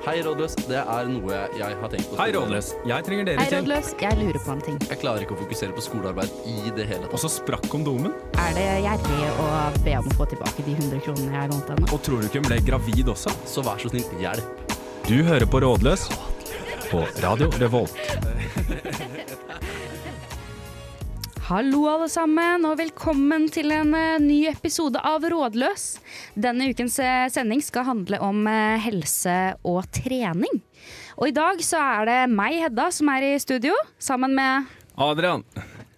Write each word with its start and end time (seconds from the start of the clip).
Hei, 0.00 0.22
rådløs. 0.24 0.54
Det 0.64 0.78
er 0.80 1.08
noe 1.12 1.38
jeg 1.58 1.76
har 1.76 1.90
tenkt 1.92 2.08
på. 2.08 2.16
Hei, 2.16 2.30
Rådløs. 2.32 2.70
Jeg 2.88 3.04
trenger 3.04 3.26
dere 3.28 3.42
Hei, 3.42 3.48
til. 3.50 3.58
rådløs. 3.60 3.90
Jeg 4.00 4.16
lurer 4.16 4.38
på 4.46 4.54
en 4.54 4.62
ting. 4.64 4.78
Jeg 4.88 5.00
klarer 5.02 5.26
ikke 5.26 5.36
å 5.36 5.40
fokusere 5.42 5.76
på 5.76 5.84
skolearbeid 5.84 6.32
i 6.48 6.72
det 6.76 6.86
hele 6.88 7.04
Og 7.04 7.12
tatt. 7.12 7.24
så 7.26 7.30
sprakk 7.34 7.68
kondomen. 7.72 8.14
Er 8.40 8.54
det 8.56 8.64
gjerrig 8.86 9.28
å 9.44 9.48
be 9.84 9.96
om 10.00 10.08
å 10.08 10.16
få 10.16 10.28
tilbake 10.32 10.64
de 10.64 10.72
100 10.78 11.04
kronene 11.04 11.36
jeg 11.42 11.52
lånte 11.52 11.76
henne? 11.76 11.92
Og 11.92 12.00
tror 12.06 12.20
du 12.24 12.30
ikke 12.30 12.40
hun 12.40 12.48
ble 12.48 12.60
gravid 12.70 13.12
også? 13.12 13.34
Så 13.44 13.64
vær 13.66 13.76
så 13.82 13.92
snill, 13.92 14.08
hjelp. 14.24 14.74
Du 15.04 15.20
hører 15.26 15.44
på 15.52 15.60
Rådløs 15.66 16.08
på 16.90 17.04
Radio 17.20 17.50
Revolt. 17.60 18.00
Hallo 21.50 21.80
alle 21.90 22.06
sammen, 22.08 22.62
og 22.64 22.76
velkommen 22.78 23.48
til 23.50 23.72
en 23.74 23.88
eh, 23.98 24.20
ny 24.22 24.44
episode 24.46 25.00
av 25.02 25.24
Rådløs. 25.26 25.96
Denne 26.38 26.70
ukens 26.70 26.98
eh, 27.02 27.26
sending 27.32 27.62
skal 27.64 27.88
handle 27.88 28.20
om 28.22 28.46
eh, 28.50 28.78
helse 28.84 29.38
og 29.66 29.82
trening. 29.94 30.62
Og 31.18 31.30
i 31.30 31.34
dag 31.36 31.60
så 31.64 31.80
er 31.82 32.08
det 32.08 32.20
meg, 32.32 32.60
Hedda, 32.62 32.88
som 32.94 33.10
er 33.12 33.32
i 33.32 33.34
studio, 33.42 33.74
sammen 34.00 34.36
med 34.38 34.70
Adrian. 35.00 35.44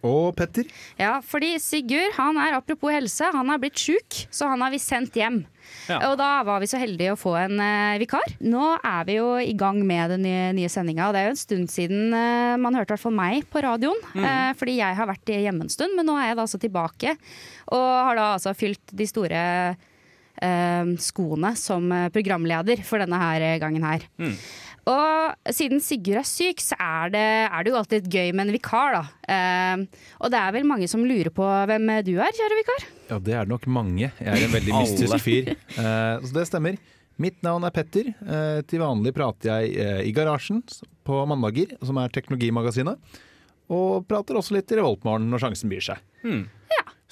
Og 0.02 0.32
Petter. 0.34 0.66
Ja, 0.98 1.20
fordi 1.22 1.52
Sigurd, 1.62 2.16
han 2.16 2.38
er 2.42 2.56
apropos 2.56 2.91
helse, 2.91 3.28
han 3.30 3.52
er 3.55 3.60
blitt 3.62 3.78
sjuk, 3.78 4.24
så 4.34 4.48
han 4.50 4.64
har 4.64 4.72
vi 4.74 4.80
sendt 4.82 5.14
hjem. 5.14 5.45
Ja. 5.86 6.00
Og 6.08 6.16
da 6.18 6.30
var 6.46 6.58
vi 6.58 6.66
så 6.70 6.80
heldige 6.83 7.14
å 7.14 7.19
få 7.19 7.36
en 7.38 7.55
uh, 7.62 7.94
vikar. 8.02 8.34
Nå 8.42 8.64
er 8.83 9.06
vi 9.06 9.20
jo 9.20 9.28
i 9.38 9.55
gang 9.58 9.78
med 9.86 10.10
den 10.16 10.27
nye, 10.27 10.48
nye 10.58 10.70
sendinga, 10.72 11.06
og 11.06 11.14
det 11.14 11.22
er 11.22 11.28
jo 11.28 11.36
en 11.36 11.42
stund 11.44 11.70
siden 11.70 12.10
uh, 12.10 12.58
man 12.58 12.74
hørte 12.74 12.91
i 12.91 12.96
hvert 12.96 13.05
fall 13.05 13.14
meg 13.14 13.46
på 13.46 13.62
radioen. 13.62 14.02
eh, 14.19 14.50
fordi 14.58 14.80
jeg 14.80 14.98
har 14.98 15.10
vært 15.12 15.33
hjemme 15.36 15.69
en 15.69 15.72
stund, 15.72 15.94
men 15.94 16.10
nå 16.10 16.19
er 16.19 16.33
jeg 16.33 16.41
da 16.41 16.48
altså 16.48 16.62
tilbake. 16.66 17.14
Og 17.70 17.86
har 18.08 18.19
da 18.19 18.28
altså 18.34 18.56
fylt 18.58 18.91
de 18.91 19.06
store 19.06 19.46
skoene 20.98 21.55
som 21.59 21.86
eh, 21.94 22.11
programleder 22.14 22.83
for 22.86 23.03
denne 23.03 23.19
her 23.20 23.44
eh, 23.47 23.58
gangen 23.62 23.84
her. 23.86 24.06
Og 24.91 25.53
siden 25.55 25.78
Sigurd 25.78 26.19
er 26.25 26.27
syk, 26.27 26.58
så 26.58 26.75
er 26.83 27.12
det, 27.14 27.27
er 27.47 27.62
det 27.62 27.70
jo 27.70 27.77
alltid 27.78 28.08
gøy 28.11 28.33
med 28.34 28.48
en 28.48 28.55
vikar, 28.56 28.97
da. 28.97 29.03
Eh, 29.31 29.84
og 30.19 30.33
det 30.34 30.41
er 30.41 30.56
vel 30.56 30.66
mange 30.66 30.89
som 30.91 31.05
lurer 31.06 31.31
på 31.34 31.47
hvem 31.70 31.86
du 32.03 32.16
er, 32.16 32.34
kjære 32.34 32.58
vikar? 32.58 32.89
Ja, 33.12 33.19
det 33.22 33.36
er 33.36 33.47
det 33.47 33.53
nok 33.55 33.69
mange. 33.70 34.08
Jeg 34.11 34.27
er 34.27 34.48
en 34.48 34.56
veldig 34.56 34.75
mystisk 34.81 35.22
fyr. 35.22 35.53
Eh, 35.55 36.27
så 36.27 36.34
det 36.34 36.48
stemmer. 36.50 36.81
Mitt 37.22 37.38
navn 37.44 37.62
er 37.69 37.75
Petter. 37.75 38.09
Eh, 38.11 38.62
til 38.66 38.83
vanlig 38.83 39.12
prater 39.14 39.53
jeg 39.53 39.77
eh, 39.78 40.00
i 40.09 40.14
Garasjen 40.16 40.64
på 41.06 41.20
mandager, 41.31 41.77
som 41.84 42.00
er 42.03 42.11
Teknologimagasinet. 42.14 42.98
Og 43.72 44.03
prater 44.11 44.36
også 44.41 44.56
litt 44.56 44.72
i 44.75 44.81
Revoltmorgen 44.81 45.31
når 45.31 45.44
sjansen 45.47 45.70
byr 45.70 45.86
seg. 45.92 46.03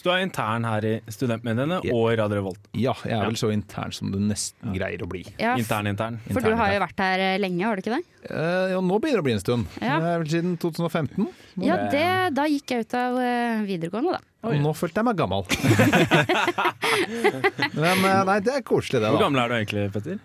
Så 0.01 0.07
du 0.07 0.11
er 0.15 0.23
intern 0.25 0.65
her 0.65 0.85
i 0.89 0.93
Studentmediene 1.13 1.77
Ja. 1.85 1.93
og 1.93 2.07
Radio 2.17 2.39
Revolt. 2.39 2.61
Ja, 2.73 2.95
jeg 3.05 3.13
er 3.19 3.27
vel 3.29 3.37
så 3.37 3.51
intern 3.53 3.93
som 3.93 4.09
du 4.09 4.17
nesten 4.25 4.73
greier 4.73 5.03
å 5.05 5.09
bli. 5.11 5.21
Ja, 5.37 5.59
Intern, 5.61 5.91
intern. 5.91 6.17
For 6.33 6.41
du 6.41 6.55
har 6.57 6.73
jo 6.73 6.81
vært 6.81 7.03
her 7.05 7.21
eh, 7.21 7.35
lenge, 7.43 7.61
har 7.69 7.77
du 7.77 7.83
ikke 7.85 7.99
det? 7.99 8.01
Eh, 8.33 8.73
ja, 8.73 8.81
nå 8.81 8.97
begynner 8.97 9.21
det 9.21 9.25
å 9.27 9.27
bli 9.29 9.35
en 9.37 9.43
stund. 9.45 9.67
Ja. 9.77 9.99
Det 10.01 10.09
er 10.15 10.23
vel 10.23 10.31
siden 10.33 10.57
2015. 10.63 11.29
Ja, 11.67 11.77
det, 11.93 12.07
da 12.39 12.47
gikk 12.49 12.73
jeg 12.73 12.87
ut 12.89 12.97
av 12.97 13.21
eh, 13.21 13.61
videregående, 13.69 14.17
da. 14.17 14.25
Og 14.49 14.57
nå 14.65 14.73
følte 14.73 15.03
jeg 15.03 15.11
meg 15.11 15.21
gammel. 15.21 15.45
Men 17.77 18.05
nei, 18.25 18.39
det 18.41 18.57
er 18.57 18.65
koselig, 18.65 18.97
det, 19.03 19.05
da 19.05 19.13
Hvor 19.13 19.21
gammel 19.27 19.43
er 19.45 19.53
du 19.53 19.57
egentlig, 19.61 19.87
Petter? 19.95 20.21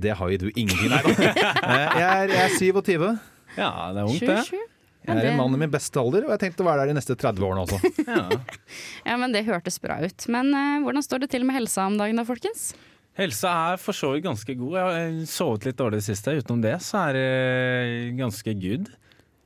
Det 0.00 0.16
har 0.18 0.32
jo 0.32 0.38
du 0.42 0.48
ingenting 0.52 0.88
Nei 0.92 1.00
da. 1.04 1.12
jeg, 1.12 2.00
er- 2.00 2.32
jeg 2.32 2.42
er 2.48 2.56
27. 2.56 3.04
Ja, 3.60 3.68
det 3.92 4.00
er 4.00 4.08
ungt, 4.08 4.24
det. 4.24 4.62
27? 5.02 5.12
Jeg 5.18 5.26
er 5.26 5.32
en 5.32 5.40
mann 5.40 5.56
i 5.56 5.60
min 5.64 5.72
beste 5.72 6.00
alder, 6.00 6.28
og 6.28 6.34
jeg 6.34 6.42
tenkte 6.44 6.64
å 6.64 6.68
være 6.68 6.84
der 6.84 6.92
de 6.92 6.96
neste 7.00 7.16
30 7.18 7.48
årene 7.48 7.66
også. 7.66 7.92
Ja. 8.12 8.24
Ja, 9.08 9.18
men 9.18 9.34
det 9.34 9.44
hørtes 9.48 9.80
bra 9.82 9.98
ut. 10.02 10.26
Men 10.32 10.54
uh, 10.54 10.80
hvordan 10.86 11.04
står 11.04 11.24
det 11.24 11.32
til 11.34 11.46
med 11.48 11.58
helsa 11.58 11.88
om 11.90 11.98
dagen 12.00 12.18
da, 12.20 12.24
folkens? 12.28 12.72
Helsa 13.18 13.52
er 13.74 13.80
for 13.82 13.96
så 13.96 14.14
vidt 14.14 14.24
ganske 14.24 14.54
god. 14.56 14.76
Jeg 14.78 14.88
har 14.88 15.16
sovet 15.28 15.66
litt 15.68 15.78
dårlig 15.80 15.98
i 15.98 16.02
det 16.02 16.08
siste. 16.08 16.36
Utenom 16.38 16.62
det 16.64 16.78
så 16.86 17.02
er 17.10 17.18
det 17.18 17.26
ganske 18.20 18.54
good. 18.62 18.88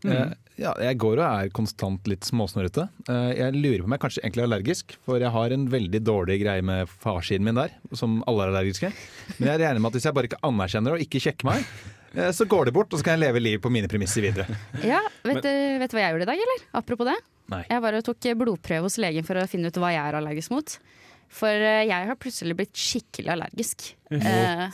Eh, 0.07 0.35
ja, 0.61 0.73
jeg 0.81 0.99
går 1.03 1.19
og 1.19 1.25
er 1.27 1.51
konstant 1.55 2.07
litt 2.09 2.27
småsnørrete. 2.29 2.87
Eh, 3.11 3.31
jeg 3.41 3.57
lurer 3.57 3.83
på 3.83 3.89
om 3.89 3.97
jeg 3.97 4.03
kanskje 4.05 4.23
egentlig 4.23 4.45
er 4.45 4.49
allergisk, 4.49 4.95
for 5.05 5.23
jeg 5.23 5.33
har 5.35 5.55
en 5.57 5.67
veldig 5.73 6.01
dårlig 6.07 6.39
greie 6.45 6.65
med 6.65 6.93
farsiden 7.03 7.47
min 7.49 7.59
der, 7.59 7.75
som 7.97 8.21
alle 8.29 8.47
er 8.47 8.55
allergiske. 8.55 8.93
Men 9.39 9.51
jeg 9.51 9.63
regner 9.65 9.83
med 9.83 9.91
at 9.91 9.99
hvis 9.99 10.09
jeg 10.09 10.17
bare 10.17 10.31
ikke 10.31 10.43
anerkjenner 10.47 10.97
og 10.97 11.05
ikke 11.05 11.23
sjekker 11.27 11.51
meg, 11.51 11.67
så 12.33 12.47
går 12.49 12.69
det 12.69 12.75
bort, 12.77 12.93
og 12.93 13.01
så 13.01 13.07
kan 13.07 13.17
jeg 13.17 13.27
leve 13.27 13.43
livet 13.43 13.63
på 13.65 13.73
mine 13.73 13.89
premisser 13.91 14.25
videre. 14.25 14.47
Ja, 14.93 15.03
vet, 15.27 15.43
du, 15.45 15.51
vet 15.83 15.93
du 15.93 15.97
hva 15.99 16.05
jeg 16.05 16.15
gjorde 16.15 16.27
i 16.27 16.31
dag, 16.33 16.45
eller? 16.47 16.63
Apropos 16.81 17.09
det. 17.09 17.17
Nei. 17.53 17.63
Jeg 17.71 17.85
bare 17.85 18.03
tok 18.07 18.29
blodprøve 18.41 18.89
hos 18.89 18.99
legen 19.03 19.27
for 19.27 19.39
å 19.39 19.47
finne 19.51 19.71
ut 19.71 19.79
hva 19.81 19.93
jeg 19.95 20.03
er 20.03 20.19
allergisk 20.19 20.55
mot. 20.55 20.77
For 21.33 21.51
eh, 21.51 21.85
jeg 21.89 22.11
har 22.11 22.19
plutselig 22.21 22.57
blitt 22.59 22.79
skikkelig 22.79 23.33
allergisk. 23.37 23.89
Eh, 24.15 24.67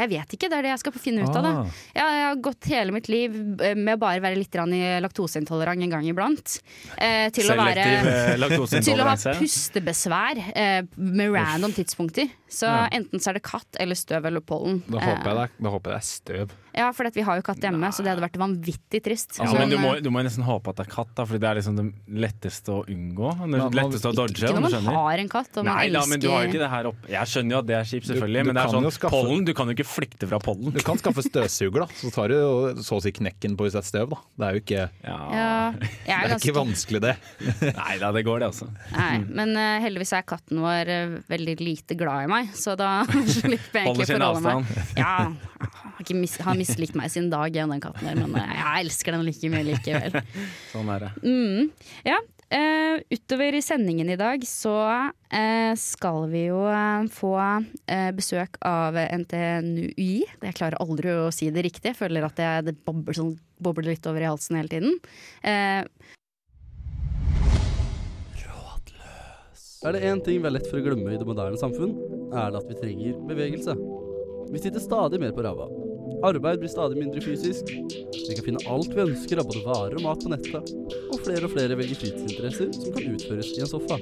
jeg 0.00 0.10
vet 0.14 0.34
ikke, 0.36 0.48
det 0.50 0.58
er 0.58 0.62
det 0.66 0.72
jeg 0.74 0.82
skal 0.82 0.92
finne 0.92 1.22
ut 1.26 1.36
av. 1.36 1.42
det. 1.44 1.52
Ah. 1.60 1.66
Jeg 1.94 2.24
har 2.26 2.36
gått 2.46 2.64
hele 2.72 2.92
mitt 2.96 3.08
liv 3.12 3.34
eh, 3.60 3.74
med 3.74 3.96
å 3.98 4.00
bare 4.00 4.20
være 4.24 4.36
litt 4.40 4.54
i 4.60 4.82
laktoseintolerant 5.04 5.82
en 5.82 5.90
gang 5.90 6.04
iblant. 6.10 6.60
Eh, 6.98 7.28
til, 7.30 7.50
å 7.52 7.56
være, 7.56 7.84
eh, 7.86 8.80
til 8.82 9.00
å 9.00 9.06
ha 9.08 9.16
pustebesvær 9.38 10.40
eh, 10.54 10.82
med 10.96 11.32
random 11.34 11.72
tidspunkter. 11.76 12.28
Så 12.50 12.66
Ja. 12.66 12.88
enten 12.90 13.20
så 13.22 13.30
er 13.30 13.34
det 13.38 13.42
katt 13.46 13.76
eller 13.78 13.94
støv 13.94 14.24
eller 14.26 14.40
pollen. 14.40 14.82
Da 14.88 14.98
håper 14.98 15.06
jeg 15.06 15.20
Eh, 15.20 15.34
det, 15.34 15.42
er- 15.50 15.62
da 15.64 15.70
håper 15.70 15.90
jeg 15.90 15.94
det 15.94 16.00
er 16.00 16.08
støv. 16.10 16.50
ja, 16.74 16.92
for 16.92 17.10
vi 17.14 17.20
har 17.22 17.36
jo 17.36 17.42
katt 17.42 17.58
hjemme, 17.60 17.86
så 17.92 18.02
det 18.02 18.10
hadde 18.10 18.22
vært 18.24 18.38
vanvittig 18.38 19.02
trist. 19.04 19.38
Ja, 19.38 19.52
men 19.52 19.68
du 19.70 19.76
må, 19.78 20.00
du 20.02 20.10
må 20.10 20.22
nesten 20.24 20.42
håpe 20.42 20.70
at 20.70 20.76
det 20.76 20.86
er 20.88 20.90
katt, 20.90 21.14
da, 21.14 21.24
Fordi 21.24 21.38
det 21.40 21.48
er 21.50 21.54
liksom 21.60 21.76
det 21.76 21.86
letteste 22.10 22.68
å 22.74 22.84
unngå. 22.88 23.30
Det 23.50 23.74
letteste 23.78 24.08
å 24.10 24.14
dodge. 24.14 24.34
ikke 24.42 24.54
når 24.60 24.82
man 24.82 24.94
har 24.94 25.18
en 25.18 25.28
katt 25.28 25.56
og 25.58 25.64
man 25.64 25.76
Nei 25.76 25.88
da, 25.90 26.04
men 26.06 26.18
du 26.20 26.28
har 26.30 26.42
jo 26.44 26.48
ikke 26.50 26.58
det 26.64 26.70
her 26.70 26.84
oppe. 26.90 27.08
Jeg 27.10 27.26
skjønner 27.26 27.50
jo 27.54 27.58
at 27.58 27.66
det 27.66 27.76
er 27.76 27.84
kjipt, 27.84 28.06
selvfølgelig, 28.10 28.40
Du- 28.40 28.42
du 28.42 28.52
men 28.52 28.54
det 28.54 28.64
er 28.64 28.74
sånn 28.74 28.90
skaffe- 28.90 29.10
pollen. 29.10 29.44
Du 29.44 29.54
kan 29.54 29.66
jo 29.68 29.74
ikke 29.74 29.86
flykte 29.90 30.28
fra 30.30 30.38
pollen. 30.42 30.72
Du 30.74 30.80
kan 30.84 30.98
skaffe 31.00 31.24
støvsuger, 31.26 31.84
da, 31.84 31.88
så 31.98 32.10
tar 32.14 32.32
du 32.32 32.80
så 32.84 32.98
å 32.98 33.02
si 33.04 33.12
knekken 33.16 33.56
på 33.58 33.66
hvis 33.66 33.76
det 33.76 33.82
er 33.82 33.88
støv. 33.88 34.14
da. 34.14 34.20
Det 34.40 34.46
er 34.46 34.56
jo 34.56 34.62
ikke, 34.64 34.86
Ja. 35.04 35.18
Det 36.06 36.16
er 36.16 36.34
ikke 36.36 36.56
vanskelig, 36.56 37.02
det. 37.04 37.14
Nei 37.80 37.98
da, 38.00 38.12
det 38.16 38.24
går 38.26 38.42
det, 38.42 38.50
altså. 38.52 38.70
Nei, 38.94 39.20
men 39.26 39.54
uh, 39.58 39.78
heldigvis 39.84 40.14
er 40.16 40.26
katten 40.28 40.62
vår 40.62 40.92
uh, 40.94 41.16
veldig 41.30 41.56
lite 41.60 41.98
glad 41.98 42.26
i 42.26 42.32
meg, 42.32 42.50
så 42.56 42.76
da 42.78 43.02
slipper 43.40 43.82
jeg 43.82 43.90
egentlig 43.90 44.08
å 44.08 44.10
forholde 44.14 44.44
meg. 44.46 44.74
Ja, 45.00 45.14
har, 45.60 45.94
ikke 46.02 46.18
mis 46.18 46.36
har 46.40 46.58
mislikt 46.58 46.98
meg 46.98 47.12
sin 47.12 47.30
dag, 47.32 47.54
én, 47.54 47.72
den 47.74 47.82
katten 47.84 48.10
der, 48.10 48.20
men 48.20 48.36
uh, 48.36 48.56
jeg 48.56 48.86
elsker 48.86 49.16
den 49.16 49.26
like 49.28 49.52
mye 49.52 49.66
likevel. 49.72 50.20
Sånn 50.72 50.92
er 50.96 51.08
det. 51.08 51.14
Mm, 51.24 51.72
ja. 52.08 52.20
Eh, 52.54 53.00
utover 53.10 53.56
i 53.56 53.62
sendingen 53.62 54.10
i 54.10 54.18
dag 54.20 54.44
så 54.46 54.74
uh, 54.90 55.72
skal 55.78 56.26
vi 56.32 56.44
jo 56.48 56.62
uh, 56.66 57.06
få 57.12 57.32
besøk 58.16 58.58
av 58.66 58.98
NTNUI. 58.98 60.12
Jeg 60.26 60.56
klarer 60.58 60.78
aldri 60.82 61.14
å 61.14 61.30
si 61.34 61.50
det 61.54 61.64
riktig. 61.66 61.92
Jeg 61.92 61.98
føler 61.98 62.26
at 62.26 62.38
jeg, 62.42 62.66
det 62.68 62.76
bobler, 62.86 63.16
sånn, 63.16 63.34
bobler 63.62 63.92
litt 63.92 64.06
over 64.10 64.22
i 64.22 64.28
halsen 64.30 64.60
hele 64.60 64.72
tiden. 64.72 64.98
Rådløs. 68.44 69.66
Er 69.86 69.96
det 69.96 70.04
én 70.10 70.24
ting 70.24 70.42
vi 70.42 70.50
er 70.50 70.56
lett 70.58 70.70
for 70.70 70.80
å 70.80 70.86
glemme 70.86 71.14
i 71.14 71.20
det 71.20 71.28
moderne 71.28 71.60
samfunn, 71.60 71.96
er 72.30 72.52
det 72.52 72.62
at 72.62 72.70
vi 72.70 72.80
trenger 72.82 73.22
bevegelse. 73.30 73.78
Vi 74.50 74.62
sitter 74.62 74.82
stadig 74.82 75.22
mer 75.22 75.34
på 75.36 75.46
ræva. 75.46 75.70
Arbeid 76.26 76.60
blir 76.60 76.70
stadig 76.72 76.98
mindre 77.00 77.22
fysisk. 77.24 77.70
Vi 77.70 78.36
kan 78.36 78.46
finne 78.46 78.62
alt 78.70 78.92
vi 78.94 79.04
ønsker 79.04 79.40
av 79.40 79.48
både 79.48 79.62
varer 79.64 79.96
og 79.98 80.04
mat 80.04 80.24
på 80.24 80.32
nettet. 80.32 80.72
Og 81.10 81.22
flere 81.24 81.46
og 81.46 81.54
flere 81.54 81.78
velger 81.78 82.00
fritidsinteresser 82.02 82.72
som 82.76 82.96
kan 82.96 83.14
utføres 83.14 83.52
i 83.56 83.64
en 83.64 83.70
sofa. 83.70 83.98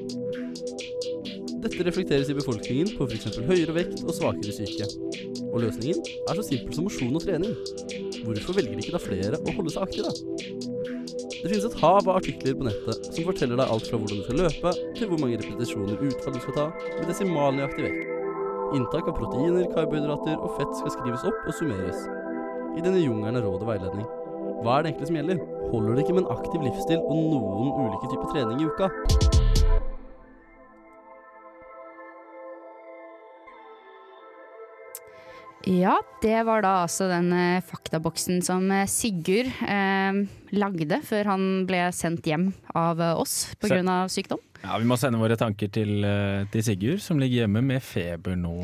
Dette 1.59 1.87
reflekteres 1.87 2.31
i 2.31 2.37
befolkningen 2.39 2.93
på 2.99 3.07
f.eks. 3.09 3.39
høyere 3.49 3.75
vekt 3.77 4.05
og 4.05 4.15
svakere 4.15 4.55
syke. 4.55 4.89
Og 5.49 5.63
løsningen 5.65 6.03
er 6.29 6.39
så 6.39 6.47
simpel 6.47 6.77
som 6.77 6.87
mosjon 6.87 7.19
og 7.19 7.25
trening. 7.25 7.55
Hvorfor 8.27 8.59
velger 8.59 8.83
ikke 8.83 8.95
da 8.95 9.03
flere 9.03 9.41
å 9.41 9.57
holde 9.57 9.75
seg 9.75 9.89
aktive? 9.89 10.13
Det 11.39 11.53
finnes 11.53 11.67
et 11.69 11.81
hav 11.81 12.03
av 12.03 12.17
artikler 12.19 12.57
på 12.59 12.67
nettet 12.67 13.11
som 13.13 13.27
forteller 13.31 13.61
deg 13.61 13.73
alt 13.75 13.87
fra 13.91 14.01
hvordan 14.01 14.21
du 14.21 14.27
skal 14.27 14.41
løpe, 14.43 14.77
til 14.99 15.11
hvor 15.11 15.23
mange 15.23 15.39
repetisjoner 15.39 16.07
utfall 16.11 16.35
du 16.35 16.41
skal 16.43 16.57
ta, 16.59 16.71
med 16.99 17.11
desimalnøyaktig 17.13 17.87
vekt. 17.87 18.08
Inntak 18.77 19.07
av 19.09 19.15
proteiner, 19.17 19.65
karbohydrater 19.73 20.37
og 20.45 20.59
fett 20.59 20.75
skal 20.77 20.93
skrives 20.93 21.25
opp 21.29 21.47
og 21.49 21.55
summeres. 21.57 22.03
I 22.77 22.85
denne 22.85 23.01
jungelen 23.01 23.39
av 23.41 23.47
råd 23.47 23.65
og 23.65 23.71
veiledning. 23.71 24.05
Hva 24.61 24.77
er 24.77 24.85
det 24.85 24.93
egentlig 24.93 25.09
som 25.09 25.19
gjelder? 25.21 25.41
Holder 25.73 25.97
det 25.97 26.05
ikke 26.05 26.19
med 26.19 26.27
en 26.27 26.37
aktiv 26.37 26.67
livsstil 26.67 27.01
og 27.01 27.25
noen 27.33 27.89
ulike 27.89 28.13
typer 28.13 28.33
trening 28.35 28.61
i 28.61 28.69
uka? 28.69 29.28
Ja, 35.69 35.99
det 36.23 36.37
var 36.49 36.63
da 36.65 36.71
altså 36.87 37.11
den 37.11 37.29
eh, 37.37 37.61
faktaboksen 37.67 38.41
som 38.45 38.71
eh, 38.73 38.87
Sigurd 38.89 39.51
eh, 39.69 40.21
lagde 40.57 41.01
før 41.05 41.29
han 41.35 41.45
ble 41.69 41.83
sendt 41.93 42.25
hjem 42.31 42.47
av 42.73 43.03
eh, 43.05 43.19
oss 43.21 43.51
pga. 43.61 43.99
sykdom. 44.09 44.41
Ja, 44.63 44.79
Vi 44.81 44.89
må 44.89 44.97
sende 44.99 45.21
våre 45.21 45.37
tanker 45.39 45.69
til, 45.71 46.01
til 46.53 46.65
Sigurd, 46.65 47.03
som 47.05 47.21
ligger 47.21 47.45
hjemme 47.45 47.61
med 47.63 47.85
feber 47.85 48.39
nå. 48.39 48.55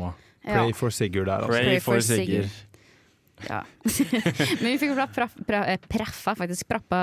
Ja. 0.45 0.63
Pray 0.63 0.73
for 0.77 0.93
Sigurd 0.93 1.29
der, 1.29 1.45
altså. 1.45 1.53
Pray 1.53 1.75
Pray 1.75 1.83
for 1.83 1.99
for 1.99 2.07
Sigurd. 2.09 2.49
Sigurd. 2.49 2.74
Ja. 3.49 3.61
Men 4.61 4.71
vi 4.71 4.77
fikk 4.81 4.95
pra- 5.15 5.63
eh, 5.69 5.79
praffa, 5.89 6.35
faktisk 6.37 6.67
prappa 6.69 7.01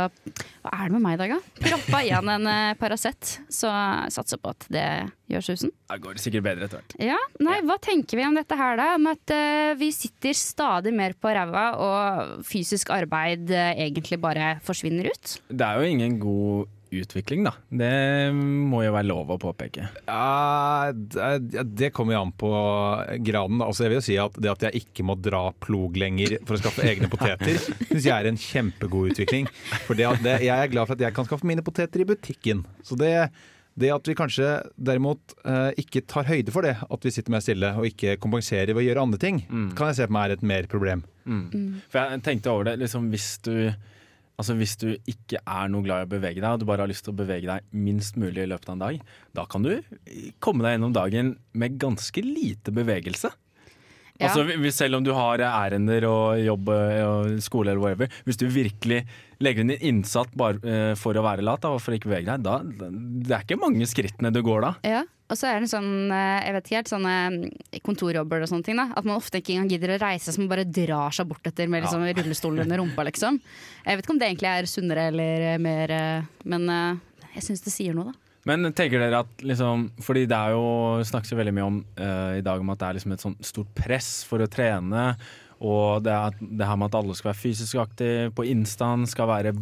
Hva 0.62 0.72
er 0.72 0.88
det 0.88 0.96
med 0.96 1.04
meg 1.04 1.16
i 1.16 1.20
dag, 1.22 1.34
da? 1.36 1.66
Proppa 1.68 2.02
igjen 2.02 2.30
en 2.34 2.48
eh, 2.50 2.74
Paracet, 2.80 3.36
så 3.52 3.70
satser 4.12 4.40
på 4.42 4.52
at 4.54 4.66
det 4.72 4.86
gjør 5.32 5.46
susen. 5.46 5.72
Det 5.88 6.00
går 6.02 6.20
sikkert 6.20 6.46
bedre 6.46 6.68
etter 6.68 6.80
hvert. 6.80 6.96
Ja, 7.02 7.18
nei, 7.44 7.60
Hva 7.66 7.78
tenker 7.82 8.18
vi 8.20 8.26
om 8.26 8.36
dette 8.36 8.58
her, 8.58 8.76
da? 8.80 8.90
Om 8.98 9.08
at 9.12 9.32
uh, 9.32 9.72
vi 9.80 9.88
sitter 9.94 10.36
stadig 10.36 10.92
mer 10.96 11.14
på 11.16 11.32
ræva, 11.32 11.64
og 11.80 12.44
fysisk 12.48 12.92
arbeid 12.94 13.50
uh, 13.52 13.72
egentlig 13.72 14.20
bare 14.22 14.54
forsvinner 14.66 15.08
ut? 15.12 15.36
Det 15.48 15.66
er 15.66 15.80
jo 15.80 15.92
ingen 15.96 16.18
god 16.22 16.78
utvikling, 17.00 17.44
da. 17.46 17.52
Det 17.68 18.32
må 18.36 18.82
jo 18.84 18.92
være 18.94 19.08
lov 19.08 19.32
å 19.32 19.38
påpeke. 19.40 19.86
Ja, 20.06 20.92
det, 20.92 21.64
det 21.72 21.92
kommer 21.96 22.16
jo 22.16 22.24
an 22.26 22.34
på 22.36 22.50
graden. 23.24 23.60
Da. 23.62 23.68
Altså, 23.70 23.86
jeg 23.86 23.92
vil 23.92 24.00
jo 24.00 24.04
si 24.06 24.18
at 24.20 24.36
Det 24.42 24.52
at 24.52 24.66
jeg 24.68 24.82
ikke 24.84 25.06
må 25.08 25.16
dra 25.18 25.44
plog 25.64 25.96
lenger 26.00 26.36
for 26.46 26.56
å 26.56 26.62
skaffe 26.62 26.84
egne 26.88 27.10
poteter, 27.14 27.56
syns 27.88 28.04
jeg 28.08 28.12
er 28.14 28.28
en 28.28 28.40
kjempegod 28.40 29.14
utvikling. 29.14 29.48
For 29.86 29.98
det, 29.98 30.08
at 30.10 30.22
det, 30.24 30.36
Jeg 30.46 30.54
er 30.56 30.72
glad 30.72 30.90
for 30.90 30.98
at 30.98 31.06
jeg 31.06 31.16
kan 31.16 31.28
skaffe 31.28 31.48
mine 31.48 31.64
poteter 31.64 32.04
i 32.04 32.08
butikken. 32.08 32.64
Så 32.86 32.98
det, 33.00 33.14
det 33.78 33.92
at 33.94 34.08
vi 34.08 34.16
kanskje 34.18 34.50
derimot 34.76 35.36
eh, 35.48 35.70
ikke 35.80 36.04
tar 36.10 36.28
høyde 36.28 36.52
for 36.54 36.66
det, 36.66 36.76
at 36.82 37.06
vi 37.06 37.14
sitter 37.14 37.32
mer 37.32 37.44
stille 37.44 37.72
og 37.78 37.88
ikke 37.88 38.18
kompenserer 38.20 38.74
ved 38.74 38.82
å 38.82 38.86
gjøre 38.90 39.06
andre 39.08 39.22
ting, 39.22 39.40
kan 39.78 39.90
jeg 39.90 40.02
se 40.02 40.08
på 40.10 40.16
meg 40.16 40.28
er 40.28 40.36
et 40.36 40.44
mer 40.52 40.68
problem. 40.70 41.06
For 41.88 42.02
jeg 42.02 42.22
tenkte 42.26 42.52
over 42.52 42.68
det, 42.68 42.76
liksom 42.82 43.08
hvis 43.12 43.36
du 43.46 43.54
Altså 44.42 44.56
Hvis 44.58 44.74
du 44.80 44.88
ikke 45.06 45.38
er 45.38 45.68
noe 45.70 45.86
glad 45.86 46.02
i 46.02 46.06
å 46.08 46.10
bevege 46.16 46.42
deg, 46.42 46.48
og 46.50 46.58
du 46.58 46.66
bare 46.66 46.82
har 46.82 46.90
lyst 46.90 47.04
til 47.06 47.14
å 47.14 47.20
bevege 47.20 47.46
deg 47.46 47.68
minst 47.78 48.16
mulig 48.18 48.42
i 48.42 48.48
løpet 48.50 48.72
av 48.72 48.74
en 48.74 48.82
dag, 48.82 49.04
da 49.38 49.44
kan 49.46 49.62
du 49.62 49.70
komme 50.42 50.66
deg 50.66 50.74
gjennom 50.74 50.96
dagen 50.96 51.36
med 51.54 51.78
ganske 51.78 52.24
lite 52.26 52.74
bevegelse. 52.74 53.30
Ja. 54.20 54.28
Altså 54.28 54.44
hvis- 54.44 54.74
Selv 54.76 54.96
om 54.96 55.04
du 55.04 55.12
har 55.14 55.38
ærender 55.38 56.04
og 56.06 56.38
jobb 56.38 56.68
og 56.68 57.40
skole 57.42 57.70
eller 57.72 57.80
whatever, 57.82 58.08
hvis 58.26 58.36
du 58.38 58.46
virkelig 58.48 59.06
legger 59.40 59.60
inn 59.64 59.70
en 59.74 59.80
innsats 59.80 60.30
bare 60.36 60.60
eh, 60.62 60.94
for 60.94 61.14
å 61.18 61.22
være 61.24 61.42
lat, 61.42 61.60
da, 61.64 61.70
og 61.74 61.80
for 61.82 61.92
å 61.92 61.98
ikke 61.98 62.10
bevege 62.10 62.26
deg, 62.30 62.42
da 62.44 62.58
det 62.62 63.32
er 63.34 63.42
ikke 63.42 63.58
mange 63.58 63.82
skrittene 63.90 64.30
du 64.32 64.40
går 64.46 64.60
da. 64.62 64.70
Ja, 64.86 65.02
og 65.32 65.36
så 65.40 65.48
er 65.50 65.60
det 65.64 65.70
sånn, 65.72 65.90
eh, 66.12 66.44
jeg 66.46 66.54
vet 66.54 66.64
ikke 66.68 66.78
helt, 66.78 66.92
sånne 66.92 67.50
kontorjobber 67.82 68.42
og 68.44 68.48
sånne 68.52 68.64
ting. 68.68 68.76
da 68.78 68.90
At 68.94 69.04
man 69.04 69.16
ofte 69.18 69.40
ikke 69.40 69.56
engang 69.56 69.70
gidder 69.74 69.96
å 69.96 70.00
reise, 70.04 70.30
så 70.30 70.38
man 70.38 70.52
bare 70.52 70.64
drar 70.68 71.10
seg 71.10 71.26
bort 71.32 71.42
etter 71.50 71.68
med 71.72 71.82
liksom, 71.82 72.04
rullestolen 72.14 72.62
under 72.66 72.78
rumpa, 72.78 73.04
liksom. 73.10 73.40
Jeg 73.86 73.96
vet 73.96 74.04
ikke 74.06 74.14
om 74.14 74.18
det 74.22 74.28
egentlig 74.30 74.52
er 74.52 74.70
sunnere 74.70 75.08
eller 75.10 75.46
eh, 75.54 75.58
mer 75.58 75.90
eh, 75.90 76.22
Men 76.44 76.68
eh, 76.70 76.96
jeg 77.34 77.42
syns 77.48 77.64
det 77.64 77.72
sier 77.74 77.94
noe, 77.96 78.12
da. 78.12 78.18
Men 78.48 78.72
tenker 78.74 78.98
dere 78.98 79.22
at 79.22 79.44
liksom 79.46 79.86
Fordi 80.02 80.24
det 80.26 80.34
er 80.38 80.56
jo 80.56 81.04
snakkes 81.06 81.30
jo 81.30 81.38
veldig 81.38 81.54
mye 81.54 81.68
om 81.68 81.78
uh, 82.00 82.34
i 82.40 82.44
dag 82.44 82.62
om 82.62 82.72
at 82.74 82.80
det 82.80 82.88
er 82.88 82.98
liksom 82.98 83.14
et 83.14 83.24
sånt 83.24 83.46
stort 83.46 83.70
press 83.78 84.10
for 84.26 84.42
å 84.42 84.50
trene. 84.50 85.12
Og 85.62 86.02
det, 86.02 86.12
er, 86.12 86.38
det 86.42 86.66
her 86.66 86.78
med 86.78 86.90
at 86.90 86.98
alle 86.98 87.14
skal 87.14 87.30
være 87.30 87.42
fysisk 87.44 87.78
aktive 87.78 88.32
på 88.34 88.46
Instaen, 88.50 89.06
skal 89.06 89.30
være 89.30 89.54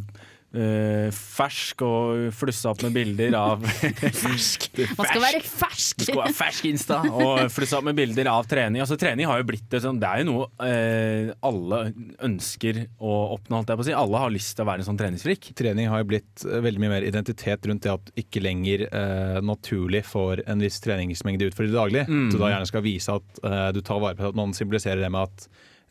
eh, 0.56 1.08
fersk 1.14 1.85
og 1.87 2.31
flusse 2.37 2.69
opp 2.70 2.82
med 2.87 2.94
bilder 2.94 3.37
av 3.38 3.64
Fersk! 3.64 4.69
Man 4.99 5.08
skal 5.08 5.23
være 5.23 5.43
fersk! 5.44 6.00
Du 6.00 6.06
skal 6.08 6.20
være 6.23 6.37
fersk 6.37 6.69
Insta 6.70 7.00
og 7.08 7.44
flusse 7.55 7.79
opp 7.79 7.87
med 7.87 7.99
bilder 7.99 8.31
av 8.32 8.49
trening. 8.50 8.82
Altså 8.82 8.99
Trening 9.00 9.29
har 9.31 9.41
jo 9.41 9.49
blitt 9.50 9.69
det 9.73 9.82
sånn, 9.85 10.00
det 10.02 10.11
er 10.11 10.23
jo 10.23 10.29
noe 10.31 10.49
uh, 10.62 11.32
alle 11.47 11.81
ønsker 12.26 12.85
å 12.99 13.14
oppnå, 13.37 13.61
holdt 13.61 13.73
jeg 13.73 13.81
på 13.81 13.87
å 13.87 13.88
si. 13.91 13.97
Alle 14.02 14.23
har 14.25 14.35
lyst 14.35 14.56
til 14.56 14.67
å 14.67 14.70
være 14.70 14.85
en 14.85 14.91
sånn 14.91 15.00
treningsfrikk. 15.00 15.50
Trening 15.58 15.91
har 15.93 16.02
jo 16.02 16.11
blitt 16.12 16.47
eh, 16.47 16.61
veldig 16.64 16.85
mye 16.85 16.94
mer 16.97 17.08
identitet 17.08 17.70
rundt 17.70 17.87
det 17.87 17.94
at 17.94 18.12
ikke 18.20 18.43
lenger 18.44 18.87
uh, 18.91 19.41
naturlig 19.44 20.05
får 20.08 20.44
en 20.50 20.64
viss 20.64 20.81
treningsmengde 20.85 21.50
utført 21.50 21.69
i 21.69 21.73
det 21.73 21.79
daglige. 21.79 22.06
Mm. 22.11 22.29
Så 22.32 22.41
da 22.43 22.55
gjerne 22.55 22.70
skal 22.70 22.87
vise 22.87 23.19
at 23.20 23.43
du 23.75 23.81
tar 23.85 24.00
vare 24.02 24.19
på 24.19 24.31
at 24.31 24.37
man 24.38 24.52
symboliserer 24.56 25.00
det 25.02 25.11
med 25.12 25.29
at 25.29 25.47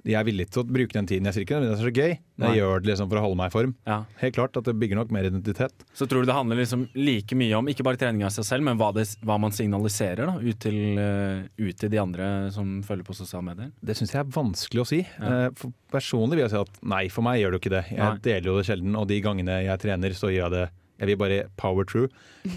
jeg 0.09 0.19
er 0.19 0.27
villig 0.27 0.47
til 0.49 0.63
å 0.63 0.67
bruke 0.67 0.95
den 0.95 1.07
tiden. 1.09 1.29
Jeg 1.29 1.37
sier 1.37 1.45
ikke 1.45 1.57
det, 1.57 1.61
men 1.63 1.69
det 1.69 1.77
er 1.77 1.85
så 1.87 1.93
gøy. 1.93 2.15
Nei. 2.39 2.49
jeg 2.53 2.61
gjør 2.61 2.83
det 2.83 2.89
liksom 2.91 3.09
for 3.11 3.19
å 3.19 3.23
holde 3.25 3.37
meg 3.39 3.49
i 3.51 3.53
form. 3.53 3.73
Ja. 3.89 3.97
Helt 4.21 4.35
klart 4.37 4.55
at 4.59 4.67
det 4.69 4.75
bygger 4.79 4.99
nok 5.01 5.09
mer 5.11 5.27
identitet. 5.27 5.83
Så 5.97 6.07
tror 6.07 6.23
du 6.23 6.29
det 6.29 6.37
handler 6.37 6.61
liksom 6.61 6.85
like 6.95 7.35
mye 7.35 7.57
om 7.57 7.67
ikke 7.71 7.83
bare 7.83 7.99
trening 7.99 8.23
av 8.23 8.31
seg 8.31 8.47
selv, 8.47 8.65
men 8.67 8.79
hva, 8.79 8.93
det, 8.95 9.05
hva 9.27 9.35
man 9.41 9.55
signaliserer 9.55 10.29
da, 10.29 10.37
ut, 10.39 10.59
til, 10.63 10.79
eh, 11.03 11.43
ut 11.59 11.81
til 11.81 11.91
de 11.91 11.99
andre 11.99 12.29
som 12.55 12.79
følger 12.87 13.07
på 13.09 13.17
sosiale 13.17 13.43
medier? 13.51 13.73
Det 13.83 13.97
syns 13.99 14.15
jeg 14.15 14.23
er 14.23 14.33
vanskelig 14.39 14.85
å 14.85 14.87
si. 14.87 15.01
Ja. 15.03 15.33
Eh, 15.49 15.69
personlig 15.91 16.39
vil 16.39 16.45
jeg 16.47 16.55
si 16.55 16.61
at 16.63 16.81
nei, 16.95 17.03
for 17.11 17.27
meg 17.27 17.41
gjør 17.41 17.53
det 17.53 17.59
jo 17.59 17.63
ikke 17.65 17.75
det. 17.75 17.85
Jeg 17.91 17.99
Nei. 17.99 18.23
deler 18.29 18.51
jo 18.51 18.57
det 18.59 18.67
sjelden, 18.69 18.99
og 18.99 19.09
de 19.11 19.21
gangene 19.25 19.61
jeg 19.65 19.83
trener, 19.83 20.15
så 20.15 20.31
gjør 20.31 20.45
jeg 20.47 20.55
det 20.55 20.67
Jeg 20.99 21.07
vil 21.07 21.17
bare 21.21 21.39
power 21.59 21.85
through. 21.87 22.09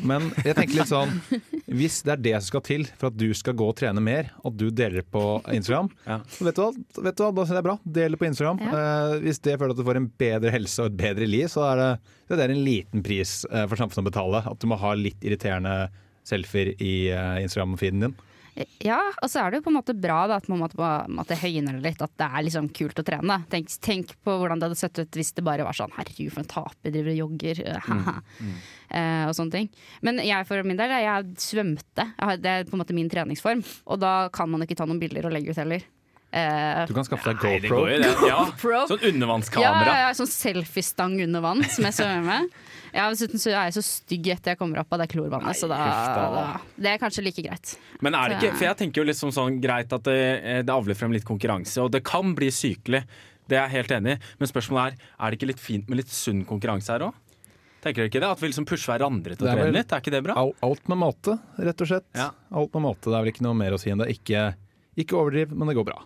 Men 0.06 0.28
jeg 0.44 0.54
tenker 0.58 0.80
litt 0.80 0.90
sånn 0.90 1.12
Hvis 1.72 2.00
det 2.06 2.12
er 2.16 2.20
det 2.24 2.32
som 2.40 2.48
skal 2.48 2.62
til 2.66 2.84
for 2.98 3.08
at 3.10 3.16
du 3.18 3.28
skal 3.38 3.54
gå 3.58 3.68
og 3.70 3.76
trene 3.78 4.02
mer, 4.02 4.28
og 4.42 4.56
du 4.58 4.66
deler 4.74 5.02
på 5.06 5.22
Instagram, 5.54 5.88
Ja. 6.10 6.18
vet 6.42 6.58
du 6.58 6.62
hva, 6.64 6.70
vet 7.06 7.16
du 7.18 7.22
hva 7.24 7.30
da 7.32 7.44
synes 7.46 7.52
jeg 7.52 7.56
det 7.56 7.62
er 7.62 7.68
bra. 7.70 7.76
Del 7.98 8.16
det 8.16 8.20
på 8.22 8.28
Instagram. 8.28 8.62
Eh, 8.66 9.14
hvis 9.26 9.42
det 9.46 9.56
føler 9.60 9.74
at 9.76 9.80
du 9.82 9.86
får 9.86 10.00
en 10.02 10.10
bedre 10.24 10.52
helse 10.54 10.82
og 10.82 10.90
et 10.92 10.98
bedre 11.04 11.28
liv, 11.30 11.46
så 11.52 11.64
er 11.70 11.80
det, 11.82 11.90
det 12.34 12.42
er 12.46 12.54
en 12.56 12.64
liten 12.66 13.06
pris 13.06 13.38
eh, 13.50 13.64
for 13.70 13.78
samfunnet 13.80 14.04
å 14.06 14.10
betale. 14.10 14.42
At 14.52 14.60
du 14.62 14.68
må 14.70 14.78
ha 14.82 14.92
litt 14.98 15.22
irriterende 15.24 15.76
selfier 16.26 16.74
i 16.82 16.92
eh, 17.14 17.40
Instagram-feeden 17.46 18.06
din. 18.08 18.18
Ja, 18.84 18.98
og 19.22 19.30
så 19.32 19.40
er 19.40 19.50
det 19.50 19.60
jo 19.60 19.64
på 19.66 19.72
en 19.72 19.78
måte 19.78 19.94
bra 19.96 20.26
da, 20.28 20.36
at 20.42 20.48
man 20.52 20.60
måtte, 20.60 20.90
måtte 21.08 21.38
høyne 21.40 21.72
det 21.72 21.82
litt. 21.86 22.02
At 22.04 22.12
det 22.20 22.28
er 22.28 22.44
liksom 22.44 22.68
kult 22.76 23.00
å 23.00 23.04
trene. 23.06 23.38
Tenk, 23.52 23.72
tenk 23.84 24.12
på 24.24 24.36
hvordan 24.40 24.60
det 24.60 24.68
hadde 24.68 24.80
sett 24.82 25.00
ut 25.00 25.18
hvis 25.18 25.32
det 25.38 25.44
bare 25.46 25.64
var 25.66 25.76
sånn 25.76 25.94
herregud, 25.96 26.32
for 26.34 26.44
en 26.44 26.52
taper, 26.52 26.92
driver 26.92 27.14
og 27.14 27.20
jogger. 27.24 27.64
haha». 27.88 28.18
Eh, 28.92 29.22
og 29.24 29.32
sånne 29.32 29.54
ting. 29.54 29.68
Men 30.04 30.20
jeg 30.20 30.44
for 30.44 30.60
min 30.68 30.76
del, 30.76 30.92
jeg 31.00 31.30
svømte. 31.40 32.04
Jeg 32.10 32.28
har, 32.28 32.40
det 32.44 32.50
er 32.52 32.66
på 32.68 32.76
en 32.76 32.82
måte 32.82 32.96
min 32.96 33.08
treningsform. 33.08 33.62
Og 33.88 34.02
da 34.02 34.28
kan 34.34 34.50
man 34.52 34.66
ikke 34.66 34.76
ta 34.76 34.84
noen 34.84 35.00
bilder 35.00 35.30
og 35.30 35.32
legge 35.32 35.54
ut 35.54 35.60
heller. 35.62 35.86
Eh, 36.32 36.86
Du 36.88 36.94
kan 36.96 37.04
skaffe 37.04 37.28
deg 37.28 37.42
Nei, 37.44 37.58
det 37.60 37.68
GoPro. 37.68 37.80
går 37.84 38.02
det. 38.02 38.12
Ja. 38.28 38.38
GoPro. 38.48 38.78
Sånn 38.88 39.02
ja, 39.02 39.08
undervannskamera. 39.12 39.86
ja, 39.86 39.96
ja, 40.06 40.12
sånn 40.16 40.30
selfiestang 40.32 41.18
under 41.26 41.42
vann 41.44 41.60
som 41.68 41.84
jeg 41.84 41.96
svømmer 41.98 42.24
med. 42.24 42.54
Ja, 42.92 43.06
Dessuten 43.12 43.40
så 43.40 43.50
er 43.52 43.68
jeg 43.70 43.74
så 43.78 43.82
stygg 43.84 44.26
etter 44.34 44.52
jeg 44.52 44.58
kommer 44.60 44.80
opp 44.82 44.92
av 44.92 45.00
det 45.00 45.08
klorvannet, 45.12 45.56
så 45.56 45.68
da, 45.68 45.78
da. 46.32 46.44
Det 46.76 46.90
er 46.92 46.98
kanskje 47.00 47.24
like 47.24 47.44
greit. 47.44 47.74
Men 48.04 48.16
er 48.16 48.32
det 48.32 48.38
ikke, 48.40 48.54
for 48.58 48.66
jeg 48.68 48.78
tenker 48.82 49.00
jo 49.02 49.06
liksom 49.08 49.32
sånn 49.32 49.60
greit 49.64 49.92
at 49.96 50.04
det, 50.08 50.18
det 50.68 50.72
avler 50.72 50.96
frem 50.96 51.12
litt 51.12 51.24
konkurranse, 51.28 51.80
og 51.84 51.92
det 51.94 52.02
kan 52.04 52.34
bli 52.36 52.50
sykelig. 52.52 53.04
Det 53.48 53.56
er 53.58 53.64
jeg 53.68 53.74
helt 53.82 53.94
enig 53.96 54.16
i. 54.16 54.20
Men 54.40 54.48
spørsmålet 54.48 54.92
er 54.92 55.16
er 55.24 55.30
det 55.32 55.38
ikke 55.40 55.48
litt 55.52 55.60
fint 55.60 55.88
med 55.88 56.00
litt 56.00 56.12
sunn 56.12 56.44
konkurranse 56.48 56.92
her 56.94 57.08
òg? 57.08 57.16
Tenker 57.82 58.04
dere 58.04 58.12
ikke 58.12 58.20
det? 58.22 58.28
At 58.30 58.40
vi 58.40 58.48
liksom 58.52 58.64
pusher 58.68 58.92
hverandre 58.94 59.34
til 59.36 59.48
å 59.48 59.52
trene 59.56 59.72
litt? 59.74 59.90
Er 59.92 60.00
ikke 60.04 60.12
det 60.14 60.22
bra? 60.28 60.36
Alt 60.62 60.88
med 60.88 61.00
måte, 61.00 61.34
rett 61.58 61.80
og 61.82 61.88
slett. 61.90 62.06
Ja. 62.14 62.28
Alt 62.54 62.76
med 62.76 62.84
mate. 62.86 63.08
Det 63.10 63.16
er 63.18 63.24
vel 63.26 63.32
ikke 63.32 63.44
noe 63.48 63.58
mer 63.58 63.74
å 63.74 63.80
si 63.82 63.90
enn 63.90 63.98
det. 64.04 64.12
Ikke, 64.14 64.52
ikke 65.02 65.16
overdriv, 65.18 65.50
men 65.56 65.66
det 65.72 65.74
går 65.80 65.88
bra. 65.90 65.98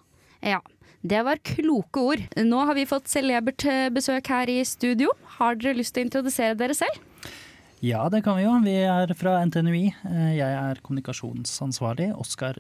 Ja, 0.43 0.61
det 1.07 1.23
var 1.27 1.39
kloke 1.47 2.03
ord. 2.03 2.23
Nå 2.37 2.65
har 2.67 2.75
vi 2.75 2.87
fått 2.89 3.09
celebert 3.09 3.65
besøk 3.95 4.27
her 4.33 4.51
i 4.51 4.61
studio. 4.67 5.13
Har 5.39 5.55
dere 5.57 5.77
lyst 5.79 5.95
til 5.95 6.05
å 6.05 6.09
introdusere 6.09 6.57
dere 6.59 6.75
selv? 6.77 7.03
Ja, 7.85 8.07
det 8.09 8.23
kan 8.25 8.39
vi 8.39 8.47
jo. 8.47 8.55
Vi 8.65 8.73
er 8.89 9.13
fra 9.19 9.37
NTNUI. 9.45 9.85
Eh, 10.09 10.31
Jeg 10.39 10.49
er 10.57 10.81
kommunikasjonsansvarlig. 10.83 12.09
Oskar 12.19 12.59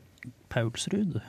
Paulsrud. 0.53 1.21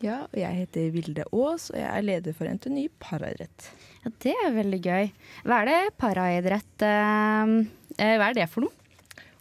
Ja, 0.00 0.22
og 0.24 0.36
jeg 0.40 0.56
heter 0.62 0.86
Vilde 0.94 1.24
Aas, 1.28 1.68
og 1.70 1.76
jeg 1.76 1.84
er 1.92 2.06
leder 2.06 2.32
for 2.32 2.48
NTNUI 2.48 2.86
paraidrett. 3.04 3.66
Ja, 4.04 4.10
Det 4.24 4.32
er 4.46 4.54
veldig 4.56 4.80
gøy. 4.80 5.10
Hva 5.44 5.58
er 5.60 5.68
det 5.68 5.96
paraidrett 6.00 6.82
eh, 6.88 7.52
eh, 8.00 8.16
Hva 8.16 8.30
er 8.30 8.38
det 8.40 8.48
for 8.48 8.64
noe? 8.64 8.72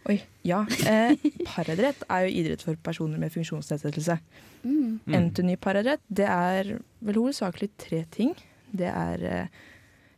Oi, 0.10 0.18
ja. 0.48 0.64
Eh, 0.90 1.14
paraidrett 1.46 2.02
er 2.10 2.26
jo 2.26 2.38
idrett 2.42 2.64
for 2.66 2.78
personer 2.82 3.20
med 3.22 3.30
funksjonsnedsettelse. 3.34 4.16
Mm. 4.64 5.02
NTNY 5.06 5.58
paraidrett, 5.62 6.02
det 6.10 6.26
er 6.26 6.72
vel 7.06 7.20
hovedsakelig 7.20 7.70
tre 7.78 8.02
ting. 8.14 8.34
Det 8.74 8.90
er 8.90 9.26
eh, 9.30 9.60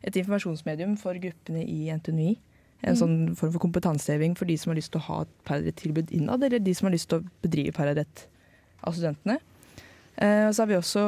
et 0.02 0.16
informasjonsmedium 0.16 0.96
for 1.00 1.18
gruppene 1.20 1.66
i 1.66 1.90
Entony, 1.92 2.38
En 2.82 2.96
sånn 2.98 3.36
form 3.38 3.52
for 3.54 3.62
kompetanseheving 3.62 4.32
for 4.34 4.50
de 4.50 4.56
som 4.58 4.72
har 4.72 4.78
lyst 4.80 4.90
til 4.90 4.98
å 4.98 5.06
ha 5.06 5.18
et 5.22 5.34
paraidrettilbud 5.46 6.08
innad, 6.16 6.42
eller 6.42 6.58
de 6.58 6.72
som 6.74 6.88
har 6.88 6.96
lyst 6.96 7.12
til 7.12 7.20
å 7.20 7.28
bedrive 7.44 7.70
paradrett 7.76 8.24
av 8.82 8.96
studentene. 8.96 9.36
Eh, 10.16 10.48
og 10.48 10.56
så 10.56 10.64
har 10.64 10.70
vi 10.72 10.78
også 10.80 11.04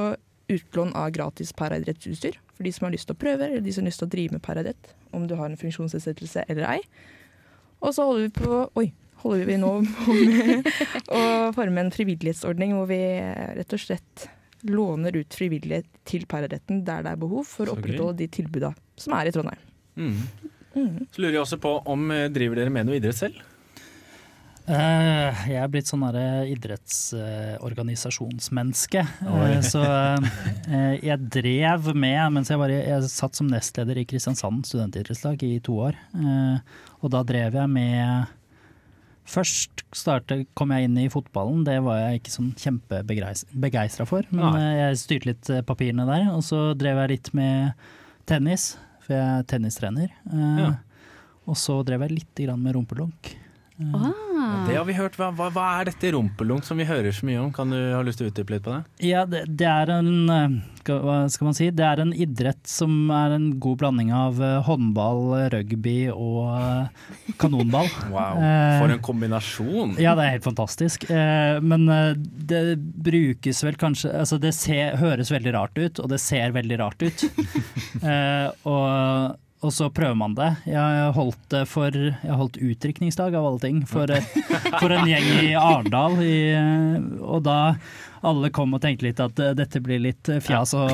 utlån 0.54 0.94
av 0.94 1.10
gratis 1.16 1.50
paraidrettsutstyr 1.56 2.38
for 2.54 2.68
de 2.68 2.70
som 2.76 2.86
har 2.86 2.94
lyst 2.94 3.08
til 3.10 3.16
å 3.16 3.22
prøve, 3.24 3.48
eller 3.48 3.64
de 3.64 3.74
som 3.74 3.82
har 3.82 3.90
lyst 3.90 4.04
til 4.04 4.06
å 4.06 4.14
drive 4.14 4.36
med 4.36 4.44
paradrett, 4.46 4.94
om 5.10 5.26
du 5.26 5.34
har 5.40 5.50
en 5.50 5.58
funksjonsnedsettelse 5.58 6.46
eller 6.46 6.68
ei. 6.76 6.78
Og 7.82 7.94
så 7.96 8.06
holder 8.06 8.28
vi 8.28 8.32
på 8.38 8.60
Oi, 8.80 8.86
holder 9.24 9.50
vi 9.50 9.58
nå 9.60 9.72
på 9.88 10.16
med 10.20 10.70
å 11.18 11.20
forme 11.56 11.84
en 11.84 11.92
frivillighetsordning 11.94 12.76
hvor 12.76 12.88
vi 12.90 13.02
rett 13.58 13.76
og 13.76 13.82
slett 13.82 14.28
låner 14.64 15.16
ut 15.16 15.36
frivillige 15.36 15.84
til 16.08 16.24
Pararetten 16.28 16.84
der 16.86 17.04
det 17.04 17.12
er 17.12 17.20
behov 17.20 17.44
for 17.48 17.68
å 17.68 17.76
opprettholde 17.76 18.22
de 18.22 18.30
tilbudene 18.32 19.00
som 19.00 19.16
er 19.18 19.28
i 19.28 19.34
Trondheim. 19.34 19.64
Mm. 20.00 20.14
Mm. 20.74 20.94
Så 21.12 21.22
lurer 21.22 21.36
jeg 21.36 21.44
også 21.44 21.58
på 21.62 21.74
om 21.90 22.08
eh, 22.10 22.30
driver 22.32 22.58
dere 22.58 22.72
med 22.72 22.88
noe 22.88 22.96
idrett 22.98 23.18
selv? 23.18 23.42
Eh, 24.66 25.44
Jeg 25.50 25.58
er 25.60 25.68
blitt 25.68 25.86
sånn 25.90 26.00
idrettsorganisasjonsmenneske. 26.48 29.02
Eh, 29.04 29.60
Så 29.60 29.82
eh, 29.84 30.96
jeg 31.04 31.18
drev 31.28 31.92
med, 31.94 32.32
mens 32.32 32.48
jeg, 32.48 32.56
var, 32.58 32.68
i- 32.72 32.86
jeg 32.88 33.02
satt 33.12 33.34
som 33.36 33.46
nestleder 33.50 33.98
i 34.00 34.04
Kristiansand 34.08 34.64
studentidrettslag 34.64 35.42
i 35.44 35.58
to 35.60 35.72
år. 35.90 35.94
Eh, 36.14 36.58
Og 37.02 37.10
da 37.10 37.22
drev 37.22 37.52
jeg 37.54 37.68
med 37.68 38.26
Først 39.26 39.82
startet, 39.96 40.46
kom 40.54 40.68
jeg 40.70 40.84
inn 40.84 40.98
i 41.00 41.08
fotballen, 41.08 41.64
det 41.64 41.80
var 41.82 41.96
jeg 41.96 42.20
ikke 42.20 42.30
sånn 42.34 42.52
kjempebegeistra 42.60 44.04
for. 44.06 44.20
Men 44.30 44.52
Nei. 44.52 44.74
jeg 44.76 44.96
styrte 45.00 45.26
litt 45.30 45.48
papirene 45.64 46.04
der, 46.04 46.28
og 46.30 46.42
så 46.44 46.74
drev 46.76 46.96
jeg 47.00 47.08
litt 47.08 47.30
med 47.32 47.72
tennis, 48.26 48.76
for 49.00 49.14
jeg 49.16 49.24
er 49.24 49.42
tennistrener. 49.44 50.08
Eh, 50.30 50.58
Ja. 50.60 50.74
Og 51.48 51.56
så 51.56 51.80
drev 51.84 52.00
jeg 52.02 52.10
litt 52.18 52.34
grann 52.36 52.60
med 52.62 52.74
rumpelunk. 52.76 53.34
Ah. 53.94 54.12
Det 54.68 54.76
har 54.76 54.84
vi 54.88 54.96
hørt. 54.96 55.16
Hva, 55.18 55.30
hva, 55.36 55.48
hva 55.54 55.64
er 55.78 55.90
dette 55.90 56.12
rumpelunk 56.14 56.66
som 56.66 56.80
vi 56.80 56.86
hører 56.88 57.14
så 57.14 57.26
mye 57.28 57.40
om? 57.42 57.50
Kan 57.54 57.72
du 57.72 57.78
ha 57.78 58.02
lyst 58.04 58.20
til 58.20 58.28
å 58.28 58.32
utdype 58.32 58.56
litt 58.56 58.64
på 58.64 58.74
det? 58.74 58.82
Ja, 59.06 59.24
det, 59.28 59.44
det 59.48 59.68
er 59.68 59.92
en 59.96 60.10
eh, 60.32 60.56
Hva 60.84 61.16
skal 61.32 61.48
man 61.48 61.56
si? 61.56 61.68
Det 61.74 61.84
er 61.86 62.02
en 62.02 62.12
idrett 62.12 62.62
som 62.68 63.10
er 63.14 63.36
en 63.36 63.46
god 63.62 63.80
blanding 63.82 64.12
av 64.16 64.40
eh, 64.42 64.58
håndball, 64.66 65.22
rugby 65.54 65.96
og 66.12 66.50
eh, 66.58 67.06
kanonball. 67.40 67.90
Wow, 68.14 68.38
For 68.78 68.92
en 68.92 69.00
kombinasjon! 69.02 69.96
Ja, 70.02 70.12
det 70.14 70.26
er 70.26 70.34
helt 70.36 70.46
fantastisk. 70.46 71.06
Men 71.10 71.86
det 72.46 72.60
brukes 72.78 73.62
vel 73.64 73.78
kanskje 73.80 74.12
Altså, 74.20 74.38
det 74.38 74.52
ser, 74.54 74.98
høres 75.00 75.32
veldig 75.32 75.54
rart 75.56 75.78
ut, 75.80 75.98
og 76.02 76.10
det 76.12 76.20
ser 76.22 76.54
veldig 76.54 76.78
rart 76.78 77.02
ut. 77.02 77.24
og, 78.70 79.40
og 79.64 79.72
så 79.72 79.88
prøver 79.94 80.16
man 80.20 80.34
det. 80.36 80.50
Jeg 80.68 81.12
holdt 81.16 81.54
for 81.70 81.94
Jeg 81.96 82.36
holdt 82.38 82.58
utdrikningsdag, 82.60 83.34
av 83.38 83.46
alle 83.48 83.62
ting, 83.62 83.82
for, 83.88 84.10
eh, 84.12 84.26
for 84.80 84.92
en 84.92 85.08
gjeng 85.08 85.30
i 85.48 85.54
Arendal. 85.58 86.18
eh, 86.20 86.98
Og 87.24 87.42
da 87.46 87.58
alle 88.26 88.50
kom 88.54 88.72
og 88.76 88.80
tenkte 88.82 89.06
litt 89.06 89.20
at 89.20 89.38
eh, 89.42 89.52
dette 89.58 89.80
blir 89.84 90.00
litt 90.02 90.28
eh, 90.32 90.40
fjas, 90.44 90.72
og, 90.78 90.90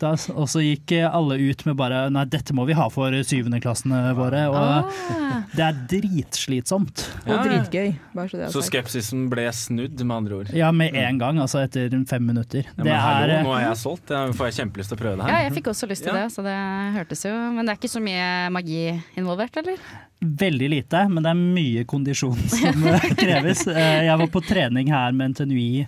da, 0.00 0.12
og 0.34 0.46
så 0.50 0.62
gikk 0.64 0.92
eh, 0.98 1.06
alle 1.08 1.36
ut 1.40 1.64
med 1.68 1.76
bare 1.80 2.04
Nei, 2.14 2.24
dette 2.30 2.54
må 2.56 2.66
vi 2.68 2.76
ha 2.78 2.86
for 2.92 3.14
syvendeklassene 3.24 4.02
våre. 4.18 4.44
Og 4.52 4.60
Ah. 4.64 5.42
det 5.54 5.64
er 5.64 5.78
dritslitsomt. 5.90 7.04
Og 7.26 7.42
dritgøy. 7.44 7.94
Bare 8.14 8.28
så 8.30 8.38
det 8.40 8.48
Så 8.54 8.62
skepsisen 8.68 9.26
ble 9.32 9.44
snudd, 9.54 9.98
med 10.04 10.16
andre 10.16 10.38
ord. 10.42 10.52
Ja, 10.56 10.70
med 10.72 10.94
en 10.98 11.18
gang, 11.20 11.38
altså 11.42 11.62
etter 11.64 11.90
fem 12.08 12.24
minutter. 12.26 12.64
Ja, 12.68 12.74
det 12.78 12.84
men 12.86 12.94
hallo, 13.00 13.34
er 13.38 13.44
nå 13.46 13.54
er 13.58 13.66
jeg 13.68 13.80
solgt. 13.82 14.10
Jeg 14.14 14.34
får 14.38 14.50
jeg 14.50 14.58
kjempelyst 14.60 14.92
til 14.92 14.98
å 14.98 15.02
prøve 15.02 15.16
det 15.20 15.28
her. 15.28 15.34
Ja, 15.36 15.44
jeg 15.48 15.54
fikk 15.58 15.70
også 15.74 15.88
lyst 15.90 16.04
til 16.06 16.14
Ja. 16.14 16.22
det, 16.24 16.32
så 16.34 16.42
det 16.46 16.56
hørtes 16.98 17.24
jo 17.24 17.34
Men 17.54 17.64
det 17.66 17.72
er 17.74 17.78
ikke 17.82 17.92
så 17.94 18.02
mye 18.04 18.50
magi 18.54 18.82
involvert, 19.16 19.56
eller? 19.62 19.78
veldig 20.24 20.68
lite, 20.72 21.00
men 21.12 21.20
det 21.22 21.30
er 21.34 21.36
mye 21.36 21.82
kondisjon 21.84 22.38
som 22.48 22.84
kreves. 23.20 23.66
Jeg 23.68 24.14
var 24.16 24.30
på 24.32 24.40
trening 24.46 24.88
her 24.88 25.12
med 25.12 25.34
NTNUI 25.34 25.84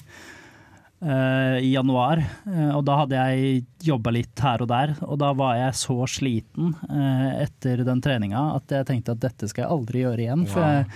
eh, 1.03 1.59
i 1.65 1.73
januar, 1.75 2.23
Uh, 2.47 2.77
og 2.79 2.85
da 2.87 2.95
hadde 3.01 3.19
jeg 3.19 3.65
jobba 3.89 4.13
litt 4.15 4.41
her 4.41 4.63
og 4.63 4.69
der. 4.71 4.93
Og 5.05 5.19
da 5.19 5.33
var 5.37 5.57
jeg 5.59 5.75
så 5.81 5.97
sliten 6.09 6.71
uh, 6.89 7.43
etter 7.43 7.83
den 7.85 8.01
treninga 8.03 8.43
at 8.55 8.71
jeg 8.73 8.87
tenkte 8.89 9.17
at 9.17 9.23
dette 9.25 9.49
skal 9.51 9.65
jeg 9.65 9.75
aldri 9.75 10.05
gjøre 10.05 10.23
igjen. 10.25 10.45
For 10.49 10.63
jeg, 10.63 10.87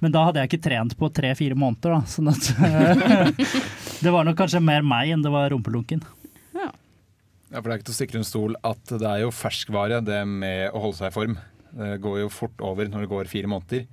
men 0.00 0.14
da 0.14 0.24
hadde 0.26 0.42
jeg 0.42 0.50
ikke 0.50 0.64
trent 0.64 0.96
på 0.98 1.10
tre-fire 1.14 1.58
måneder, 1.60 1.98
da. 1.98 2.00
Sånn 2.08 2.32
at 2.32 2.48
det 4.04 4.14
var 4.14 4.26
nok 4.26 4.38
kanskje 4.40 4.64
mer 4.64 4.86
meg 4.86 5.12
enn 5.12 5.24
det 5.24 5.32
var 5.34 5.52
rumpelunken. 5.52 6.02
Ja, 7.54 7.60
for 7.60 7.68
Det 7.68 7.74
er 7.74 7.78
ikke 7.78 7.90
til 7.90 7.94
å 7.94 7.98
stikke 8.00 8.18
under 8.18 8.30
stol 8.30 8.56
at 8.66 8.94
det 8.96 9.10
er 9.10 9.20
jo 9.22 9.34
ferskvare, 9.34 10.00
det 10.02 10.22
med 10.26 10.72
å 10.74 10.86
holde 10.88 10.98
seg 10.98 11.12
i 11.12 11.14
form. 11.14 11.36
Det 11.74 11.92
går 12.02 12.24
jo 12.24 12.32
fort 12.32 12.64
over 12.64 12.88
når 12.90 13.04
det 13.04 13.12
går 13.12 13.30
fire 13.30 13.50
måneder. 13.50 13.84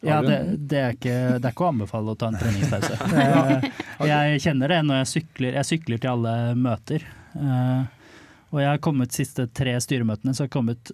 Ja, 0.00 0.20
det, 0.22 0.38
det, 0.70 0.78
er 0.78 0.94
ikke, 0.94 1.14
det 1.38 1.48
er 1.48 1.54
ikke 1.54 1.64
å 1.66 1.72
anbefale 1.72 2.12
å 2.12 2.18
ta 2.18 2.28
en 2.30 2.38
treningspause. 2.38 2.98
Jeg, 3.18 3.70
jeg 4.12 4.42
kjenner 4.44 4.70
det 4.70 4.78
når 4.86 5.00
jeg 5.00 5.10
sykler. 5.12 5.56
Jeg 5.58 5.68
sykler 5.72 6.02
til 6.02 6.12
alle 6.12 6.34
møter. 6.58 7.06
Eh, 7.34 8.12
og 8.52 8.62
jeg 8.62 8.70
har 8.70 8.82
kommet 8.84 9.10
de 9.10 9.18
siste 9.18 9.48
tre 9.50 9.74
styremøtene, 9.82 10.34
så 10.34 10.44
har 10.44 10.48
jeg 10.48 10.54
kommet 10.54 10.92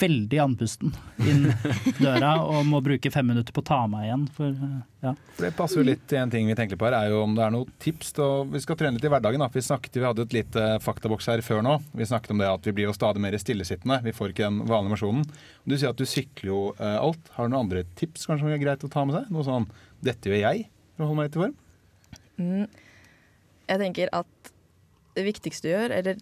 veldig 0.00 0.38
andpusten 0.42 0.92
inn 1.22 1.46
døra 2.04 2.36
og 2.44 2.66
må 2.68 2.80
bruke 2.84 3.10
fem 3.12 3.26
minutter 3.30 3.54
på 3.54 3.62
å 3.62 3.66
ta 3.66 3.78
meg 3.90 4.08
igjen. 4.08 4.26
For, 4.36 4.52
eh, 4.52 4.76
ja. 5.04 5.12
For 5.36 5.46
Det 5.46 5.52
passer 5.58 5.80
jo 5.80 5.86
litt 5.88 6.04
til 6.10 6.20
en 6.20 6.32
ting 6.32 6.50
vi 6.50 6.56
tenker 6.58 6.80
på 6.80 6.88
her, 6.88 6.96
er 6.98 7.12
jo 7.12 7.22
om 7.24 7.34
det 7.36 7.44
er 7.46 7.54
noen 7.54 7.72
tips. 7.82 8.12
vi 8.52 8.62
skal 8.64 8.78
trene 8.80 8.98
litt 8.98 9.06
i 9.06 9.12
hverdagen. 9.12 9.42
Da. 9.42 9.50
Vi, 9.52 9.64
snakket, 9.66 9.98
vi 9.98 10.06
hadde 10.06 10.26
et 10.26 10.36
lite 10.36 10.68
faktaboks 10.84 11.30
her 11.32 11.44
før 11.46 11.64
nå. 11.66 11.76
Vi 11.96 12.08
snakket 12.08 12.34
om 12.34 12.42
det 12.42 12.50
at 12.50 12.68
vi 12.68 12.76
blir 12.76 12.90
jo 12.90 12.96
stadig 12.96 13.22
mer 13.22 13.36
stillesittende. 13.40 14.00
Vi 14.06 14.14
får 14.16 14.32
ikke 14.32 14.48
den 14.48 14.62
vanlige 14.68 14.96
mosjonen. 14.96 15.26
Du 15.64 15.76
sier 15.76 15.92
at 15.92 16.00
du 16.00 16.06
sykler 16.08 16.52
jo 16.52 16.62
eh, 16.78 16.98
alt. 17.00 17.32
Har 17.36 17.46
du 17.46 17.54
noen 17.54 17.66
andre 17.66 17.84
tips 17.98 18.28
kanskje 18.28 18.46
som 18.46 18.54
er 18.56 18.62
greit 18.62 18.86
å 18.86 18.92
ta 18.92 19.04
med 19.06 19.18
seg? 19.20 19.30
Noe 19.34 19.46
sånn 19.46 19.70
'dette 20.04 20.28
gjør 20.28 20.42
jeg' 20.44 20.66
for 20.96 21.04
å 21.04 21.08
holde 21.10 21.18
meg 21.18 21.28
litt 21.28 21.36
i 21.36 21.42
form? 21.44 21.56
Mm. 22.36 22.66
Jeg 23.66 23.82
tenker 23.82 24.12
at 24.14 24.50
det 25.16 25.24
viktigste 25.26 25.66
du 25.66 25.72
gjør, 25.72 25.94
eller 25.96 26.18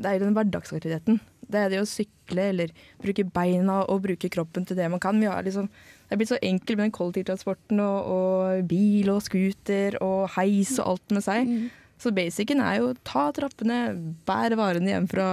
det 0.00 0.06
er 0.08 0.16
jo 0.16 0.24
den 0.24 0.36
hverdagsaktiviteten. 0.36 1.20
Det 1.50 1.60
er 1.64 1.72
det 1.74 1.80
å 1.82 1.88
sykle 1.88 2.48
eller 2.52 2.72
bruke 3.02 3.24
beina 3.34 3.80
og 3.90 4.04
bruke 4.06 4.30
kroppen 4.32 4.66
til 4.68 4.78
det 4.78 4.86
man 4.92 5.02
kan. 5.02 5.18
Vi 5.20 5.26
har 5.30 5.42
liksom, 5.46 5.66
det 6.06 6.14
er 6.14 6.20
blitt 6.20 6.30
så 6.32 6.38
enkelt 6.42 6.76
med 6.78 6.86
den 6.88 6.94
kollektivtransporten 6.96 7.82
og, 7.84 8.10
og 8.14 8.64
bil 8.70 9.10
og 9.12 9.22
scooter 9.26 9.98
og 10.04 10.28
heis 10.36 10.76
og 10.78 10.94
alt 10.94 11.14
med 11.18 11.26
seg. 11.26 11.52
Så 12.00 12.08
basicen 12.16 12.62
er 12.64 12.78
jo 12.78 12.94
ta 13.04 13.26
trappene, 13.36 13.80
bær 14.24 14.54
varene 14.56 14.88
hjem 14.88 15.06
fra, 15.10 15.26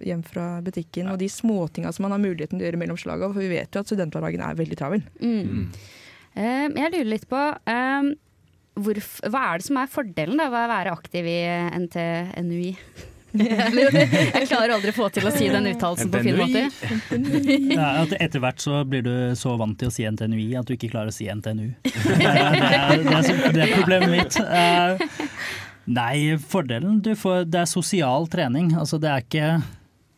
hjem 0.00 0.22
fra 0.24 0.46
butikken 0.64 1.10
og 1.12 1.18
de 1.20 1.28
småtinga 1.28 1.90
som 1.92 2.06
man 2.06 2.14
har 2.16 2.22
muligheten 2.22 2.56
til 2.56 2.64
å 2.64 2.70
gjøre 2.70 2.80
mellom 2.80 2.96
slaga. 2.96 3.28
For 3.34 3.42
vi 3.44 3.50
vet 3.52 3.68
jo 3.76 3.82
at 3.82 3.90
studenthverdagen 3.90 4.46
er 4.46 4.56
veldig 4.56 4.78
travel. 4.80 5.04
Mm. 5.20 5.66
Eh, 6.40 6.68
jeg 6.72 6.94
lurer 6.94 7.10
litt 7.12 7.28
på 7.28 7.42
eh, 7.68 8.08
hvorf- 8.80 9.20
hva 9.28 9.42
er 9.50 9.60
det 9.60 9.68
som 9.68 9.82
er 9.82 9.92
fordelen 9.92 10.40
da, 10.40 10.48
ved 10.48 10.64
å 10.64 10.72
være 10.72 10.94
aktiv 10.96 11.28
i 11.28 11.36
NTNUI? 11.84 12.70
Jeg 13.34 14.46
klarer 14.46 14.76
aldri 14.76 14.92
å 14.92 14.96
få 14.96 15.08
til 15.14 15.26
å 15.26 15.32
si 15.34 15.48
den 15.50 15.66
uttalelsen 15.72 16.10
på 16.12 16.22
fin 16.22 16.38
måte. 16.38 16.64
Ja, 17.74 17.88
at 18.04 18.14
etter 18.20 18.42
hvert 18.42 18.62
så 18.62 18.82
blir 18.88 19.04
du 19.06 19.14
så 19.38 19.56
vant 19.60 19.78
til 19.80 19.90
å 19.90 19.94
si 19.94 20.06
NTNUI 20.06 20.54
at 20.60 20.68
du 20.68 20.74
ikke 20.76 20.92
klarer 20.92 21.10
å 21.10 21.14
si 21.14 21.26
NTNU. 21.26 21.70
Det 21.84 22.14
er, 22.14 22.58
det 22.58 22.74
er, 22.78 23.46
det 23.54 23.62
er, 23.64 23.72
problemet 23.74 24.12
mitt. 24.12 24.38
Eh, 24.44 25.08
Nei, 25.84 26.36
fordelen 26.40 27.00
du 27.04 27.12
får, 27.18 27.44
Det 27.50 27.64
er 27.64 27.68
sosial 27.68 28.28
trening. 28.32 28.72
Altså 28.80 29.00
det 29.02 29.10
er 29.10 29.24
ikke 29.24 29.48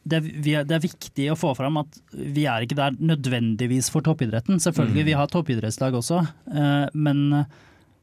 det 0.06 0.20
er, 0.20 0.66
det 0.68 0.76
er 0.76 0.84
viktig 0.84 1.30
å 1.32 1.38
få 1.38 1.50
fram 1.58 1.80
at 1.80 1.96
vi 2.14 2.44
er 2.46 2.62
ikke 2.62 2.78
der 2.78 2.98
nødvendigvis 3.00 3.88
for 3.90 4.06
toppidretten. 4.06 4.60
Selvfølgelig, 4.62 5.06
vi 5.08 5.16
har 5.18 5.32
toppidrettslag 5.32 5.96
også, 5.98 6.20
eh, 6.52 6.84
men 6.94 7.42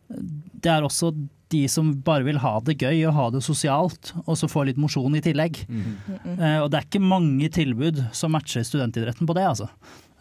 det 0.09 0.71
er 0.71 0.85
også 0.85 1.11
de 1.53 1.63
som 1.69 1.91
bare 2.05 2.25
vil 2.25 2.39
ha 2.41 2.55
det 2.65 2.79
gøy 2.81 3.03
og 3.07 3.15
ha 3.17 3.27
det 3.35 3.43
sosialt, 3.45 4.13
og 4.23 4.37
så 4.39 4.49
få 4.49 4.65
litt 4.67 4.79
mosjon 4.81 5.13
i 5.17 5.21
tillegg. 5.23 5.59
Eh, 5.69 6.59
og 6.63 6.71
det 6.73 6.79
er 6.79 6.87
ikke 6.87 7.03
mange 7.03 7.49
tilbud 7.53 8.01
som 8.15 8.33
matcher 8.33 8.65
studentidretten 8.65 9.29
på 9.29 9.37
det, 9.37 9.45
altså. 9.51 9.69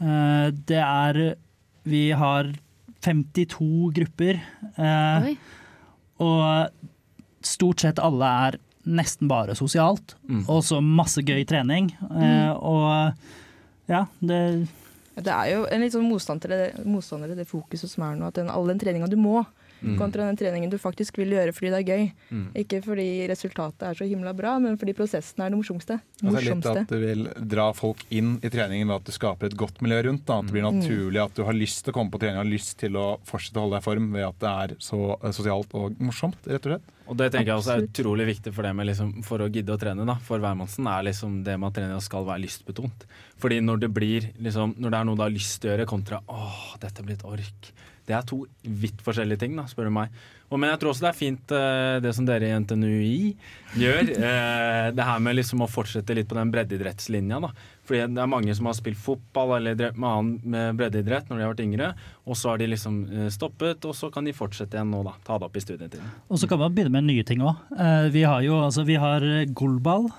Uh, 0.03 0.51
det 0.67 0.81
er 0.83 1.37
Vi 1.87 2.11
har 2.11 2.49
52 3.03 3.93
grupper, 3.95 4.39
uh, 4.79 5.31
og 6.23 7.47
stort 7.47 7.83
sett 7.83 8.03
alle 8.03 8.29
er 8.47 8.59
nesten 8.83 9.31
bare 9.31 9.57
sosialt. 9.59 10.17
Mm. 10.29 10.45
Og 10.51 10.63
så 10.67 10.81
masse 10.83 11.23
gøy 11.23 11.45
trening. 11.49 11.93
Eh, 12.03 12.53
og 12.53 13.13
ja, 13.91 14.07
det 14.21 14.69
Det 15.13 15.29
er 15.29 15.49
jo 15.53 15.65
en 15.69 15.83
litt 15.83 15.93
sånn 15.93 16.09
motstand 16.09 16.41
til 16.41 16.55
det, 16.55 17.37
det 17.37 17.49
fokuset 17.49 17.91
som 17.91 18.07
er 18.07 18.17
nå. 18.17 18.31
At 18.31 18.39
den, 18.41 18.51
all 18.51 18.67
den 18.71 18.81
treninga 18.81 19.11
du 19.11 19.19
må, 19.21 19.45
Mm. 19.83 19.99
kontra 19.99 20.27
den 20.29 20.37
treningen 20.39 20.71
du 20.71 20.79
faktisk 20.79 21.19
vil 21.19 21.33
gjøre 21.35 21.53
fordi 21.53 21.71
det 21.75 21.79
er 21.81 21.89
gøy. 21.91 22.05
Mm. 22.31 22.45
Ikke 22.63 22.79
fordi 22.85 23.07
resultatet 23.29 23.83
er 23.89 23.95
så 23.99 24.07
himla 24.09 24.33
bra, 24.33 24.59
men 24.63 24.77
fordi 24.79 24.95
prosessen 24.95 25.43
er 25.43 25.51
det 25.51 25.59
morsomste. 25.59 26.01
Altså 26.23 26.43
litt 26.47 26.67
at 26.71 26.89
du 26.89 26.99
vil 27.03 27.25
dra 27.51 27.73
folk 27.75 28.05
inn 28.11 28.37
i 28.43 28.49
treningen 28.49 28.87
ved 28.89 28.97
at 29.03 29.05
du 29.05 29.13
skaper 29.13 29.47
et 29.51 29.57
godt 29.59 29.83
miljø 29.83 30.03
rundt. 30.09 30.25
Da. 30.27 30.39
At 30.39 30.47
det 30.47 30.53
blir 30.55 30.63
Mm. 30.63 30.79
naturlig 30.81 31.23
at 31.25 31.35
du 31.35 31.43
har 31.45 31.53
lyst 31.53 31.85
til 31.85 31.93
å 31.93 31.97
komme 31.99 32.11
på 32.11 32.21
trening, 32.23 32.37
har 32.37 32.45
lyst 32.45 32.79
til 32.79 32.93
å 32.95 33.19
fortsette 33.27 33.59
å 33.59 33.67
holde 33.67 33.77
deg 33.77 33.83
i 33.83 33.89
form 33.91 34.13
ved 34.13 34.25
at 34.29 34.39
det 34.39 34.53
er 34.73 34.77
så 34.79 35.19
eh, 35.23 35.31
sosialt 35.33 35.75
og 35.75 35.99
morsomt, 35.99 36.39
rett 36.47 36.67
og 36.67 36.73
slett. 36.79 36.83
Og 37.09 37.17
det 37.19 37.33
tenker 37.33 37.51
jeg 37.51 37.59
også 37.59 37.73
er 37.75 37.87
utrolig 37.89 38.27
viktig 38.29 38.53
for 38.55 38.63
det 38.63 38.71
med 38.77 38.87
liksom, 38.87 39.25
for 39.27 39.39
å 39.43 39.51
gidde 39.53 39.75
å 39.75 39.79
trene. 39.79 40.07
da, 40.07 40.15
For 40.23 40.39
hvermannsen 40.39 40.87
er 40.87 41.03
liksom 41.11 41.43
det 41.45 41.59
med 41.59 41.67
at 41.69 41.75
treninga 41.75 42.01
skal 42.01 42.25
være 42.25 42.41
lystbetont. 42.47 43.05
Fordi 43.43 43.59
når 43.61 43.81
det 43.81 43.91
blir 43.93 44.31
liksom, 44.41 44.77
når 44.79 44.91
det 44.95 44.99
er 45.01 45.05
noe 45.05 45.17
du 45.19 45.23
har 45.23 45.31
lyst 45.35 45.61
til 45.61 45.71
å 45.71 45.77
gjøre, 45.77 45.87
kontra 45.91 46.21
åh, 46.29 46.79
dette 46.81 47.03
blir 47.03 47.15
et 47.19 47.25
ork. 47.27 47.73
Det 48.13 48.19
er 48.19 48.29
to 48.29 48.43
vidt 48.63 49.01
forskjellige 49.05 49.41
ting, 49.41 49.57
da, 49.57 49.65
spør 49.71 49.89
du 49.89 49.95
meg. 49.97 50.13
Og, 50.53 50.59
men 50.61 50.69
jeg 50.69 50.83
tror 50.83 50.93
også 50.93 51.07
det 51.07 51.11
er 51.11 51.17
fint 51.17 51.53
uh, 51.57 51.97
det 52.05 52.13
som 52.13 52.27
dere 52.29 52.51
i 52.51 52.57
NTNUI 52.61 53.21
gjør. 53.81 54.11
Uh, 54.21 54.89
det 54.97 55.07
her 55.09 55.23
med 55.25 55.39
liksom 55.39 55.65
å 55.65 55.71
fortsette 55.71 56.17
litt 56.17 56.29
på 56.29 56.37
den 56.37 56.53
breddeidrettslinja. 56.53 57.39
da. 57.41 57.53
Fordi 57.89 58.03
det 58.13 58.21
er 58.21 58.31
mange 58.31 58.57
som 58.59 58.69
har 58.69 58.77
spilt 58.77 59.01
fotball 59.01 59.57
eller 59.57 59.79
drevet 59.79 60.01
med 60.03 60.11
annen 60.11 60.77
breddeidrett 60.79 61.31
når 61.31 61.41
de 61.41 61.47
har 61.47 61.55
vært 61.55 61.65
yngre, 61.65 61.89
og 62.29 62.39
så 62.39 62.53
har 62.53 62.61
de 62.61 62.69
liksom 62.69 63.01
uh, 63.09 63.31
stoppet, 63.33 63.89
og 63.89 63.97
så 63.97 64.13
kan 64.13 64.29
de 64.29 64.37
fortsette 64.37 64.77
igjen 64.77 64.93
nå, 64.93 65.01
da. 65.09 65.17
Ta 65.25 65.41
det 65.41 65.49
opp 65.49 65.57
i 65.57 65.65
studietiden. 65.65 66.13
Og 66.29 66.43
så 66.43 66.51
kan 66.51 66.61
man 66.61 66.77
begynne 66.77 66.93
med 66.99 67.09
nye 67.09 67.25
ting 67.27 67.41
òg. 67.41 67.65
Vi 68.13 68.27
har 68.29 68.45
jo 68.45 68.61
altså, 68.61 68.85
vi 68.89 69.01
har 69.01 69.25
goalball. 69.57 70.11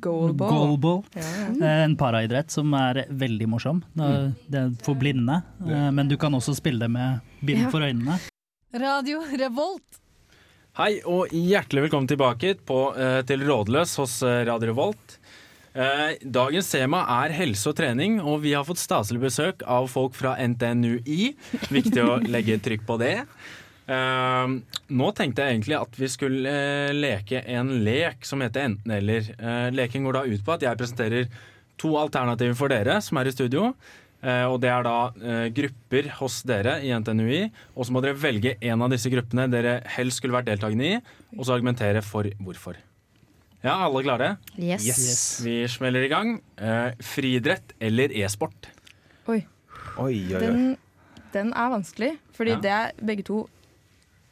Goalball. 0.00 0.50
Goalball. 0.52 1.02
Ja, 1.14 1.22
ja. 1.22 1.66
Eh, 1.66 1.84
En 1.84 1.96
paraidrett 1.96 2.50
som 2.50 2.72
er 2.74 3.04
veldig 3.10 3.48
morsom. 3.48 3.82
Det 3.94 4.58
er 4.62 4.70
for 4.82 4.94
blinde, 4.94 5.42
eh, 5.66 5.90
men 5.90 6.08
du 6.08 6.16
kan 6.16 6.32
også 6.32 6.54
spille 6.56 6.78
det 6.78 6.90
med 6.90 7.20
bind 7.44 7.70
for 7.70 7.80
øynene. 7.80 8.18
Radio 8.72 9.20
Revolt. 9.36 9.98
Hei 10.78 11.02
og 11.04 11.28
hjertelig 11.36 11.82
velkommen 11.90 12.08
tilbake 12.08 12.54
på, 12.64 12.96
eh, 12.96 13.20
til 13.28 13.42
Rådløs 13.44 13.96
hos 14.00 14.22
eh, 14.22 14.44
Radio 14.48 14.70
Revolt. 14.72 15.18
Eh, 15.74 16.16
dagens 16.24 16.70
tema 16.70 17.02
er 17.24 17.32
helse 17.32 17.68
og 17.68 17.76
trening, 17.76 18.18
og 18.20 18.40
vi 18.42 18.52
har 18.52 18.64
fått 18.64 18.80
staselig 18.80 19.20
besøk 19.20 19.62
av 19.68 19.86
folk 19.88 20.14
fra 20.16 20.34
NTNUI. 20.36 21.34
Viktig 21.72 22.00
å 22.04 22.18
legge 22.28 22.58
trykk 22.60 22.86
på 22.88 22.98
det. 23.00 23.14
Eh, 23.92 24.52
nå 24.96 25.08
tenkte 25.18 25.44
jeg 25.44 25.56
egentlig 25.58 25.76
at 25.80 25.96
vi 26.00 26.08
skulle 26.12 26.52
eh, 26.52 26.92
leke 26.96 27.42
en 27.56 27.72
lek 27.84 28.24
som 28.28 28.40
heter 28.44 28.68
enten-eller. 28.70 29.32
Eh, 29.38 29.66
leken 29.74 30.06
går 30.08 30.18
da 30.20 30.22
ut 30.28 30.44
på 30.46 30.54
at 30.56 30.64
jeg 30.68 30.80
presenterer 30.80 31.28
to 31.82 31.94
alternativer 31.98 32.56
for 32.58 32.72
dere 32.72 33.00
som 33.04 33.18
er 33.20 33.28
i 33.30 33.34
studio. 33.34 33.72
Eh, 34.22 34.44
og 34.46 34.60
Det 34.62 34.70
er 34.70 34.84
da 34.86 34.96
eh, 35.18 35.48
grupper 35.56 36.08
hos 36.20 36.40
dere 36.46 36.76
i 36.86 36.92
NTNUI. 36.94 37.42
Og 37.74 37.88
så 37.88 37.94
må 37.96 38.02
dere 38.04 38.18
velge 38.22 38.54
en 38.60 38.84
av 38.86 38.92
disse 38.94 39.10
gruppene 39.12 39.48
dere 39.50 39.80
helst 39.96 40.22
skulle 40.22 40.36
vært 40.38 40.46
deltakende 40.52 40.92
i, 40.92 41.00
og 41.36 41.44
så 41.48 41.56
argumentere 41.56 42.04
for 42.06 42.28
hvorfor. 42.38 42.78
Ja, 43.62 43.76
alle 43.86 44.00
klare? 44.02 44.28
Yes. 44.58 45.40
Vi 45.44 45.60
smeller 45.70 46.06
i 46.06 46.10
gang. 46.10 46.36
Eh, 46.58 46.94
friidrett 47.02 47.74
eller 47.82 48.14
e-sport? 48.22 48.70
Oi. 49.30 49.40
Oi, 50.02 50.06
oi, 50.06 50.38
oi. 50.38 50.40
Den, 50.42 50.62
den 51.34 51.52
er 51.54 51.70
vanskelig, 51.74 52.12
fordi 52.34 52.56
Ja. 52.56 52.62
det 52.64 52.72
er 52.78 53.04
begge 53.06 53.26
to 53.28 53.42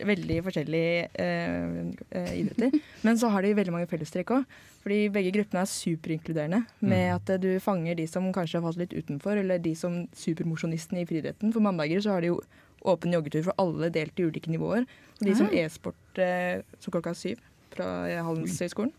veldig 0.07 0.39
forskjellige 0.47 1.09
eh, 1.23 1.79
eh, 2.17 2.33
idretter. 2.41 2.81
Men 3.07 3.19
så 3.21 3.31
har 3.33 3.43
de 3.47 3.55
veldig 3.59 3.75
mange 3.75 3.89
fellestrekk 3.91 4.33
òg. 4.37 4.57
Fordi 4.81 4.99
begge 5.13 5.33
gruppene 5.35 5.61
er 5.65 5.69
superinkluderende. 5.69 6.63
Med 6.81 7.11
at 7.15 7.33
eh, 7.35 7.41
du 7.43 7.51
fanger 7.61 7.99
de 7.99 8.07
som 8.09 8.31
kanskje 8.33 8.59
har 8.61 8.67
falt 8.69 8.81
litt 8.81 8.97
utenfor, 8.97 9.41
eller 9.43 9.61
de 9.61 9.75
som 9.77 10.03
supermosjonistene 10.17 11.03
i 11.03 11.09
friidretten. 11.09 11.53
For 11.53 11.65
mandager 11.65 12.01
så 12.05 12.17
har 12.17 12.25
de 12.25 12.33
jo 12.33 12.41
åpen 12.89 13.13
joggetur 13.13 13.45
for 13.51 13.61
alle 13.61 13.91
delt 13.93 14.17
i 14.21 14.25
ulike 14.31 14.49
nivåer. 14.53 14.87
Og 15.21 15.27
de 15.29 15.35
som 15.37 15.51
Ah. 15.53 15.57
e-sport 15.65 16.19
eh, 16.25 16.63
så 16.81 16.93
klokka 16.95 17.13
syv 17.15 17.43
fra 17.75 17.91
Handelshøyskolen. 18.25 18.95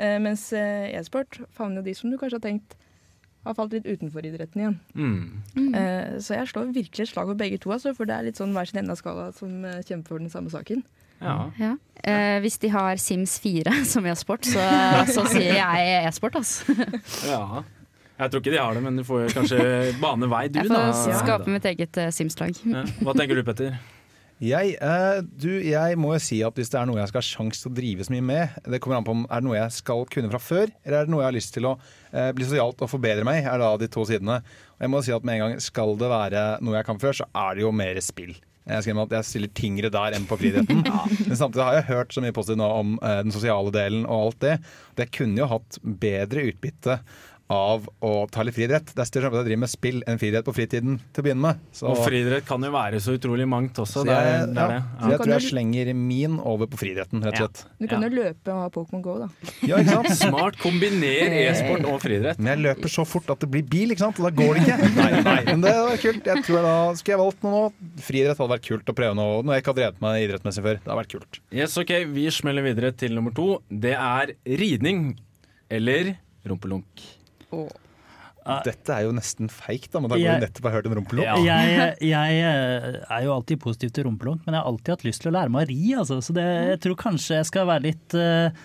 Eh, 0.00 0.16
mens 0.24 0.46
eh, 0.56 0.88
e-sport 0.96 1.42
favner 1.52 1.82
jo 1.82 1.90
de 1.90 1.94
som 1.98 2.08
du 2.10 2.16
kanskje 2.16 2.40
har 2.40 2.46
tenkt 2.48 2.79
har 3.46 3.56
falt 3.56 3.72
litt 3.72 3.88
utenfor 3.88 4.26
idretten 4.26 4.62
igjen. 4.62 4.78
Mm. 4.94 5.74
Eh, 5.74 6.16
så 6.20 6.36
jeg 6.36 6.50
slår 6.50 6.72
virkelig 6.76 7.06
et 7.06 7.12
slag 7.12 7.30
for 7.30 7.40
begge 7.40 7.60
to, 7.62 7.72
altså, 7.72 7.94
for 7.96 8.08
det 8.08 8.16
er 8.16 8.28
litt 8.28 8.40
sånn 8.40 8.52
hver 8.56 8.68
sin 8.68 8.82
ende 8.82 8.96
av 8.96 9.00
skala 9.00 9.30
som 9.36 9.64
eh, 9.64 9.80
kjemper 9.86 10.14
for 10.14 10.22
den 10.22 10.32
samme 10.32 10.52
saken. 10.52 10.84
Ja. 11.20 11.36
Ja. 11.60 11.74
Eh, 12.04 12.38
hvis 12.44 12.56
de 12.60 12.70
har 12.72 13.00
Sims 13.00 13.38
4 13.40 13.80
som 13.92 14.06
e-sport, 14.08 14.48
så, 14.48 14.64
så 15.08 15.26
sier 15.32 15.56
jeg 15.56 15.92
e-sport, 16.04 16.40
altså. 16.40 16.76
ja. 17.32 17.62
Jeg 18.20 18.32
tror 18.32 18.42
ikke 18.42 18.52
de 18.52 18.60
har 18.60 18.76
det, 18.76 18.82
men 18.84 19.00
du 19.00 19.04
får 19.08 19.30
kanskje 19.32 19.62
bane 20.00 20.28
vei, 20.28 20.42
du 20.52 20.58
Jeg 20.60 20.68
da. 20.68 20.90
får 20.92 21.16
skape 21.22 21.48
mitt 21.48 21.64
eget 21.70 21.96
uh, 21.96 22.10
Sims-lag. 22.12 22.52
Ja. 22.68 22.84
Hva 23.00 23.14
tenker 23.16 23.38
du, 23.38 23.44
Petter? 23.46 23.78
Jeg, 24.40 24.78
eh, 24.80 25.18
du, 25.20 25.50
jeg 25.60 25.96
må 26.00 26.14
jo 26.14 26.20
si 26.24 26.38
at 26.46 26.56
hvis 26.56 26.70
det 26.72 26.78
er 26.80 26.86
noe 26.88 26.96
jeg 26.96 27.10
skal 27.10 27.20
ha 27.20 27.26
sjanse 27.26 27.60
til 27.60 27.68
å 27.68 27.76
drive 27.76 28.06
så 28.06 28.14
mye 28.14 28.24
med 28.24 28.54
Det 28.72 28.78
kommer 28.80 28.96
an 28.96 29.04
på 29.04 29.12
om 29.12 29.26
er 29.26 29.42
det 29.42 29.44
noe 29.44 29.58
jeg 29.58 29.74
skal 29.76 30.06
kunne 30.08 30.30
fra 30.32 30.40
før, 30.40 30.70
eller 30.80 30.96
er 30.96 31.08
det 31.08 31.12
noe 31.12 31.20
jeg 31.20 31.28
har 31.28 31.36
lyst 31.36 31.52
til 31.56 31.68
å 31.68 31.74
eh, 31.76 32.30
bli 32.36 32.46
sosialt 32.48 32.80
og 32.80 32.88
forbedre 32.88 33.26
meg, 33.28 33.44
er 33.44 33.60
da 33.60 33.74
de 33.76 33.90
to 33.92 34.06
sidene. 34.08 34.38
Og 34.78 34.86
jeg 34.86 34.92
må 34.94 35.02
si 35.04 35.12
at 35.12 35.26
med 35.28 35.36
en 35.36 35.44
gang 35.44 35.60
skal 35.60 35.92
det 36.00 36.08
være 36.08 36.44
noe 36.64 36.78
jeg 36.78 36.88
kan 36.88 37.02
før, 37.02 37.18
så 37.20 37.28
er 37.36 37.58
det 37.58 37.66
jo 37.66 37.74
mer 37.82 38.00
spill. 38.04 38.32
Jeg 38.70 38.84
skriver 38.84 39.06
at 39.08 39.14
jeg 39.18 39.28
stiller 39.28 39.52
tyngre 39.56 39.90
der 39.92 40.16
enn 40.16 40.26
på 40.30 40.38
friidretten. 40.40 40.82
Men 41.28 41.36
samtidig 41.36 41.66
har 41.66 41.76
jeg 41.76 41.88
hørt 41.90 42.16
så 42.16 42.24
mye 42.24 42.36
positivt 42.36 42.62
nå 42.62 42.70
om 42.80 42.96
eh, 42.96 43.20
den 43.26 43.36
sosiale 43.36 43.74
delen 43.76 44.06
og 44.06 44.30
alt 44.30 44.40
det. 44.46 44.56
Det 44.96 45.10
kunne 45.16 45.42
jo 45.42 45.50
hatt 45.52 45.80
bedre 45.84 46.48
utbytte 46.48 47.00
av 47.50 47.88
å 48.06 48.10
ta 48.30 48.44
litt 48.46 48.54
friidrett. 48.54 48.92
Det 48.94 49.02
er 49.02 49.08
større 49.08 49.26
sjanse 49.26 49.34
for 49.34 49.40
at 49.40 49.42
jeg 49.42 49.50
driver 49.50 49.60
med 49.64 49.70
spill 49.72 49.96
enn 50.06 50.18
friidrett 50.22 50.46
på 50.46 50.52
fritiden 50.54 51.00
til 51.12 51.22
å 51.22 51.24
begynne 51.26 51.42
med. 51.42 51.58
Så- 51.74 51.88
Og 51.90 51.98
friidrett 52.06 52.46
kan 52.46 52.62
jo 52.62 52.70
være 52.70 53.00
så 53.02 53.16
utrolig 53.18 53.46
mangt 53.50 53.74
også. 53.74 54.00
så 54.00 54.04
Det 54.06 54.14
er, 54.14 54.24
jeg, 54.30 54.54
det 54.54 54.62
er 54.62 54.68
det. 54.68 54.76
ja, 54.78 54.80
Ja. 54.80 55.00
så 55.02 55.10
jeg 55.10 55.18
tror 55.20 55.34
jeg 55.34 55.50
slenger 55.50 55.94
min 55.96 56.38
over 56.40 56.66
på 56.70 56.78
friidretten, 56.78 57.24
rett 57.24 57.40
og 57.40 57.50
slett. 57.50 57.64
Du 57.80 57.86
kan 57.88 58.02
Ja. 58.02 58.08
jo 58.08 58.14
løpe 58.22 58.48
og 58.54 58.60
ha 58.62 58.68
Pokémon 58.70 59.02
Go, 59.02 59.18
da. 59.18 59.28
Ja, 59.66 59.76
ikke 59.78 59.90
sant? 59.90 60.08
Smart. 60.30 60.56
Kombiner 60.58 61.50
e-sport 61.50 61.84
og 61.90 62.00
friidrett. 62.00 62.38
Men 62.38 62.54
jeg 62.56 62.64
løper 62.76 62.88
så 62.88 63.04
fort 63.04 63.28
at 63.30 63.40
det 63.40 63.50
blir 63.50 63.62
bil, 63.68 63.90
ikke 63.90 63.98
sant? 64.06 64.20
og 64.20 64.30
da 64.30 64.42
går 64.42 64.54
det 64.54 64.62
ikke. 64.68 64.94
Nei, 65.00 65.22
nei, 65.22 65.44
men 65.50 65.60
det 65.60 65.74
var 65.74 65.96
kult. 65.98 66.24
Jeg 66.24 66.44
tror 66.44 66.54
jeg 66.54 66.64
da 66.64 66.94
Skulle 66.94 67.16
jeg 67.16 67.24
valgt 67.26 67.42
noe 67.42 67.52
nå? 67.52 67.72
Friidrett 68.00 68.38
hadde 68.38 68.54
vært 68.54 68.66
kult 68.70 68.84
å 68.86 68.94
prøve 68.94 69.14
noe, 69.16 69.42
når 69.42 69.52
jeg 69.58 69.62
ikke 69.64 69.74
har 69.74 69.80
drevet 69.82 70.00
meg 70.00 70.28
idrettsmessig 70.28 70.62
før. 70.62 70.78
Det 70.78 70.86
hadde 70.86 71.00
vært 71.02 71.14
kult. 71.18 71.40
Yes, 71.50 71.76
ok, 71.76 71.92
Vi 72.14 72.26
smeller 72.30 72.62
videre 72.62 72.92
til 72.96 73.10
nummer 73.14 73.34
to. 73.34 73.60
Det 73.70 73.94
er 73.98 74.34
ridning 74.46 75.16
eller 75.70 76.16
rumpelunk. 76.46 76.84
Dette 78.64 78.94
er 78.94 79.04
jo 79.04 79.12
nesten 79.14 79.50
feigt, 79.52 79.90
da, 79.92 80.00
men 80.00 80.10
da 80.10 80.18
går 80.18 80.40
du 80.40 80.44
nettopp 80.46 80.66
har 80.70 80.76
hørt 80.78 80.88
en 80.88 80.96
rumpelunk. 80.96 81.28
Ja. 81.28 81.36
Jeg, 81.44 81.94
jeg 82.08 82.42
eh, 82.42 82.98
er 83.04 83.24
jo 83.26 83.36
alltid 83.36 83.60
positiv 83.62 83.94
til 83.94 84.08
rumpelunk, 84.08 84.42
men 84.46 84.56
jeg 84.56 84.62
har 84.62 84.68
alltid 84.70 84.96
hatt 84.96 85.06
lyst 85.06 85.24
til 85.24 85.32
å 85.32 85.36
lære 85.36 85.52
meg 85.52 85.66
å 85.66 85.70
ri. 85.70 85.80
Altså. 86.00 86.20
Så 86.24 86.34
det, 86.36 86.44
jeg 86.72 86.84
tror 86.86 87.00
kanskje 87.04 87.40
jeg 87.40 87.48
skal 87.50 87.68
være 87.68 87.84
litt 87.90 88.16
eh, 88.16 88.62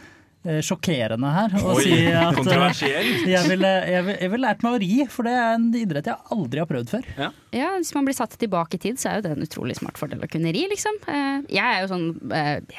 sjokkerende 0.63 1.31
her 1.33 1.55
og 1.57 1.71
Oi, 1.73 1.83
si 1.83 1.95
at 2.13 2.37
eh, 2.39 2.83
jeg 3.33 3.49
ville 3.49 3.71
jeg 3.89 4.05
vil, 4.05 4.17
jeg 4.21 4.31
vil 4.31 4.43
lært 4.45 4.63
meg 4.65 4.77
å 4.77 4.81
ri, 4.85 4.91
for 5.11 5.27
det 5.27 5.33
er 5.41 5.57
en 5.57 5.65
idrett 5.75 6.09
jeg 6.11 6.35
aldri 6.37 6.61
har 6.63 6.69
prøvd 6.69 6.93
før. 6.93 7.09
Ja, 7.51 7.71
Hvis 7.75 7.91
man 7.97 8.07
blir 8.07 8.17
satt 8.17 8.37
tilbake 8.39 8.79
i 8.79 8.83
tid, 8.85 9.01
så 9.01 9.11
er 9.11 9.19
jo 9.19 9.25
det 9.27 9.33
en 9.35 9.47
utrolig 9.47 9.75
smart 9.81 9.99
fordel 9.99 10.23
å 10.23 10.31
kunne 10.31 10.53
ri, 10.55 10.63
liksom. 10.71 11.01
Jeg 11.51 11.65
er 11.65 11.83
jo 11.83 11.91
sånn 11.91 12.07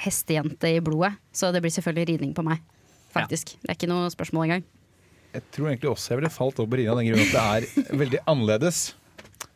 hestejente 0.07 0.73
i 0.79 0.81
blodet, 0.85 1.13
så 1.35 1.53
det 1.53 1.61
blir 1.65 1.75
selvfølgelig 1.75 2.15
ridning 2.15 2.33
på 2.39 2.47
meg. 2.47 2.65
Faktisk. 3.17 3.55
Det 3.63 3.73
er 3.73 3.79
ikke 3.79 3.89
noe 3.91 4.09
spørsmål 4.13 4.49
engang. 4.49 4.67
Jeg 5.37 5.45
tror 5.55 5.69
egentlig 5.71 5.91
også 5.93 6.13
jeg 6.15 6.21
ville 6.23 6.33
falt 6.33 6.61
over 6.63 6.71
på 6.73 6.79
ridning 6.81 6.93
av 6.95 7.01
den 7.03 7.11
grunn 7.11 7.25
at 7.27 7.35
det 7.37 7.45
er 7.91 7.99
veldig 8.03 8.21
annerledes. 8.33 8.81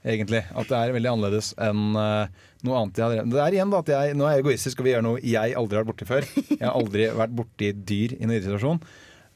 Egentlig. 0.00 0.40
At 0.56 0.68
det 0.70 0.76
er 0.78 0.94
veldig 0.96 1.10
annerledes 1.10 1.50
enn 1.60 1.80
eh, 2.00 2.38
noe 2.64 2.76
annet 2.78 2.96
jeg 3.00 3.04
har 3.04 3.12
drevet 3.14 3.32
Det 3.34 3.40
er 3.44 3.56
igjen 3.56 3.72
da 3.72 3.78
at 3.82 3.90
jeg, 3.92 4.14
Nå 4.16 4.24
er 4.28 4.34
jeg 4.38 4.42
egoistisk 4.44 4.80
og 4.80 4.86
vil 4.86 4.92
gjøre 4.94 5.04
noe 5.06 5.20
jeg 5.24 5.56
aldri 5.60 5.76
har 5.78 5.84
vært 5.84 5.90
borti 5.92 6.08
før. 6.08 6.28
Jeg 6.54 6.62
har 6.64 6.76
aldri 6.76 7.08
vært 7.20 7.34
borti 7.36 7.68
dyr 7.90 8.14
i 8.16 8.20
en 8.24 8.32
idrettssituasjon. 8.32 8.80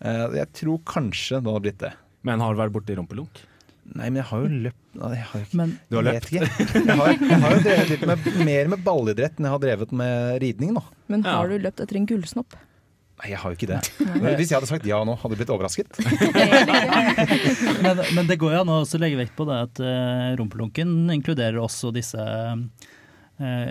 Eh, 0.05 0.23
jeg 0.41 0.49
tror 0.61 0.79
kanskje 0.89 1.41
det 1.45 1.53
hadde 1.53 1.65
blitt 1.67 1.83
det. 1.85 1.93
Men 2.25 2.41
har 2.45 2.55
du 2.57 2.63
vært 2.63 2.73
borti 2.79 2.97
rumpelunk? 2.97 3.43
Nei, 3.85 4.07
men 4.09 4.17
jeg 4.23 4.29
har 4.31 4.41
jo 4.47 4.49
løpt 4.65 4.81
Nei, 4.97 5.09
jeg 5.19 5.25
har 5.29 5.43
ikke, 5.45 5.57
Men 5.61 5.73
Du 5.93 5.97
har 5.99 6.07
løpt? 6.07 6.31
Jeg, 6.33 6.47
jeg, 6.49 6.95
har, 6.97 7.11
jeg 7.21 7.41
har 7.43 7.53
jo 7.53 7.65
drevet 7.67 7.91
litt 7.93 8.05
med, 8.09 8.29
mer 8.49 8.71
med 8.73 8.85
ballidrett 8.87 9.37
enn 9.37 9.49
jeg 9.51 9.53
har 9.59 9.61
drevet 9.67 9.93
med 10.01 10.39
ridning 10.45 10.71
nå. 10.79 10.83
Men 11.13 11.25
Ja. 11.27 11.35
har 11.43 11.51
du 11.53 11.59
løpt 11.61 11.83
etter 11.85 11.99
en 12.01 12.07
gullsnopp? 12.09 12.57
Nei, 13.15 13.31
jeg 13.31 13.39
har 13.39 13.53
jo 13.53 13.59
ikke 13.59 13.71
det. 13.71 13.81
Hvis 14.41 14.51
jeg 14.51 14.57
hadde 14.59 14.69
sagt 14.69 14.87
ja 14.89 14.99
nå, 15.07 15.15
hadde 15.21 15.37
du 15.37 15.41
blitt 15.41 15.53
overrasket? 15.55 16.01
Men, 17.85 18.01
men 18.17 18.29
det 18.29 18.39
går 18.41 18.55
jo 18.55 18.61
an 18.63 18.73
å 18.73 18.79
legge 19.01 19.19
vekt 19.19 19.35
på 19.37 19.45
det 19.49 19.57
at 19.67 19.81
uh, 19.83 20.35
rumpelunken 20.39 21.11
inkluderer 21.13 21.59
også 21.61 21.91
disse 21.95 22.21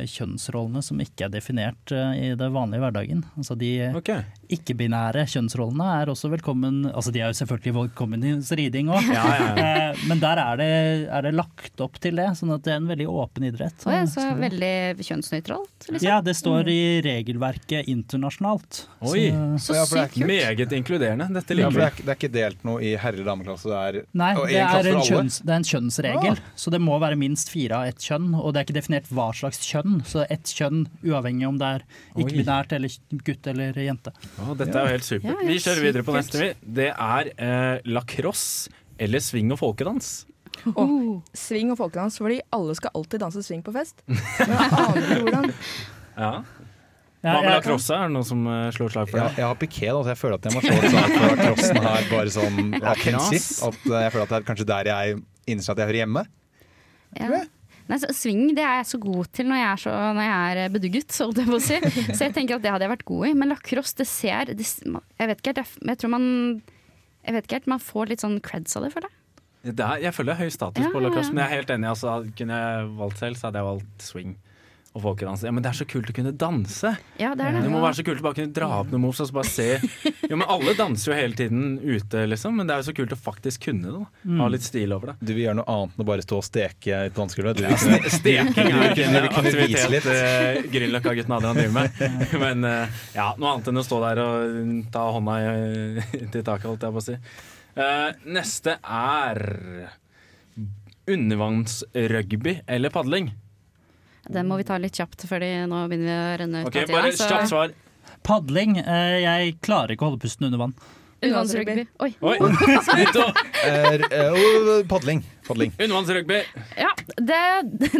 kjønnsrollene 0.09 0.81
som 0.83 0.99
ikke 1.03 1.27
er 1.27 1.31
definert 1.33 1.91
eh, 1.95 2.13
i 2.19 2.29
det 2.39 2.49
vanlige 2.53 2.81
hverdagen. 2.83 3.21
Altså 3.37 3.55
De 3.59 3.69
okay. 3.95 4.25
ikke-binære 4.51 5.23
kjønnsrollene 5.31 5.87
er 6.01 6.11
også 6.11 6.29
velkommen 6.33 6.81
Altså 6.91 7.13
De 7.15 7.21
er 7.23 7.31
jo 7.31 7.37
selvfølgelig 7.39 7.73
velkommen 7.77 8.23
i 8.27 8.33
riding 8.59 8.91
òg, 8.93 9.07
Ja, 9.13 9.23
ja, 9.39 9.47
ja. 9.55 9.93
men 10.09 10.19
der 10.21 10.41
er 10.41 10.59
det, 10.59 10.69
er 11.07 11.25
det 11.27 11.33
lagt 11.37 11.79
opp 11.83 11.99
til 12.03 12.19
det. 12.19 12.27
Sånn 12.39 12.51
at 12.55 12.63
det 12.65 12.73
er 12.75 12.81
en 12.81 12.89
veldig 12.91 13.07
åpen 13.09 13.45
idrett. 13.47 13.77
Så, 13.83 13.93
så 14.11 14.25
veldig 14.39 14.73
kjønnsnøytralt, 15.03 15.87
liksom. 15.89 16.07
Ja, 16.07 16.19
det 16.25 16.35
står 16.37 16.69
i 16.71 16.79
regelverket 17.05 17.87
internasjonalt. 17.91 18.83
Oi. 19.05 19.29
Så 19.61 19.77
Ja, 19.77 19.85
for 19.87 19.99
det 19.99 20.03
er 20.03 20.09
sykt 20.09 20.17
kult. 20.17 20.27
Meget 20.29 20.75
inkluderende. 20.77 21.29
Dette 21.37 21.57
liker 21.57 21.71
for 21.73 21.79
det, 21.83 21.87
er, 21.87 21.95
ikke- 21.95 22.05
det 22.07 22.13
er 22.13 22.19
ikke 22.19 22.33
delt 22.33 22.63
noe 22.67 22.83
i 22.83 22.93
herre- 22.99 23.23
og 23.23 23.29
dameklasse? 23.31 23.69
Det 23.69 23.79
er 23.79 23.99
Nei, 24.23 24.31
og 24.37 24.47
det 24.49 24.61
er 24.63 24.91
en, 24.93 25.01
kjønns, 25.07 25.39
det 25.43 25.53
er 25.55 25.61
en 25.61 25.69
kjønnsregel. 25.71 26.41
Så 26.59 26.73
det 26.73 26.81
må 26.83 26.99
være 27.01 27.17
minst 27.19 27.51
fire 27.53 27.81
av 27.83 27.91
ett 27.93 28.01
kjønn. 28.03 28.31
Og 28.39 28.53
det 28.53 28.61
er 28.61 28.67
ikke 28.67 28.79
definert 28.79 29.09
hva 29.13 29.29
slags 29.35 29.52
kjønn. 29.61 29.99
Så 30.09 30.25
ett 30.29 30.49
kjønn 30.49 30.87
uavhengig 31.05 31.47
om 31.47 31.57
det 31.61 31.67
er 31.77 31.85
ikke-binært 32.17 32.73
eller 32.73 32.89
gutt 33.23 33.47
eller 33.47 33.73
jente. 33.77 34.11
Å, 34.41 34.55
dette 34.57 34.73
er 34.79 34.87
jo 34.87 34.93
helt 34.97 35.05
supert. 35.07 35.29
Ja, 35.29 35.37
ja, 35.43 35.47
Vi 35.51 35.59
kjører 35.61 35.81
videre 35.85 36.03
på 36.07 36.15
neste. 36.17 36.37
vi. 36.41 36.49
Det 36.81 36.89
er 36.95 37.31
eh, 37.37 37.79
lacrosse 37.85 38.69
eller 38.97 39.19
swing 39.19 39.51
og 39.53 39.59
folkedans. 39.61 40.25
Og 40.75 41.21
sving 41.35 41.71
og 41.73 41.77
folkedans, 41.79 42.17
fordi 42.21 42.41
alle 42.53 42.75
skal 42.77 42.91
alltid 42.95 43.19
danse 43.25 43.41
swing 43.43 43.63
på 43.65 43.73
fest. 43.73 44.01
Men 44.07 44.53
jeg 44.57 44.69
aner 44.79 45.01
ikke 45.07 45.21
hvordan. 45.27 45.49
Ja. 46.17 46.33
Ja, 47.23 47.37
Hva 47.37 47.41
med 47.45 47.53
lacrosse? 47.55 47.95
Er 47.95 48.09
det 48.09 48.13
noen 48.17 48.25
som 48.27 48.41
eh, 48.51 48.65
slår 48.75 48.89
slag 48.91 49.07
for 49.07 49.15
Ja, 49.21 49.29
det? 49.31 49.37
jeg 49.39 49.47
har 49.47 49.55
piké, 49.55 49.85
da, 49.87 49.99
så 50.03 50.11
jeg 50.11 50.19
føler 50.19 50.35
at 50.35 50.47
jeg 50.49 50.55
må 50.57 50.61
slå 50.65 50.73
et 50.75 50.91
slag 50.91 51.13
for 51.13 51.23
lacrossen 51.31 51.77
her 51.85 52.07
bare 52.11 52.33
sånn 52.35 52.57
av 52.81 52.97
prinsipp. 52.99 53.45
At 53.69 53.85
jeg 54.03 54.11
føler 54.11 54.25
at 54.25 54.33
det 54.33 54.39
er 54.41 54.47
kanskje 54.49 54.65
der 54.67 54.89
jeg 54.91 55.21
innser 55.47 55.71
at 55.71 55.79
jeg 55.79 55.87
hører 55.87 55.99
hjemme. 56.01 56.23
Ja. 57.15 57.39
Nei, 57.89 57.97
så, 57.99 58.09
swing 58.15 58.53
det 58.55 58.63
er 58.63 58.77
jeg 58.79 58.89
så 58.93 58.99
god 59.03 59.31
til 59.35 59.49
når 59.49 59.59
jeg 59.59 59.67
er, 59.69 59.81
så, 59.83 59.95
når 60.15 60.27
jeg 60.27 60.61
er 60.63 60.75
bedugget, 60.75 61.15
så, 61.15 61.27
si. 61.63 61.79
så 62.15 62.27
jeg 62.27 62.35
tenker 62.35 62.57
at 62.57 62.63
det 62.63 62.71
hadde 62.71 62.87
jeg 62.87 62.93
vært 62.93 63.07
god 63.09 63.25
i. 63.27 63.33
Men 63.39 63.51
lacrosse, 63.51 63.97
det 63.99 64.07
ser 64.09 64.53
det, 64.53 64.59
Jeg 64.63 65.31
vet 65.31 65.43
ikke 65.43 65.53
helt, 65.53 65.75
jeg, 65.83 65.99
tror 65.99 66.13
man 66.15 66.25
Jeg 67.25 67.35
vet 67.35 67.47
ikke 67.47 67.59
helt, 67.59 67.73
man 67.75 67.83
får 67.83 68.13
litt 68.13 68.23
sånn 68.23 68.39
creds 68.43 68.79
av 68.79 68.87
det, 68.87 68.93
føler 68.95 69.11
jeg. 69.11 69.19
Det 69.63 69.83
er, 69.83 69.99
jeg 70.03 70.15
føler 70.15 70.33
er 70.33 70.43
høy 70.43 70.51
status 70.51 70.83
Ja, 70.83 70.89
på 70.91 70.99
lacrosse, 71.03 71.31
men 71.31 71.43
jeg 71.43 71.49
er 71.49 71.61
helt 71.61 71.69
enig. 71.71 71.91
Altså, 71.93 72.15
kunne 72.39 72.63
jeg 72.63 72.89
valgt 72.99 73.21
selv, 73.23 73.39
så 73.39 73.47
hadde 73.47 73.61
jeg 73.61 73.69
valgt 73.69 74.07
swing 74.11 74.33
og 74.93 75.01
folkedans. 75.01 75.41
Ja, 75.45 75.49
men 75.51 75.63
det 75.65 75.71
er 75.71 75.77
så 75.79 75.85
kult 75.89 76.09
å 76.09 76.13
kunne 76.13 76.31
danse! 76.37 76.91
Ja, 77.17 77.31
det 77.33 77.45
er 77.47 77.55
det. 77.57 77.61
Det 77.65 77.71
må 77.73 77.79
være 77.81 77.97
så 77.97 78.03
kult 78.05 78.19
å 78.21 78.25
bare 78.27 78.37
kunne 78.37 78.53
dra 78.53 78.67
opp 78.79 78.91
noen 78.93 79.01
moves 79.07 79.21
og 79.23 79.29
så 79.31 79.33
bare 79.33 79.49
se. 79.49 79.65
Jo, 80.29 80.37
men 80.37 80.45
Alle 80.53 80.75
danser 80.77 81.09
jo 81.11 81.15
hele 81.17 81.37
tiden 81.39 81.79
ute, 81.81 82.21
liksom, 82.29 82.55
men 82.59 82.69
det 82.69 82.75
er 82.75 82.83
jo 82.83 82.87
så 82.91 82.95
kult 82.99 83.15
å 83.15 83.17
faktisk 83.19 83.65
kunne 83.65 83.89
det. 83.89 84.03
da. 84.03 84.35
Ha 84.43 84.49
litt 84.53 84.67
stil 84.67 84.93
over 84.93 85.11
det. 85.13 85.15
Du 85.25 85.31
vil 85.33 85.47
gjøre 85.47 85.57
noe 85.61 85.73
annet 85.73 85.97
enn 85.97 86.05
å 86.05 86.07
bare 86.11 86.25
stå 86.27 86.37
og 86.39 86.45
steke 86.45 86.91
i 86.91 86.93
et 87.09 87.17
dansegulv. 87.17 87.55
Du 87.57 87.63
vil 87.65 87.73
kunne- 87.73 88.13
Steking 88.13 88.69
er 88.69 88.93
jo 88.93 89.07
en 89.09 89.17
aktivitet 89.31 89.89
litt. 89.95 90.05
uh, 90.05 90.61
Grünerløkka-gutten 90.73 91.35
Adrian 91.39 91.57
driver 91.57 91.75
med. 91.79 92.37
Men 92.45 92.69
eh, 92.69 93.01
ja, 93.17 93.31
noe 93.41 93.55
annet 93.55 93.71
enn 93.73 93.81
å 93.81 93.85
stå 93.87 93.99
der 94.05 94.21
og 94.23 94.69
ta 94.93 95.07
hånda 95.17 95.39
i, 95.41 96.07
til 96.33 96.45
taket, 96.45 96.69
holdt 96.69 96.85
jeg 96.85 96.95
på 96.95 97.01
å 97.01 97.07
si. 97.09 97.17
Eh, 97.73 98.09
neste 98.29 98.77
er 98.85 99.41
undervannsrugby 101.09 102.61
eller 102.67 102.89
padling. 102.93 103.31
Den 104.31 104.47
må 104.47 104.57
vi 104.57 104.63
ta 104.63 104.77
litt 104.77 104.93
kjapt, 104.95 105.25
fordi 105.27 105.51
nå 105.67 105.83
begynner 105.91 106.07
vi 106.07 106.15
å 106.15 106.37
renne 106.43 106.61
ut 106.63 106.67
Ok, 106.67 106.75
av 106.75 106.85
tida, 106.87 106.93
Bare 107.01 107.11
så- 107.11 107.29
kjapt 107.29 107.49
svar. 107.49 107.73
Padling. 108.23 108.77
eh, 108.79 109.19
Jeg 109.21 109.57
klarer 109.61 109.91
ikke 109.95 110.05
å 110.05 110.09
holde 110.11 110.21
pusten 110.23 110.45
under 110.45 110.57
vann. 110.57 110.73
Undervannsrugby. 111.23 111.87
Oi. 112.03 112.15
Oi, 112.21 112.37
padling. 114.91 115.23
padling. 115.47 115.71
Undervannsrugby. 115.79 116.41
Ja, 116.77 116.89
det, 117.17 117.37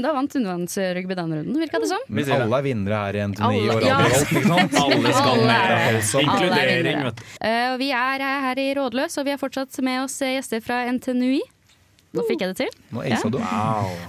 da 0.03 0.13
vant 0.13 0.35
undervannsrugby 0.35 1.15
den 1.15 1.31
runden, 1.33 1.59
virka 1.59 1.79
det 1.79 1.87
som. 1.87 2.01
sånn? 2.27 2.43
Alle 2.43 2.59
er 2.59 2.65
vinnere 2.67 2.99
her 3.05 3.15
i 3.15 3.23
ja. 3.87 3.97
Volt, 4.03 4.27
ikke 4.27 4.43
sant? 4.43 4.77
Alle 4.83 5.13
skal 5.15 5.39
med. 5.39 5.71
er- 5.71 6.01
er 6.01 6.23
Inkludering, 6.25 7.03
vet 7.07 7.15
du. 7.15 7.23
Eh, 7.47 7.77
vi 7.79 7.89
er 7.91 8.25
her 8.47 8.59
i 8.63 8.67
Rådløs, 8.75 9.17
og 9.19 9.25
vi 9.29 9.35
har 9.35 9.39
fortsatt 9.41 9.79
med 9.87 10.03
oss 10.03 10.19
gjester 10.19 10.63
fra 10.63 10.83
NTNUI. 10.91 11.41
Nå 12.13 12.23
fikk 12.27 12.43
jeg 12.43 12.53
det 12.53 12.57
til. 12.59 12.75
Nå 12.93 13.03
ja. 13.07 13.17
du. 13.25 13.39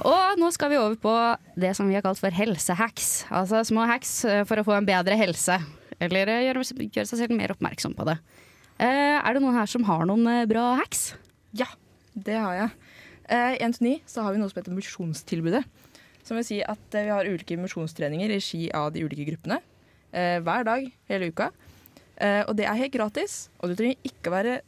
Og 0.05 0.41
nå 0.41 0.51
skal 0.53 0.71
vi 0.73 0.77
over 0.81 0.97
på 1.01 1.15
det 1.61 1.71
som 1.77 1.89
vi 1.89 1.95
har 1.97 2.05
kalt 2.05 2.21
for 2.21 2.31
helsehacks. 2.37 3.25
Altså 3.33 3.63
små 3.65 3.87
hacks 3.89 4.25
eh, 4.29 4.43
for 4.45 4.61
å 4.61 4.65
få 4.67 4.75
en 4.77 4.89
bedre 4.89 5.17
helse. 5.17 5.57
Eller 6.05 6.29
eh, 6.29 6.43
gjøre, 6.51 6.65
gjøre 6.85 7.07
seg 7.09 7.23
selv 7.23 7.37
mer 7.39 7.55
oppmerksom 7.55 7.95
på 7.97 8.05
det. 8.11 8.19
Eh, 8.77 9.17
er 9.17 9.31
det 9.33 9.41
noen 9.41 9.57
her 9.57 9.71
som 9.71 9.87
har 9.89 10.05
noen 10.11 10.29
bra 10.51 10.75
hacks? 10.83 11.15
Ja, 11.57 11.71
det 12.13 12.37
har 12.37 12.55
jeg. 12.59 12.71
I 13.33 13.57
I 13.57 13.69
NTNI 13.71 14.03
så 14.05 14.21
har 14.27 14.35
vi 14.35 14.41
noe 14.43 14.53
som 14.53 14.61
heter 14.61 14.77
mosjonstilbudet. 14.77 15.65
Som 16.25 16.37
vil 16.37 16.45
si 16.45 16.61
at 16.65 16.93
vi 16.93 17.09
har 17.09 17.25
ulike 17.25 17.57
mosjonstreninger 17.61 18.29
i 18.29 18.37
regi 18.37 18.67
av 18.77 18.93
de 18.93 19.05
ulike 19.05 19.25
gruppene. 19.31 19.61
eh, 20.13 20.41
hver 20.45 20.65
dag 20.65 20.93
hele 21.09 21.33
uka. 21.33 21.51
Eh, 22.21 22.45
og 22.47 22.57
det 22.57 22.67
er 22.69 22.79
helt 22.79 22.93
gratis. 22.95 23.49
Og 23.61 23.73
du 23.73 23.77
trenger 23.81 23.97
ikke 24.05 24.31
å 24.31 24.37
være 24.37 24.61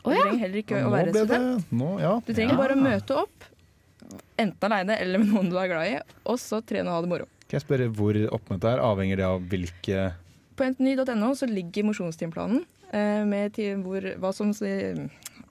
NTNI-medlem. 0.00 0.06
Å 0.06 0.10
du 0.10 0.20
trenger 0.20 0.42
heller 0.44 0.62
ikke 0.62 0.80
ja, 0.80 0.86
å 0.86 0.94
være 0.94 1.14
student. 1.14 1.72
nå, 1.82 1.90
ja. 2.00 2.14
Du 2.26 2.32
trenger 2.34 2.60
bare 2.60 2.76
å 2.76 2.80
møte 2.80 3.18
opp, 3.22 3.46
enten 4.40 4.66
aleine 4.70 4.98
eller 5.00 5.22
med 5.22 5.32
noen 5.34 5.52
du 5.52 5.58
er 5.60 5.70
glad 5.70 5.92
i, 5.92 5.94
og 6.24 6.40
så 6.40 6.60
trene 6.64 6.90
og 6.90 6.98
ha 6.98 7.04
det 7.04 7.12
moro. 7.12 7.28
Kan 7.46 7.58
jeg 7.58 7.66
spørre 7.66 7.88
hvor 7.98 8.16
oppmøtet 8.30 8.68
er? 8.70 8.82
Avhenger 8.86 9.18
det 9.18 9.26
av 9.26 9.40
hvilke 9.50 10.10
På 10.54 10.68
ntny.no 10.68 11.32
så 11.34 11.48
ligger 11.50 11.88
mosjonstimeplanen 11.88 12.62
eh, 12.94 13.24
med 13.26 13.58
hvor, 13.82 14.06
hva 14.22 14.30
som 14.36 14.52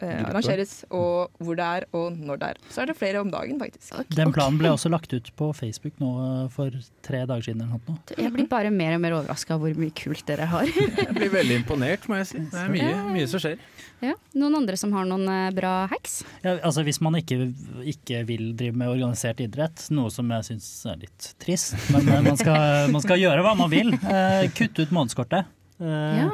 eh, 0.01 0.21
arrangeres, 0.25 0.73
og 0.89 1.31
hvor 1.43 1.57
det 1.59 1.65
er, 1.65 1.85
og 1.95 2.15
når 2.17 2.39
det 2.41 2.49
er. 2.53 2.61
Så 2.71 2.83
er 2.83 2.91
det 2.91 2.95
flere 2.99 3.21
om 3.23 3.31
dagen, 3.33 3.59
faktisk. 3.61 3.95
Den 4.15 4.33
planen 4.35 4.59
ble 4.61 4.71
også 4.73 4.91
lagt 4.91 5.13
ut 5.13 5.29
på 5.39 5.51
Facebook 5.57 5.97
nå 6.01 6.11
eh, 6.25 6.45
for 6.53 6.73
tre 7.05 7.23
dager 7.29 7.49
siden. 7.49 7.63
eller 7.65 7.79
noe. 7.79 7.99
Jeg 8.17 8.33
blir 8.35 8.47
bare 8.51 8.71
mer 8.73 8.95
og 8.97 9.03
mer 9.03 9.17
overraska 9.19 9.57
hvor 9.59 9.75
mye 9.79 9.93
kult 9.97 10.25
dere 10.29 10.47
har. 10.51 10.69
Jeg 10.99 11.13
blir 11.15 11.31
veldig 11.33 11.59
imponert, 11.61 12.07
må 12.09 12.19
jeg 12.19 12.27
si. 12.31 12.41
Det 12.51 12.59
er 12.59 12.71
mye, 12.73 12.95
mye 13.15 13.27
som 13.31 13.41
skjer. 13.43 13.59
ja. 14.05 14.15
Noen 14.39 14.59
andre 14.59 14.77
som 14.79 14.91
har 14.95 15.07
noen 15.09 15.25
eh, 15.31 15.49
bra 15.55 15.73
hacks? 15.91 16.19
Ja, 16.43 16.57
altså 16.63 16.83
Hvis 16.87 16.99
man 17.03 17.17
ikke, 17.19 17.49
ikke 17.89 18.21
vil 18.29 18.51
drive 18.59 18.77
med 18.77 18.91
organisert 18.91 19.41
idrett, 19.43 19.87
noe 19.95 20.11
som 20.13 20.29
jeg 20.35 20.47
syns 20.51 20.67
er 20.89 20.99
litt 21.01 21.31
trist, 21.41 21.75
men 21.93 22.07
eh, 22.07 22.21
man 22.25 22.37
skal, 22.39 22.91
man 22.93 23.03
skal 23.03 23.19
gjøre 23.21 23.43
hva 23.45 23.55
man 23.59 23.71
vil. 23.73 23.91
Eh, 23.99 24.45
kutte 24.55 24.85
ut 24.85 24.93
månedskortet. 24.95 25.49
Eh, 25.79 26.19
Ja. 26.19 26.29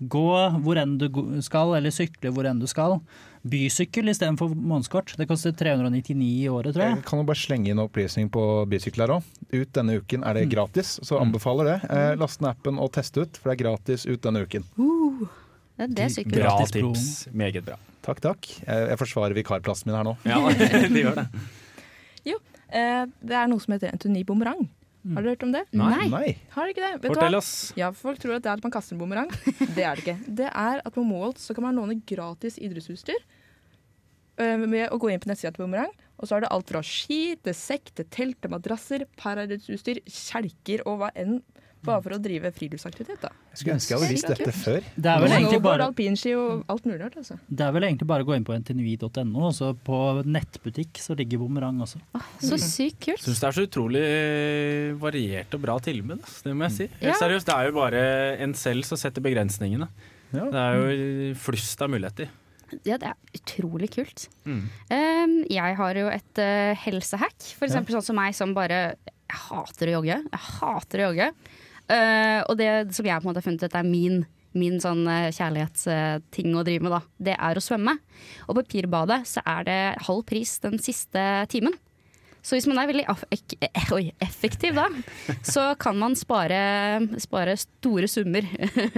Gå 0.00 0.26
hvor 0.62 0.78
enn 0.78 0.96
du 0.98 1.08
skal, 1.42 1.72
eller 1.74 1.90
sykle 1.90 2.30
hvor 2.30 2.46
enn 2.46 2.60
du 2.60 2.66
skal. 2.70 3.00
Bysykkel 3.48 4.08
istedenfor 4.10 4.52
månedskort. 4.54 5.16
Det 5.16 5.26
koster 5.30 5.52
399 5.52 6.22
i 6.44 6.48
året, 6.50 6.74
tror 6.74 6.82
Jeg 6.84 6.94
jeg. 6.96 7.04
kan 7.06 7.18
jo 7.18 7.24
bare 7.24 7.36
slenge 7.40 7.68
inn 7.70 7.78
opplysning 7.82 8.28
på 8.30 8.42
bysykler 8.70 9.08
òg. 9.16 9.22
Ut 9.52 9.72
denne 9.72 9.98
uken 10.02 10.22
er 10.24 10.34
det 10.34 10.46
Mm. 10.46 10.50
gratis, 10.54 10.98
så 11.02 11.18
anbefaler 11.20 11.64
det. 11.64 11.90
Eh, 11.90 12.14
Last 12.16 12.40
ned 12.40 12.50
appen 12.50 12.78
og 12.78 12.92
test 12.92 13.16
ut, 13.16 13.36
for 13.36 13.50
det 13.50 13.60
er 13.60 13.64
gratis 13.64 14.06
ut 14.06 14.20
denne 14.20 14.42
uken. 14.46 14.64
Uh. 14.78 15.26
det 15.78 15.98
er. 15.98 16.24
Bra 16.24 16.66
tips. 16.66 17.28
Meget 17.32 17.64
bra. 17.64 17.76
Takk, 18.02 18.20
takk. 18.20 18.46
Jeg, 18.66 18.88
jeg 18.88 18.98
forsvarer 18.98 19.34
vikarplassen 19.34 19.86
min 19.86 19.96
her 19.96 20.04
nå. 20.04 20.16
Ja, 20.24 20.38
de 20.88 21.02
gjør 21.02 21.14
det. 21.14 21.28
Eh, 22.70 23.06
det 23.24 23.32
er 23.32 23.46
noe 23.48 23.58
som 23.64 23.72
heter 23.72 23.94
NTNY 23.96 24.26
bumerang. 24.28 24.66
Har 25.06 25.22
dere 25.22 25.34
hørt 25.36 25.44
om 25.46 25.52
det? 25.54 25.62
Nei. 25.78 26.08
Nei. 26.10 26.30
Har 26.52 26.66
dere 26.66 26.74
ikke 26.74 26.84
det? 26.84 26.92
Vet? 27.04 27.12
Fortell 27.14 27.38
oss. 27.38 27.50
Ja, 27.78 27.90
Folk 27.96 28.18
tror 28.22 28.34
at 28.36 28.44
det 28.44 28.50
er 28.50 28.58
at 28.58 28.64
man 28.66 28.74
kaster 28.74 28.96
en 28.96 29.00
bumerang. 29.02 29.30
Det 29.76 29.84
er 29.86 29.94
det 29.96 30.04
ikke. 30.04 30.16
Det 30.40 30.48
er 30.50 30.82
at 30.82 30.94
på 30.94 31.04
Målt 31.06 31.38
så 31.42 31.54
kan 31.56 31.68
man 31.68 31.78
låne 31.78 32.00
gratis 32.08 32.58
idrettsutstyr 32.58 33.20
øh, 34.42 34.64
med 34.66 34.88
å 34.90 34.98
gå 35.00 35.12
inn 35.12 35.22
på 35.22 35.30
nettsida 35.30 35.54
til 35.54 35.64
Bumerang. 35.64 35.94
Og 36.18 36.26
så 36.26 36.36
er 36.36 36.44
det 36.44 36.50
alt 36.50 36.72
fra 36.72 36.82
ski 36.82 37.36
til 37.46 37.54
sekk 37.54 37.92
til 37.94 38.08
telt 38.10 38.40
til 38.42 38.50
madrasser, 38.52 39.06
paraidrettsutstyr, 39.20 40.02
kjelker 40.10 40.82
og 40.88 41.04
hva 41.04 41.12
enn. 41.14 41.38
Bare 41.86 42.02
for 42.02 42.16
å 42.16 42.18
drive 42.18 42.50
friluftsaktivitet, 42.56 43.20
da. 43.22 43.30
Jeg 43.52 43.60
skulle 43.60 43.74
ønske 43.76 43.92
jeg 43.92 44.00
hadde 44.00 44.10
visst 44.12 44.30
dette 44.32 44.54
før. 44.56 44.88
Det 44.96 45.10
er 45.12 45.22
vel 45.22 45.34
egentlig 45.36 45.60
bare, 45.62 45.86
alpinski 45.86 46.32
og 46.34 46.64
alt 46.74 46.88
mulig 46.88 46.98
rart, 47.04 47.16
altså. 47.20 47.38
det 47.48 47.66
er 47.66 47.72
vel 47.76 47.86
egentlig 47.88 48.08
bare 48.10 48.26
å 48.26 48.28
gå 48.28 48.34
inn 48.36 48.46
på 48.48 48.56
ntnui.no, 48.58 49.44
og 49.48 49.54
så 49.54 49.70
på 49.86 50.00
nettbutikk 50.26 50.98
så 51.02 51.16
ligger 51.18 51.42
Bumerang 51.44 51.78
også. 51.86 52.02
Så 52.42 52.58
sykt 52.62 53.00
kult. 53.06 53.22
Syns 53.22 53.40
det 53.44 53.48
er 53.50 53.56
så 53.60 53.66
utrolig 53.68 54.04
variert 55.00 55.54
og 55.54 55.62
bra 55.62 55.78
tilbud. 55.82 56.26
Det 56.44 56.54
må 56.56 56.66
jeg 56.68 56.76
si. 56.76 56.88
Helt 57.00 57.12
Ja. 57.12 57.18
seriøst, 57.22 57.46
det 57.46 57.54
er 57.54 57.70
jo 57.70 57.76
bare 57.78 58.02
en 58.42 58.54
selv 58.54 58.84
som 58.84 58.98
setter 59.00 59.24
begrensningene. 59.24 59.88
Ja. 60.32 60.44
Det 60.50 60.60
er 60.60 60.76
jo 60.76 61.34
flust 61.40 61.80
av 61.82 61.90
muligheter. 61.90 62.28
Ja, 62.84 62.98
det 63.00 63.08
er 63.08 63.14
utrolig 63.38 63.88
kult. 63.94 64.26
Mm. 64.44 64.64
Um, 64.92 65.36
jeg 65.48 65.76
har 65.78 65.94
jo 65.96 66.08
et 66.12 66.40
uh, 66.42 66.74
helsehack. 66.84 67.38
For 67.56 67.64
eksempel 67.68 67.96
sånn 67.96 68.04
som 68.10 68.18
meg 68.18 68.34
som 68.36 68.52
bare 68.56 68.96
Jeg 69.28 69.40
hater 69.48 69.88
å 69.88 69.94
jogge. 69.98 70.18
Jeg 70.20 70.42
hater 70.58 71.00
å 71.00 71.08
jogge. 71.08 71.30
Uh, 71.88 72.40
og 72.48 72.58
det 72.60 72.70
som 72.96 73.06
jeg 73.08 73.16
på 73.20 73.24
en 73.24 73.30
måte 73.30 73.40
har 73.40 73.46
funnet 73.48 73.64
ut 73.64 73.76
er 73.80 73.86
min, 73.88 74.22
min 74.58 74.78
sånn 74.82 75.04
uh, 75.08 75.28
kjærlighetsting 75.34 76.54
å 76.56 76.64
drive 76.66 76.84
med, 76.84 76.92
da, 76.94 77.02
det 77.30 77.36
er 77.38 77.58
å 77.60 77.64
svømme. 77.64 77.96
Og 78.48 78.58
på 78.60 78.66
Pirbadet 78.74 79.22
så 79.30 79.44
er 79.48 79.68
det 79.68 79.78
halv 80.08 80.24
pris 80.28 80.58
den 80.64 80.76
siste 80.82 81.24
timen. 81.52 81.76
Så 82.44 82.54
hvis 82.56 82.68
man 82.70 82.78
er 82.80 82.88
veldig 82.88 83.04
eh, 83.08 83.88
oi, 83.92 84.04
effektiv 84.24 84.76
da, 84.78 84.86
så 85.54 85.72
kan 85.80 85.98
man 86.00 86.14
spare, 86.16 86.60
spare 87.20 87.56
store 87.60 88.08
summer 88.08 88.46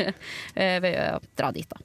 eh, 0.55 0.77
ved 0.85 0.99
å 1.17 1.23
dra 1.39 1.51
dit, 1.57 1.67
da. 1.71 1.81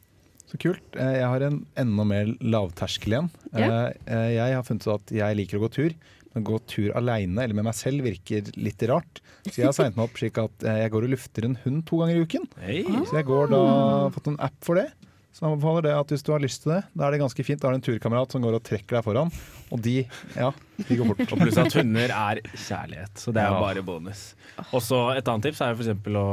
Så 0.45 0.59
kult. 0.61 0.83
Eh, 0.93 1.15
Jeg 1.21 1.29
har 1.31 1.45
en 1.47 1.61
enda 1.81 2.05
mer 2.05 2.29
lavterskel 2.43 3.15
igjen. 3.15 3.31
Ja. 3.55 3.69
Eh, 3.69 3.95
eh, 4.05 4.27
Jeg 4.35 4.57
har 4.59 4.67
funnet 4.67 4.85
ut 4.85 4.93
at 4.97 5.15
jeg 5.15 5.39
liker 5.39 5.57
å 5.57 5.63
gå 5.65 5.71
tur, 5.73 5.95
men 6.35 6.45
gå 6.47 6.59
tur 6.67 6.91
aleine 6.99 7.45
eller 7.45 7.55
med 7.57 7.67
meg 7.69 7.77
selv 7.77 8.05
virker 8.05 8.51
litt 8.59 8.83
rart. 8.91 9.21
Så 9.47 9.61
jeg 9.61 9.69
har 9.69 9.75
signet 9.77 9.97
meg 9.97 10.09
opp 10.09 10.19
slik 10.19 10.39
at 10.41 10.65
eh, 10.67 10.81
jeg 10.83 10.93
går 10.93 11.07
og 11.07 11.13
lufter 11.15 11.47
en 11.47 11.57
hund 11.63 11.83
to 11.87 12.01
ganger 12.01 12.19
i 12.19 12.25
uken. 12.27 12.47
Hey. 12.59 12.83
Så 13.07 13.21
jeg 13.21 13.27
går 13.29 13.53
da 13.53 13.61
fått 14.15 14.31
en 14.33 14.39
app 14.43 14.57
for 14.65 14.81
det. 14.81 14.89
Så 15.35 15.43
jeg 15.43 15.51
anbefaler 15.51 15.83
det 15.83 15.91
at 15.99 16.11
hvis 16.13 16.21
du 16.23 16.29
har 16.31 16.39
lyst 16.39 16.61
til 16.63 16.71
det, 16.71 16.83
da 16.95 17.09
er 17.09 17.11
det 17.11 17.19
ganske 17.19 17.43
fint. 17.43 17.59
Da 17.59 17.67
er 17.67 17.75
det 17.75 17.81
en 17.81 17.87
turkamerat 17.89 18.31
som 18.31 18.39
går 18.45 18.55
og 18.55 18.63
trekker 18.63 18.95
deg 18.95 19.03
foran, 19.03 19.31
og 19.75 19.81
de, 19.83 19.95
ja, 20.31 20.51
de 20.87 20.95
går 20.95 21.09
fort. 21.09 21.23
Og 21.35 21.41
pluss 21.41 21.57
at 21.59 21.75
hunder 21.75 22.13
er 22.15 22.39
kjærlighet, 22.53 23.11
så 23.19 23.33
det 23.35 23.41
er 23.43 23.51
Ja. 23.51 23.59
bare 23.59 23.83
bonus. 23.83 24.21
Og 24.71 24.79
så 24.81 25.17
Et 25.17 25.27
annet 25.27 25.43
tips 25.43 25.59
er 25.59 25.73
jo 25.73 25.75
for 25.75 25.83
eksempel 25.83 26.15
å 26.15 26.27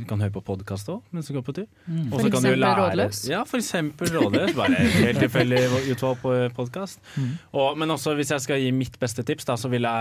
Du 0.00 0.04
kan 0.10 0.18
høre 0.18 0.32
på 0.34 0.42
podkast 0.42 0.88
òg 0.90 1.02
mens 1.14 1.28
du 1.30 1.34
går 1.34 1.44
på 1.46 1.54
tur. 1.54 1.66
Mm. 1.86 2.08
Og 2.12 2.18
For 2.18 2.18
så 2.26 2.32
kan 2.32 2.42
du 2.42 2.48
eksempel 2.48 2.60
lære- 2.64 2.90
Rådløs? 2.90 3.20
Ja, 3.30 3.44
for 3.44 3.56
eksempel 3.58 4.06
Rådløs. 4.16 4.54
Bare 4.56 4.74
helt 4.82 5.18
tilfeldig 5.22 5.60
utvalg 5.94 6.18
på 6.24 6.34
podkast. 6.58 6.98
Men 7.54 7.88
også 7.94 8.16
hvis 8.18 8.30
jeg 8.34 8.40
skal 8.40 8.58
gi 8.58 8.72
mitt 8.72 8.98
beste 8.98 9.22
tips, 9.22 9.44
da, 9.44 9.54
så 9.54 9.70
vil 9.70 9.82
jeg, 9.82 9.92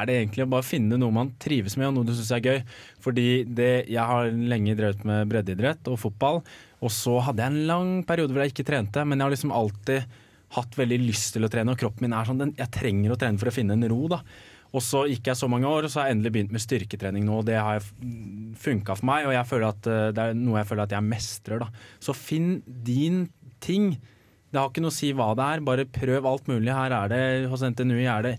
er 0.00 0.06
det 0.06 0.16
egentlig 0.16 0.46
å 0.46 0.48
bare 0.48 0.62
finne 0.64 0.96
noe 0.96 1.12
man 1.12 1.34
trives 1.38 1.76
med, 1.76 1.88
og 1.88 1.94
noe 2.00 2.04
du 2.08 2.12
syns 2.16 2.32
er 2.32 2.40
gøy. 2.40 2.62
Fordi 3.04 3.44
det, 3.44 3.86
jeg 3.92 4.00
har 4.06 4.30
lenge 4.32 4.74
drevet 4.78 5.04
med 5.04 5.28
breddeidrett 5.28 5.86
og 5.92 5.98
fotball, 6.00 6.40
og 6.86 6.92
så 6.94 7.18
hadde 7.26 7.42
jeg 7.42 7.52
en 7.52 7.68
lang 7.68 7.92
periode 8.06 8.34
hvor 8.34 8.44
jeg 8.44 8.54
ikke 8.54 8.68
trente, 8.68 9.02
men 9.04 9.18
jeg 9.18 9.26
har 9.26 9.34
liksom 9.34 9.54
alltid 9.54 10.18
hatt 10.56 10.76
veldig 10.78 10.98
lyst 11.02 11.34
til 11.34 11.46
å 11.46 11.50
trene, 11.50 11.74
og 11.74 11.80
kroppen 11.80 12.06
min 12.06 12.14
er 12.14 12.28
sånn 12.28 12.52
Jeg 12.54 12.70
trenger 12.74 13.12
å 13.12 13.18
trene 13.18 13.40
for 13.40 13.50
å 13.50 13.54
finne 13.54 13.74
en 13.74 13.88
ro, 13.90 14.04
da. 14.12 14.20
Og 14.76 14.82
så 14.84 15.04
gikk 15.08 15.30
jeg 15.30 15.38
så 15.38 15.48
mange 15.50 15.68
år, 15.70 15.86
og 15.86 15.92
så 15.92 16.02
har 16.02 16.10
jeg 16.10 16.18
endelig 16.18 16.34
begynt 16.34 16.52
med 16.54 16.62
styrketrening 16.62 17.24
nå. 17.26 17.40
og 17.40 17.46
Det 17.48 17.56
har 17.56 17.84
funka 18.60 18.98
for 18.98 19.08
meg, 19.08 19.28
og 19.28 19.34
jeg 19.36 19.48
føler 19.48 19.68
at 19.70 19.88
eh, 19.90 20.10
det 20.16 20.24
er 20.24 20.36
noe 20.38 20.60
jeg 20.60 20.68
føler 20.70 20.84
at 20.84 20.94
jeg 20.96 21.06
mestrer. 21.06 21.62
da. 21.62 21.70
Så 22.02 22.16
finn 22.16 22.60
din 22.66 23.24
ting. 23.64 23.94
Det 24.52 24.60
har 24.60 24.70
ikke 24.70 24.84
noe 24.84 24.92
å 24.92 24.96
si 24.96 25.12
hva 25.16 25.30
det 25.38 25.46
er, 25.54 25.64
bare 25.66 25.88
prøv 25.90 26.28
alt 26.28 26.50
mulig. 26.50 26.74
Her 26.74 26.94
er 26.98 27.12
det, 27.12 27.22
hos 27.50 27.64
NTNU 27.66 27.96
er 28.02 28.26
det 28.26 28.34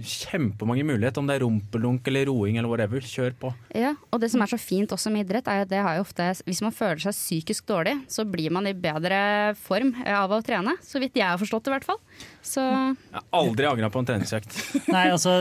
kjempemange 0.00 0.84
muligheter, 0.86 1.22
om 1.22 1.28
det 1.28 1.36
er 1.38 1.44
rumpelunk 1.44 2.08
eller 2.10 2.28
roing 2.30 2.58
eller 2.58 2.70
whatever. 2.70 3.04
Kjør 3.04 3.36
på. 3.40 3.52
Ja, 3.76 3.94
og 4.10 4.22
det 4.22 4.30
som 4.32 4.42
er 4.44 4.50
så 4.50 4.58
fint 4.60 4.92
også 4.94 5.12
med 5.12 5.26
idrett, 5.26 5.48
er 5.50 5.64
at 5.64 5.70
det 5.70 5.82
har 5.82 5.98
jo 5.98 6.04
ofte 6.04 6.26
Hvis 6.46 6.62
man 6.64 6.74
føler 6.74 7.00
seg 7.02 7.16
psykisk 7.16 7.66
dårlig, 7.70 7.96
så 8.10 8.24
blir 8.28 8.52
man 8.54 8.68
i 8.68 8.74
bedre 8.76 9.54
form 9.58 9.94
eh, 10.04 10.14
av 10.16 10.32
å 10.32 10.42
trene. 10.44 10.76
Så 10.84 11.02
vidt 11.02 11.18
jeg 11.18 11.26
har 11.26 11.40
forstått 11.40 11.66
det, 11.66 11.72
i 11.72 11.76
hvert 11.78 11.88
fall. 11.88 12.00
Så 12.42 12.62
Jeg 12.64 12.96
har 13.12 13.24
aldri 13.36 13.66
angra 13.68 13.90
på 13.92 14.00
en 14.00 14.08
treningsøkt. 14.08 14.54
Nei, 14.94 15.08
altså 15.12 15.34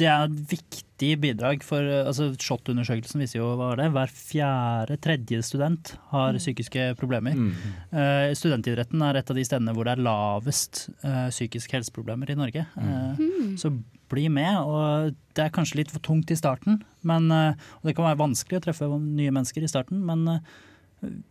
det 0.00 0.06
er 0.08 0.24
et 0.26 0.38
viktig 0.50 1.10
bidrag 1.20 1.62
for 1.64 1.84
altså, 1.84 2.30
SHoT-undersøkelsen 2.36 3.22
viser 3.22 3.40
jo 3.40 3.50
hva 3.50 3.70
var 3.70 3.80
det, 3.80 3.88
hver 3.94 4.12
fjerde, 4.12 4.98
tredje 5.04 5.42
student 5.46 5.94
har 6.12 6.36
psykiske 6.40 6.90
problemer. 7.00 7.36
Mm. 7.36 7.52
Uh, 7.92 8.32
studentidretten 8.36 9.04
er 9.04 9.20
et 9.20 9.32
av 9.32 9.38
de 9.38 9.46
stedene 9.48 9.74
hvor 9.76 9.88
det 9.88 9.96
er 9.96 10.04
lavest 10.04 10.86
uh, 11.04 11.28
psykiske 11.32 11.76
helseproblemer 11.76 12.32
i 12.32 12.38
Norge. 12.40 12.66
Eh, 12.80 13.24
Så 13.60 13.72
bli 14.10 14.26
med. 14.32 14.56
og 14.58 15.14
Det 15.36 15.44
er 15.44 15.54
kanskje 15.54 15.80
litt 15.82 15.92
for 15.92 16.02
tungt 16.04 16.32
i 16.32 16.38
starten, 16.38 16.82
men, 17.06 17.30
eh, 17.30 17.54
og 17.80 17.88
det 17.88 17.94
kan 17.96 18.08
være 18.08 18.20
vanskelig 18.20 18.58
å 18.58 18.64
treffe 18.64 18.88
nye 18.90 19.32
mennesker 19.32 19.64
i 19.64 19.70
starten, 19.70 20.02
men 20.04 20.42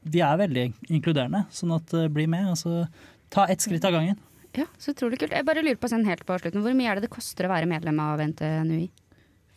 vi 0.10 0.22
er 0.26 0.40
veldig 0.40 0.66
inkluderende, 0.90 1.46
sånn 1.54 1.76
at 1.78 1.94
eh, 1.98 2.10
bli 2.12 2.26
med. 2.30 2.50
Altså, 2.54 2.88
ta 3.34 3.46
ett 3.50 3.64
skritt 3.64 3.86
av 3.86 3.96
gangen. 3.98 4.18
Ja, 4.58 4.66
så 4.82 4.94
utrolig 4.96 5.20
kult. 5.22 5.34
Jeg 5.36 5.46
bare 5.46 5.62
lurer 5.62 5.78
på 5.78 5.90
sånn 5.92 6.06
helt 6.10 6.26
på 6.26 6.38
slutten, 6.42 6.64
Hvor 6.66 6.74
mye 6.78 6.90
er 6.90 6.96
det 7.00 7.08
det 7.08 7.14
koster 7.14 7.46
å 7.46 7.52
være 7.52 7.70
medlem 7.70 8.00
av 8.02 8.20
NTNUI? 8.24 8.90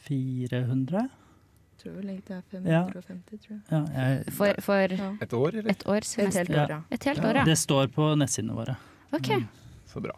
400? 0.09 1.09
Tror 1.83 1.95
vel 1.99 2.11
egentlig 2.13 2.29
det 2.29 2.37
er 2.37 2.93
550, 2.93 3.39
tror 3.43 3.55
jeg. 3.57 3.63
Ja, 3.73 3.81
jeg, 3.97 4.35
For, 4.37 4.61
for 4.63 4.93
Ja. 4.99 5.09
Et 5.25 5.33
år, 5.33 5.57
eller? 5.59 5.71
et 5.71 5.87
år? 5.89 5.97
Et 5.97 6.05
semester? 6.11 6.45
helt 6.45 6.59
år, 6.59 6.75
ja. 6.77 6.81
Et 6.91 7.09
helt 7.11 7.25
år, 7.25 7.41
ja. 7.41 7.45
det 7.49 7.57
står 7.59 7.89
på 7.95 8.13
nettsidene 8.21 8.55
våre. 8.55 8.77
Ok, 9.13 9.33
Så 9.91 10.01
bra. 10.05 10.15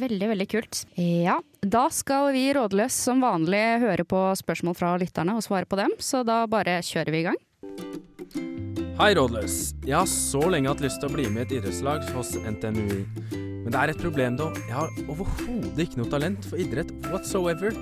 Veldig, 0.00 0.28
veldig 0.30 0.46
kult. 0.48 0.84
Ja, 0.96 1.40
da 1.60 1.88
skal 1.90 2.30
vi 2.32 2.44
rådløs 2.54 2.94
som 2.94 3.20
vanlig 3.26 3.62
høre 3.82 4.06
på 4.06 4.22
spørsmål 4.38 4.78
fra 4.78 4.94
lytterne 5.02 5.34
og 5.34 5.42
svare 5.42 5.66
på 5.66 5.76
dem, 5.82 5.96
så 5.98 6.22
da 6.24 6.44
bare 6.46 6.78
kjører 6.86 7.10
vi 7.10 7.24
i 7.24 7.26
gang. 7.26 8.79
Hei, 9.00 9.14
Rådløs. 9.16 9.54
Jeg 9.88 9.94
har 9.96 10.08
så 10.12 10.42
lenge 10.52 10.68
hatt 10.68 10.82
lyst 10.84 10.98
til 11.00 11.08
å 11.08 11.14
bli 11.14 11.22
med 11.32 11.40
i 11.40 11.44
et 11.46 11.52
idrettslag 11.56 12.02
hos 12.12 12.34
NTNUI. 12.36 12.98
Men 13.32 13.72
det 13.72 13.78
er 13.80 13.92
et 13.94 14.00
problem 14.02 14.34
da. 14.36 14.50
Jeg 14.58 14.74
har 14.76 14.90
overhodet 15.06 15.86
ikke 15.86 16.02
noe 16.02 16.10
talent 16.12 16.44
for 16.44 16.60
idrett 16.60 16.90
whatsoever. 17.06 17.72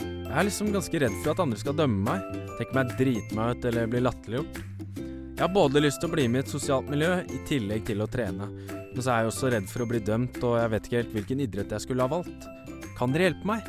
Jeg 0.00 0.30
er 0.32 0.46
liksom 0.48 0.70
ganske 0.72 1.02
redd 1.02 1.18
for 1.18 1.34
at 1.34 1.42
andre 1.44 1.58
skal 1.60 1.76
dømme 1.76 2.00
meg, 2.06 2.38
tenke 2.56 2.76
meg 2.78 2.94
drite 2.96 3.36
meg 3.36 3.52
ut 3.52 3.66
eller 3.68 3.90
bli 3.92 4.00
latterliggjort. 4.00 4.60
Jeg 4.94 5.42
har 5.42 5.52
både 5.52 5.82
lyst 5.84 6.00
til 6.00 6.08
å 6.08 6.14
bli 6.14 6.24
med 6.32 6.40
i 6.40 6.44
et 6.46 6.52
sosialt 6.54 6.88
miljø 6.88 7.10
i 7.20 7.40
tillegg 7.50 7.84
til 7.90 8.00
å 8.00 8.06
trene. 8.14 8.48
Men 8.70 8.96
så 8.96 9.10
er 9.12 9.18
jeg 9.26 9.32
også 9.34 9.50
redd 9.52 9.68
for 9.68 9.84
å 9.84 9.88
bli 9.90 10.00
dømt, 10.06 10.38
og 10.40 10.56
jeg 10.56 10.70
vet 10.72 10.88
ikke 10.88 11.02
helt 11.02 11.18
hvilken 11.18 11.42
idrett 11.44 11.74
jeg 11.76 11.84
skulle 11.84 12.06
ha 12.06 12.14
valgt. 12.14 12.48
Kan 12.96 13.12
dere 13.12 13.28
hjelpe 13.28 13.50
meg? 13.52 13.68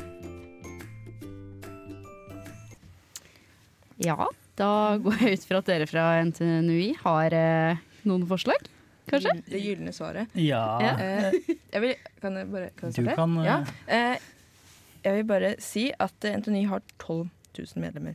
Ja, 4.00 4.30
da 4.58 4.70
går 5.02 5.18
jeg 5.24 5.38
ut 5.40 5.46
fra 5.48 5.60
at 5.62 5.68
dere 5.70 5.86
fra 5.90 6.04
NTNUI 6.28 6.92
har 7.02 7.34
eh, 7.38 7.80
noen 8.06 8.26
forslag, 8.30 8.68
kanskje? 9.10 9.32
Det 9.48 9.60
gylne 9.62 9.92
svaret. 9.96 10.30
Ja, 10.38 10.64
Eh, 10.80 11.38
jeg 11.74 11.82
vil, 11.82 11.94
kan 12.22 12.38
jeg 12.38 12.50
bare 12.52 12.70
kan 12.78 12.92
jeg 12.94 13.04
du 13.08 13.14
kan 13.18 13.38
eh, 13.40 13.48
Ja. 13.48 13.56
Eh, 13.88 14.28
jeg 15.04 15.18
vil 15.18 15.26
bare 15.28 15.54
si 15.60 15.88
at 16.00 16.24
NTNUI 16.24 16.64
har 16.70 16.80
12 17.02 17.26
000 17.58 17.82
medlemmer. 17.82 18.14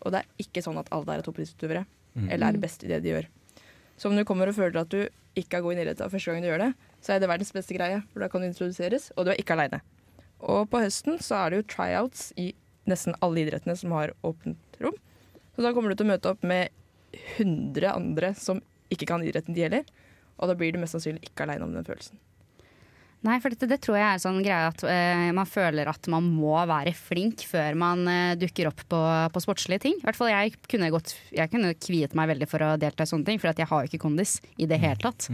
Og 0.00 0.10
det 0.14 0.22
er 0.24 0.42
ikke 0.42 0.62
sånn 0.64 0.80
at 0.80 0.88
alle 0.90 1.06
der 1.06 1.20
er 1.20 1.26
toppidrettsutøvere, 1.26 1.84
eller 2.26 2.48
er 2.56 2.58
best 2.62 2.82
i 2.84 2.88
det 2.90 3.02
de 3.04 3.12
gjør. 3.12 3.28
Så 4.00 4.08
om 4.08 4.16
du 4.16 4.24
kommer 4.24 4.48
og 4.48 4.56
føler 4.56 4.80
at 4.80 4.88
du 4.90 5.02
ikke 5.38 5.58
er 5.60 5.62
god 5.62 5.76
i 5.76 5.82
idrett 5.84 6.00
av 6.02 6.10
første 6.10 6.32
gang 6.32 6.42
du 6.42 6.48
gjør 6.48 6.62
det, 6.64 6.70
så 7.04 7.12
er 7.14 7.20
det 7.22 7.28
verdens 7.30 7.52
beste 7.54 7.76
greie, 7.76 8.00
for 8.10 8.24
da 8.24 8.28
kan 8.32 8.40
du 8.42 8.48
introduseres, 8.48 9.10
og 9.14 9.28
du 9.28 9.30
er 9.34 9.38
ikke 9.38 9.54
aleine. 9.54 9.82
Og 10.40 10.64
på 10.72 10.80
høsten 10.82 11.20
så 11.22 11.36
er 11.44 11.52
det 11.52 11.60
jo 11.60 11.66
tryouts 11.76 12.30
i 12.40 12.48
nesten 12.90 13.14
alle 13.22 13.44
idrettene 13.44 13.76
som 13.78 13.92
har 13.94 14.14
åpent 14.26 14.80
rom. 14.82 14.96
Så 15.54 15.64
da 15.64 15.74
kommer 15.76 15.92
du 15.92 15.98
til 15.98 16.08
å 16.08 16.12
møte 16.12 16.32
opp 16.32 16.46
med 16.46 16.70
100 17.36 17.90
andre 17.90 18.34
som 18.38 18.62
ikke 18.90 19.08
kan 19.10 19.22
idretten 19.24 19.56
de 19.56 19.66
heller. 19.66 19.86
og 20.40 20.48
da 20.48 20.54
blir 20.56 20.72
du 20.72 20.78
mest 20.80 20.94
sannsynlig 20.96 21.26
ikke 21.28 21.44
aleine 21.44 21.66
om 21.66 21.72
den 21.74 21.84
følelsen. 21.84 22.16
Nei, 23.20 23.34
for 23.44 23.52
dette, 23.52 23.66
det 23.68 23.82
tror 23.84 23.98
jeg 23.98 24.06
er 24.08 24.20
sånn 24.22 24.38
greie 24.40 24.68
at 24.70 24.80
uh, 24.80 25.26
man 25.36 25.44
føler 25.44 25.90
at 25.90 26.06
man 26.08 26.24
må 26.24 26.54
være 26.70 26.94
flink 26.96 27.44
før 27.44 27.76
man 27.76 28.08
uh, 28.08 28.32
dukker 28.40 28.70
opp 28.70 28.80
på, 28.88 29.00
på 29.34 29.42
sportslige 29.44 29.84
ting. 29.84 29.98
I 30.00 30.06
hvert 30.06 30.16
fall 30.16 30.30
jeg 30.32 30.54
kunne, 30.64 30.88
gått, 30.94 31.12
jeg 31.36 31.52
kunne 31.52 31.74
kviet 31.76 32.16
meg 32.16 32.30
veldig 32.32 32.48
for 32.48 32.64
å 32.64 32.70
delta 32.80 33.04
i 33.04 33.10
sånne 33.10 33.28
ting, 33.28 33.42
for 33.42 33.52
at 33.52 33.60
jeg 33.60 33.68
har 33.68 33.84
jo 33.84 33.92
ikke 33.92 34.00
kondis 34.06 34.38
i 34.56 34.70
det 34.70 34.80
hele 34.80 34.96
tatt. 35.04 35.28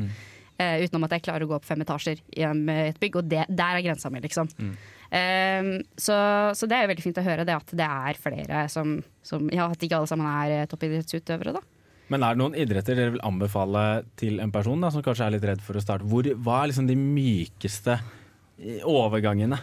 Eh, 0.57 0.83
utenom 0.87 1.05
at 1.07 1.15
jeg 1.15 1.27
klarer 1.29 1.45
å 1.45 1.51
gå 1.51 1.57
opp 1.59 1.67
fem 1.69 1.83
etasjer 1.85 2.21
i 2.33 2.43
et 2.43 3.01
bygg, 3.01 3.21
og 3.21 3.31
det, 3.31 3.45
der 3.53 3.79
er 3.79 3.85
grensa 3.85 4.11
mi, 4.11 4.23
liksom. 4.25 4.49
Eh, 4.59 4.95
så, 5.11 6.17
så 6.57 6.67
det 6.69 6.77
er 6.77 6.85
jo 6.85 6.91
veldig 6.91 7.05
fint 7.05 7.21
å 7.21 7.27
høre 7.27 7.47
det 7.47 7.55
at 7.57 7.73
det 7.79 7.87
er 7.87 8.19
flere 8.21 8.67
som, 8.73 8.99
som 9.23 9.47
Ja, 9.55 9.69
at 9.71 9.83
ikke 9.83 10.01
alle 10.01 10.11
sammen 10.11 10.27
er 10.27 10.55
eh, 10.63 10.69
toppidrettsutøvere, 10.71 11.57
da. 11.57 11.63
Men 12.13 12.23
er 12.23 12.37
det 12.37 12.43
noen 12.43 12.59
idretter 12.59 12.99
dere 12.99 13.15
vil 13.17 13.25
anbefale 13.27 14.05
til 14.19 14.39
en 14.43 14.53
person 14.55 14.83
da, 14.83 14.93
som 14.95 15.03
kanskje 15.03 15.27
er 15.27 15.35
litt 15.35 15.47
redd 15.49 15.63
for 15.65 15.79
å 15.79 15.83
starte? 15.83 16.07
Hvor, 16.07 16.29
hva 16.43 16.61
er 16.61 16.71
liksom 16.71 16.87
de 16.91 16.99
mykeste 16.99 17.97
eh, 17.97 18.83
overgangene? 18.87 19.59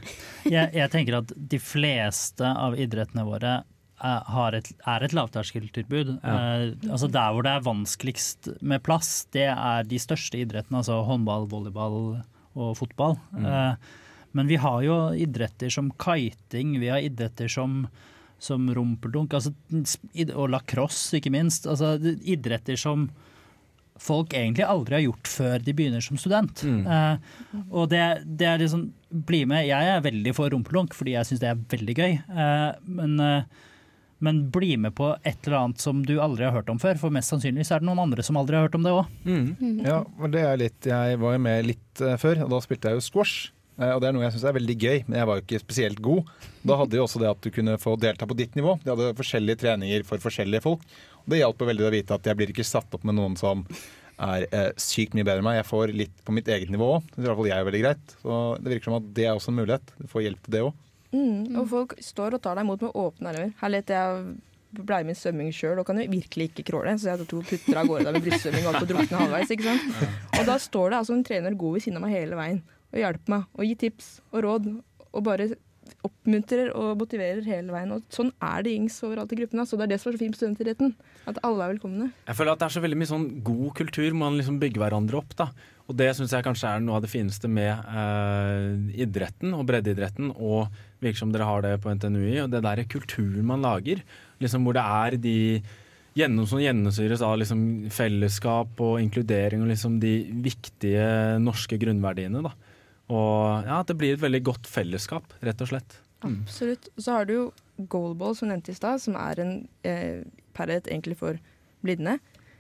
jeg, 0.48 0.74
jeg 0.76 0.92
tenker 0.92 1.22
at 1.22 1.32
de 1.36 1.60
fleste 1.64 2.48
av 2.48 2.76
idrettene 2.80 3.28
våre 3.28 3.62
er, 4.04 4.20
har 4.36 4.58
et, 4.58 4.70
er 4.90 5.06
et 5.06 5.16
lavterskeltilbud. 5.16 6.18
Eh, 6.20 6.66
altså 6.90 7.10
der 7.12 7.34
hvor 7.34 7.48
det 7.48 7.56
er 7.56 7.66
vanskeligst 7.68 8.54
med 8.62 8.84
plass, 8.86 9.26
det 9.36 9.48
er 9.54 9.88
de 9.88 10.00
største 10.02 10.42
idrettene, 10.44 10.82
altså 10.84 11.00
håndball, 11.08 11.48
volleyball 11.52 12.00
og 12.54 12.74
fotball. 12.78 13.18
Eh, 13.40 13.94
men 14.34 14.50
vi 14.50 14.58
har 14.62 14.82
jo 14.86 14.98
idretter 15.16 15.72
som 15.74 15.92
kiting, 16.02 16.78
vi 16.82 16.92
har 16.94 17.06
idretter 17.06 17.52
som 17.52 17.86
som 18.44 18.66
rumpeldunk 18.76 19.34
altså, 19.38 19.54
og 20.36 20.50
lacrosse, 20.52 21.16
ikke 21.16 21.32
minst. 21.32 21.68
Altså, 21.70 21.96
idretter 22.28 22.76
som 22.80 23.08
folk 24.04 24.34
egentlig 24.36 24.66
aldri 24.68 24.98
har 24.98 25.06
gjort 25.06 25.30
før 25.30 25.64
de 25.64 25.76
begynner 25.78 26.04
som 26.04 26.20
student. 26.20 26.64
Eh, 26.66 27.62
og 27.70 27.92
det, 27.94 28.02
det 28.26 28.50
er 28.50 28.64
liksom 28.64 28.90
Bli 29.14 29.44
med. 29.46 29.68
Jeg 29.68 29.92
er 29.94 30.00
veldig 30.02 30.32
for 30.34 30.50
rumpelunk 30.50 30.96
fordi 30.98 31.12
jeg 31.14 31.28
syns 31.30 31.42
det 31.44 31.52
er 31.52 31.60
veldig 31.70 31.94
gøy. 32.00 32.16
Eh, 32.18 32.70
men, 32.98 33.12
eh, 33.22 33.68
men 34.26 34.40
bli 34.50 34.72
med 34.82 34.96
på 34.98 35.12
et 35.22 35.46
eller 35.46 35.60
annet 35.60 35.84
som 35.84 36.00
du 36.02 36.16
aldri 36.18 36.48
har 36.48 36.56
hørt 36.56 36.72
om 36.74 36.80
før, 36.82 36.98
for 36.98 37.14
mest 37.14 37.30
sannsynlig 37.30 37.68
så 37.70 37.76
er 37.76 37.84
det 37.84 37.92
noen 37.92 38.02
andre 38.02 38.26
som 38.26 38.40
aldri 38.42 38.58
har 38.58 38.66
hørt 38.66 38.80
om 38.80 38.88
det 38.88 38.96
òg. 38.96 39.12
Ja, 39.86 40.00
men 40.18 40.34
det 40.34 40.42
er 40.50 40.58
litt 40.64 40.90
Jeg 40.90 41.20
var 41.22 41.38
jo 41.38 41.44
med 41.46 41.70
litt 41.70 42.02
før, 42.24 42.42
og 42.48 42.56
da 42.56 42.64
spilte 42.66 42.90
jeg 42.90 42.98
jo 42.98 43.06
squash. 43.06 43.53
Eh, 43.80 43.90
og 43.90 44.02
det 44.02 44.10
er 44.10 44.16
noe 44.16 44.26
jeg 44.28 44.36
syns 44.36 44.46
er 44.50 44.58
veldig 44.58 44.76
gøy, 44.78 45.00
men 45.08 45.18
jeg 45.20 45.30
var 45.30 45.40
jo 45.40 45.46
ikke 45.46 45.64
spesielt 45.64 46.04
god. 46.04 46.30
Da 46.62 46.78
hadde 46.80 47.00
jo 47.00 47.08
også 47.08 47.24
det 47.24 47.32
at 47.32 47.42
du 47.42 47.50
kunne 47.54 47.80
få 47.82 47.96
delta 48.02 48.28
på 48.30 48.38
ditt 48.38 48.56
nivå. 48.60 48.78
De 48.84 48.94
hadde 48.94 49.16
forskjellige 49.18 49.64
treninger 49.66 50.06
for 50.08 50.24
forskjellige 50.24 50.64
folk. 50.66 50.86
Og 51.24 51.34
det 51.34 51.42
hjalp 51.42 51.66
veldig 51.72 51.90
å 51.90 51.94
vite 51.94 52.16
at 52.18 52.30
jeg 52.30 52.40
blir 52.40 52.54
ikke 52.54 52.68
satt 52.68 52.96
opp 52.96 53.08
med 53.08 53.18
noen 53.18 53.38
som 53.40 53.66
er 54.24 54.46
eh, 54.54 54.70
sykt 54.80 55.18
mye 55.18 55.26
bedre 55.26 55.42
enn 55.42 55.50
meg. 55.50 55.60
Jeg 55.62 55.70
får 55.72 55.96
litt 56.04 56.24
på 56.26 56.36
mitt 56.36 56.50
eget 56.52 56.72
nivå 56.74 56.96
òg. 57.00 57.10
Det 57.10 57.18
synes 57.18 57.26
i 57.26 57.30
hvert 57.32 57.42
fall 57.42 57.52
jeg 57.52 57.60
er 57.60 57.70
veldig 57.72 57.84
greit. 57.84 58.16
Så 58.22 58.40
det 58.60 58.74
virker 58.76 58.92
som 58.92 59.00
at 59.00 59.12
det 59.18 59.28
er 59.28 59.36
også 59.36 59.54
en 59.54 59.62
mulighet. 59.64 59.94
Du 59.98 60.08
får 60.12 60.26
hjelp 60.28 60.46
til 60.46 60.58
det 60.58 60.66
òg. 60.68 60.80
Mm, 61.14 61.60
og 61.62 61.68
folk 61.70 61.94
står 62.02 62.38
og 62.38 62.42
tar 62.42 62.58
deg 62.58 62.66
imot 62.66 62.84
med 62.86 62.98
åpne 62.98 63.34
armer. 63.34 63.54
Her 63.60 63.74
leter 63.74 64.00
jeg 64.00 64.24
blei 64.74 65.04
med 65.06 65.14
i 65.14 65.20
svømming 65.20 65.52
sjøl 65.54 65.78
og 65.78 65.86
kan 65.86 66.00
jo 66.02 66.08
virkelig 66.10 66.48
ikke 66.50 66.66
crawle, 66.72 66.96
så 66.98 67.12
jeg 67.12 67.28
to 67.30 67.44
putter 67.46 67.78
av 67.78 67.86
gårde 67.86 68.08
der 68.08 68.16
med 68.16 68.24
brystsvømming 68.26 68.64
og 68.64 68.72
holdt 68.72 68.82
på 68.82 68.88
å 68.88 68.90
drukne 68.90 69.20
halvveis. 69.20 69.52
ikke 69.54 69.68
sant? 69.68 70.00
Og 70.40 70.48
da 70.50 70.56
står 70.64 70.90
det 70.90 70.98
altså 70.98 71.14
en 71.14 71.28
trener 71.28 71.60
god 71.62 71.76
ved 71.76 71.86
siden 71.86 72.00
av 72.00 72.06
meg 72.08 72.16
hele 72.16 72.40
veien 72.40 72.64
og 72.94 73.02
hjelper 73.02 73.36
meg 73.36 73.46
og 73.58 73.68
gir 73.68 73.80
tips 73.84 74.18
og 74.32 74.44
råd 74.46 74.74
og 75.14 75.22
bare 75.26 75.54
oppmuntrer 76.04 76.72
og 76.76 76.96
motiverer 77.00 77.44
hele 77.48 77.74
veien. 77.74 77.92
Og 77.96 78.04
sånn 78.14 78.32
er 78.44 78.64
det 78.64 78.74
gjengs 78.74 78.96
overalt 79.06 79.34
i 79.36 79.40
gruppene. 79.40 79.66
Så 79.68 79.78
det 79.80 79.86
er 79.86 79.94
det 79.94 80.00
som 80.02 80.10
er 80.10 80.16
så 80.16 80.22
fint 80.22 80.34
med 80.34 80.40
studentidretten. 80.40 80.96
At 81.30 81.40
alle 81.46 81.66
er 81.66 81.74
velkomne. 81.76 82.10
Jeg 82.28 82.38
føler 82.40 82.56
at 82.56 82.62
det 82.62 82.68
er 82.68 82.76
så 82.76 82.84
veldig 82.84 83.00
mye 83.00 83.12
sånn 83.12 83.28
god 83.46 83.70
kultur, 83.80 84.10
man 84.18 84.40
liksom 84.40 84.60
bygger 84.64 84.84
hverandre 84.84 85.20
opp. 85.20 85.36
da. 85.40 85.50
Og 85.92 85.98
det 86.00 86.10
syns 86.16 86.32
jeg 86.32 86.46
kanskje 86.46 86.72
er 86.72 86.84
noe 86.84 86.98
av 86.98 87.04
det 87.04 87.12
fineste 87.12 87.52
med 87.52 87.72
eh, 87.72 88.68
idretten 89.04 89.56
og 89.58 89.66
breddeidretten, 89.68 90.32
og 90.40 90.72
virker 91.04 91.20
som 91.20 91.34
dere 91.34 91.48
har 91.48 91.64
det 91.66 91.78
på 91.84 91.92
NTNUI, 91.92 92.38
og 92.46 92.52
det 92.54 92.64
der 92.64 92.84
kulturen 92.88 93.44
man 93.48 93.64
lager. 93.66 94.04
liksom 94.40 94.64
Hvor 94.64 94.78
det 94.80 94.84
er 94.84 95.18
de 95.20 95.38
gjennom, 96.16 96.46
som 96.48 96.62
gjennomsyres 96.62 97.24
av 97.26 97.36
liksom 97.42 97.90
fellesskap 97.92 98.80
og 98.86 99.00
inkludering 99.02 99.64
og 99.64 99.72
liksom 99.74 100.00
de 100.00 100.16
viktige 100.46 101.40
norske 101.44 101.80
grunnverdiene. 101.82 102.44
da. 102.46 102.54
Og 103.12 103.68
ja, 103.68 103.80
at 103.82 103.90
det 103.90 103.98
blir 104.00 104.16
et 104.16 104.24
veldig 104.24 104.44
godt 104.48 104.70
fellesskap, 104.70 105.34
rett 105.44 105.64
og 105.64 105.74
slett. 105.74 105.98
Absolutt. 106.24 106.88
Så 106.98 107.18
har 107.18 107.28
du 107.28 107.34
jo 107.34 107.46
goalball, 107.92 108.36
som 108.38 108.52
nevnte 108.52 108.72
i 108.72 108.78
stad, 108.78 109.02
som 109.04 109.18
er 109.20 109.42
en 109.44 109.56
eh, 109.88 110.24
parrett 110.56 110.88
egentlig 110.88 111.18
for 111.20 111.40
blinde. 111.84 112.20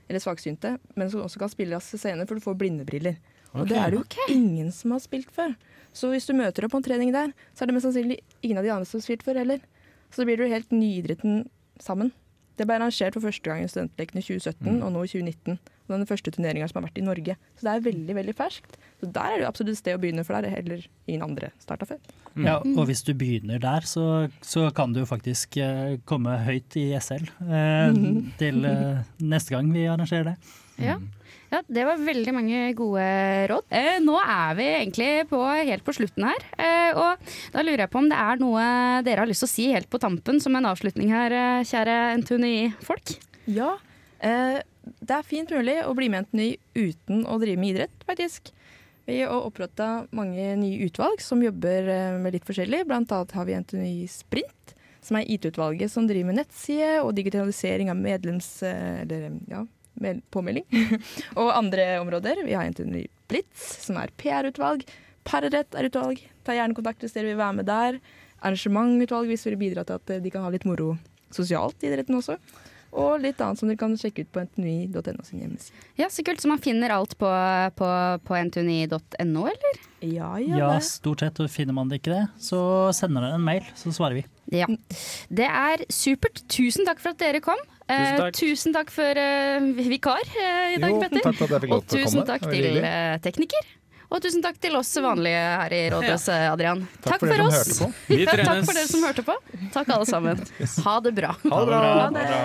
Eller 0.10 0.20
svaksynte, 0.20 0.76
men 1.00 1.12
som 1.12 1.24
også 1.24 1.40
kan 1.40 1.52
spilles 1.52 1.94
senere, 1.96 2.28
for 2.28 2.36
du 2.36 2.44
får 2.44 2.58
blindebriller. 2.60 3.22
Og 3.54 3.70
det 3.70 3.78
er 3.78 3.94
det 3.94 4.02
jo 4.02 4.34
ingen 4.34 4.72
som 4.74 4.96
har 4.96 5.02
spilt 5.04 5.32
før. 5.32 5.54
Så 5.94 6.10
hvis 6.10 6.26
du 6.26 6.34
møter 6.36 6.66
opp 6.66 6.74
på 6.74 6.82
en 6.82 6.86
trening 6.88 7.14
der, 7.14 7.32
så 7.54 7.64
er 7.64 7.70
det 7.70 7.78
mest 7.78 7.88
sannsynlig 7.88 8.20
ingen 8.42 8.60
av 8.60 8.66
de 8.66 8.74
andre 8.74 8.90
som 8.90 8.98
har 8.98 9.06
spilt 9.06 9.24
før 9.26 9.40
heller. 9.44 9.62
Så 10.10 10.22
da 10.22 10.28
blir 10.28 10.42
du 10.42 10.50
helt 10.50 10.74
nyidretten 10.74 11.46
sammen. 11.82 12.12
Det 12.58 12.66
ble 12.70 12.78
arrangert 12.80 13.16
for 13.16 13.26
første 13.26 13.50
gang 13.50 13.64
i 13.64 13.70
Studentlekene 13.70 14.22
i 14.22 14.26
2017 14.26 14.82
og 14.82 14.92
nå 14.94 15.06
i 15.06 15.12
2019. 15.14 15.60
Og 15.84 15.92
det 15.92 15.96
er 15.96 16.04
den 16.06 16.10
første 16.10 16.32
turneringa 16.32 16.68
som 16.72 16.80
har 16.80 16.88
vært 16.88 17.00
i 17.02 17.06
Norge. 17.06 17.38
Så 17.60 17.68
det 17.68 17.74
er 17.74 17.88
veldig 17.90 18.18
veldig 18.20 18.36
ferskt. 18.38 18.78
Så 19.02 19.10
der 19.12 19.34
er 19.34 19.40
det 19.40 19.44
jo 19.44 19.50
absolutt 19.50 19.80
sted 19.80 19.98
å 19.98 20.02
begynne, 20.02 20.24
for 20.24 20.38
der 20.38 20.48
er 20.48 20.58
heller 20.62 20.86
ingen 21.08 21.26
andre 21.26 21.52
starta 21.60 21.88
før. 21.90 22.00
Ja, 22.40 22.56
og 22.64 22.88
hvis 22.90 23.04
du 23.06 23.12
begynner 23.18 23.60
der, 23.62 23.86
så, 23.86 24.30
så 24.42 24.70
kan 24.76 24.94
du 24.96 25.04
jo 25.04 25.10
faktisk 25.10 25.60
eh, 25.62 26.00
komme 26.10 26.40
høyt 26.48 26.78
i 26.80 26.88
SL 26.98 27.28
eh, 27.46 28.00
til 28.40 28.64
eh, 28.70 29.04
neste 29.22 29.54
gang 29.54 29.70
vi 29.76 29.86
arrangerer 29.92 30.32
det. 30.32 30.38
Ja. 30.82 30.96
ja, 31.52 31.60
det 31.70 31.84
var 31.86 32.02
veldig 32.02 32.34
mange 32.34 32.64
gode 32.78 33.04
råd. 33.52 33.68
Eh, 33.70 34.00
nå 34.02 34.18
er 34.24 34.58
vi 34.58 34.68
egentlig 34.72 35.12
på, 35.30 35.42
helt 35.46 35.86
på 35.86 35.94
slutten 36.00 36.26
her. 36.26 36.48
Eh, 36.58 36.98
og 36.98 37.34
da 37.54 37.66
lurer 37.66 37.86
jeg 37.86 37.94
på 37.94 38.02
om 38.02 38.10
det 38.10 38.20
er 38.24 38.42
noe 38.42 38.66
dere 39.06 39.24
har 39.24 39.30
lyst 39.30 39.46
til 39.46 39.52
å 39.52 39.54
si 39.54 39.70
helt 39.76 39.92
på 39.92 40.02
tampen 40.02 40.42
som 40.44 40.58
en 40.58 40.72
avslutning 40.72 41.14
her, 41.14 41.38
eh, 41.38 41.66
kjære 41.70 42.00
NTNUI-folk? 42.24 43.18
Ja, 43.54 43.76
eh, 44.24 44.64
det 44.84 45.16
er 45.16 45.28
fint 45.28 45.52
mulig 45.54 45.78
å 45.88 45.94
bli 45.98 46.10
med 46.12 46.24
i 46.24 46.26
NTNY 46.28 46.88
uten 46.90 47.26
å 47.30 47.38
drive 47.42 47.60
med 47.62 47.74
idrett, 47.74 48.06
faktisk. 48.08 48.52
Vi 49.08 49.20
har 49.22 49.36
oppretta 49.44 50.06
mange 50.16 50.54
nye 50.60 50.86
utvalg 50.86 51.22
som 51.24 51.42
jobber 51.44 51.90
eh, 51.92 52.18
med 52.24 52.36
litt 52.36 52.48
forskjellig. 52.48 52.86
Blant 52.88 53.12
annet 53.12 53.34
har 53.36 53.48
vi 53.48 53.58
NTNY 53.60 53.94
Sprint, 54.12 54.76
som 55.04 55.20
er 55.20 55.28
IT-utvalget 55.28 55.92
som 55.92 56.08
driver 56.08 56.32
med 56.32 56.40
nettside 56.40 57.02
og 57.04 57.12
digitalisering 57.18 57.92
av 57.92 58.00
medlems... 58.00 58.48
eh, 58.64 59.02
Eller 59.04 59.28
ja, 59.52 59.66
med 60.00 60.22
påmelding. 60.32 60.66
og 61.40 61.52
andre 61.52 61.98
områder. 62.00 62.44
Vi 62.48 62.56
har 62.56 62.70
NTNU 62.72 63.04
Blitz, 63.32 63.66
som 63.84 64.00
er 64.00 64.14
PR-utvalg. 64.20 64.86
Parrett 65.28 65.76
er 65.76 65.88
utvalg. 65.90 66.24
Ta 66.44 66.56
gjerne 66.56 66.76
kontakt 66.76 67.04
hvis 67.04 67.16
dere 67.16 67.34
vil 67.34 67.40
være 67.40 67.60
med 67.60 67.68
der. 67.68 68.00
Arrangementutvalg 68.44 69.30
hvis 69.32 69.44
dere 69.46 69.58
vil 69.58 69.68
bidra 69.70 69.84
til 69.88 70.00
at 70.00 70.16
eh, 70.16 70.24
de 70.24 70.32
kan 70.32 70.48
ha 70.48 70.52
litt 70.54 70.68
moro 70.68 70.94
sosialt 71.34 71.84
i 71.84 71.92
idretten 71.92 72.16
også. 72.20 72.40
Og 72.94 73.16
litt 73.24 73.40
annet 73.42 73.58
som 73.58 73.70
dere 73.72 73.80
kan 73.82 73.96
sjekke 73.98 74.22
ut 74.26 74.32
på 74.36 74.42
ntni.no 74.46 75.24
sin 75.26 75.42
hjemmeside. 75.42 75.74
Ja, 75.98 76.08
Så 76.14 76.22
kult. 76.26 76.42
Så 76.44 76.48
man 76.52 76.62
finner 76.62 76.94
alt 76.94 77.16
på, 77.18 77.30
på, 77.80 77.90
på 78.28 78.38
ntuni.no, 78.46 79.46
eller? 79.50 79.80
Ja, 80.04 80.34
ja, 80.38 80.58
Ja, 80.60 80.70
det. 80.76 80.84
stort 80.86 81.24
sett. 81.26 81.40
Og 81.42 81.50
finner 81.50 81.74
man 81.74 81.90
det 81.90 82.02
ikke 82.02 82.14
det, 82.14 82.24
så 82.44 82.60
sender 82.94 83.26
dere 83.26 83.40
en 83.40 83.46
mail, 83.48 83.66
så 83.80 83.94
svarer 83.96 84.20
vi. 84.22 84.26
Ja. 84.54 84.68
Det 85.34 85.48
er 85.50 85.86
supert. 85.90 86.44
Tusen 86.52 86.86
takk 86.86 87.00
for 87.02 87.16
at 87.16 87.22
dere 87.24 87.42
kom. 87.42 87.58
Tusen 87.88 88.18
takk. 88.20 88.28
Eh, 88.30 88.40
tusen 88.40 88.74
takk 88.76 88.92
for 88.94 89.20
eh, 89.20 89.72
vikar 89.90 90.22
eh, 90.38 90.76
i 90.76 90.82
dag, 90.82 90.92
Jo, 90.94 91.00
Petter. 91.02 91.24
takk 91.26 91.40
for 91.40 91.46
at 91.50 91.56
jeg 91.58 91.64
fikk 91.66 91.72
lov 91.74 91.80
Og 91.82 91.88
til 91.88 91.98
å 91.98 92.04
tusen 92.04 92.20
komme. 92.20 92.28
takk 92.30 92.44
tusen 92.46 92.52
takk 92.52 92.76
til 92.78 92.92
eh, 92.92 93.16
tekniker. 93.26 93.72
Og 94.14 94.22
tusen 94.22 94.44
takk 94.46 94.60
til 94.62 94.76
oss 94.78 94.92
vanlige 95.02 95.42
her 95.58 95.74
i 95.74 95.80
Rådhuset, 95.90 96.44
Adrian. 96.52 96.84
Takk 97.02 97.24
for 97.24 97.32
dere 97.34 97.48
som 97.50 97.88
oss. 97.90 97.98
Takk 98.30 98.66
for 98.68 98.76
dere 98.78 98.86
som 98.92 99.08
hørte 99.08 99.26
på. 99.26 99.38
Takk 99.74 99.90
alle 99.96 100.06
sammen. 100.06 100.44
Ha 100.86 101.00
det 101.08 101.16
bra. 101.18 101.34
Ha 101.50 101.64
det 101.64 101.72
bra. 101.74 101.82
Ha 101.98 102.10
det 102.14 102.28
bra. 102.30 102.44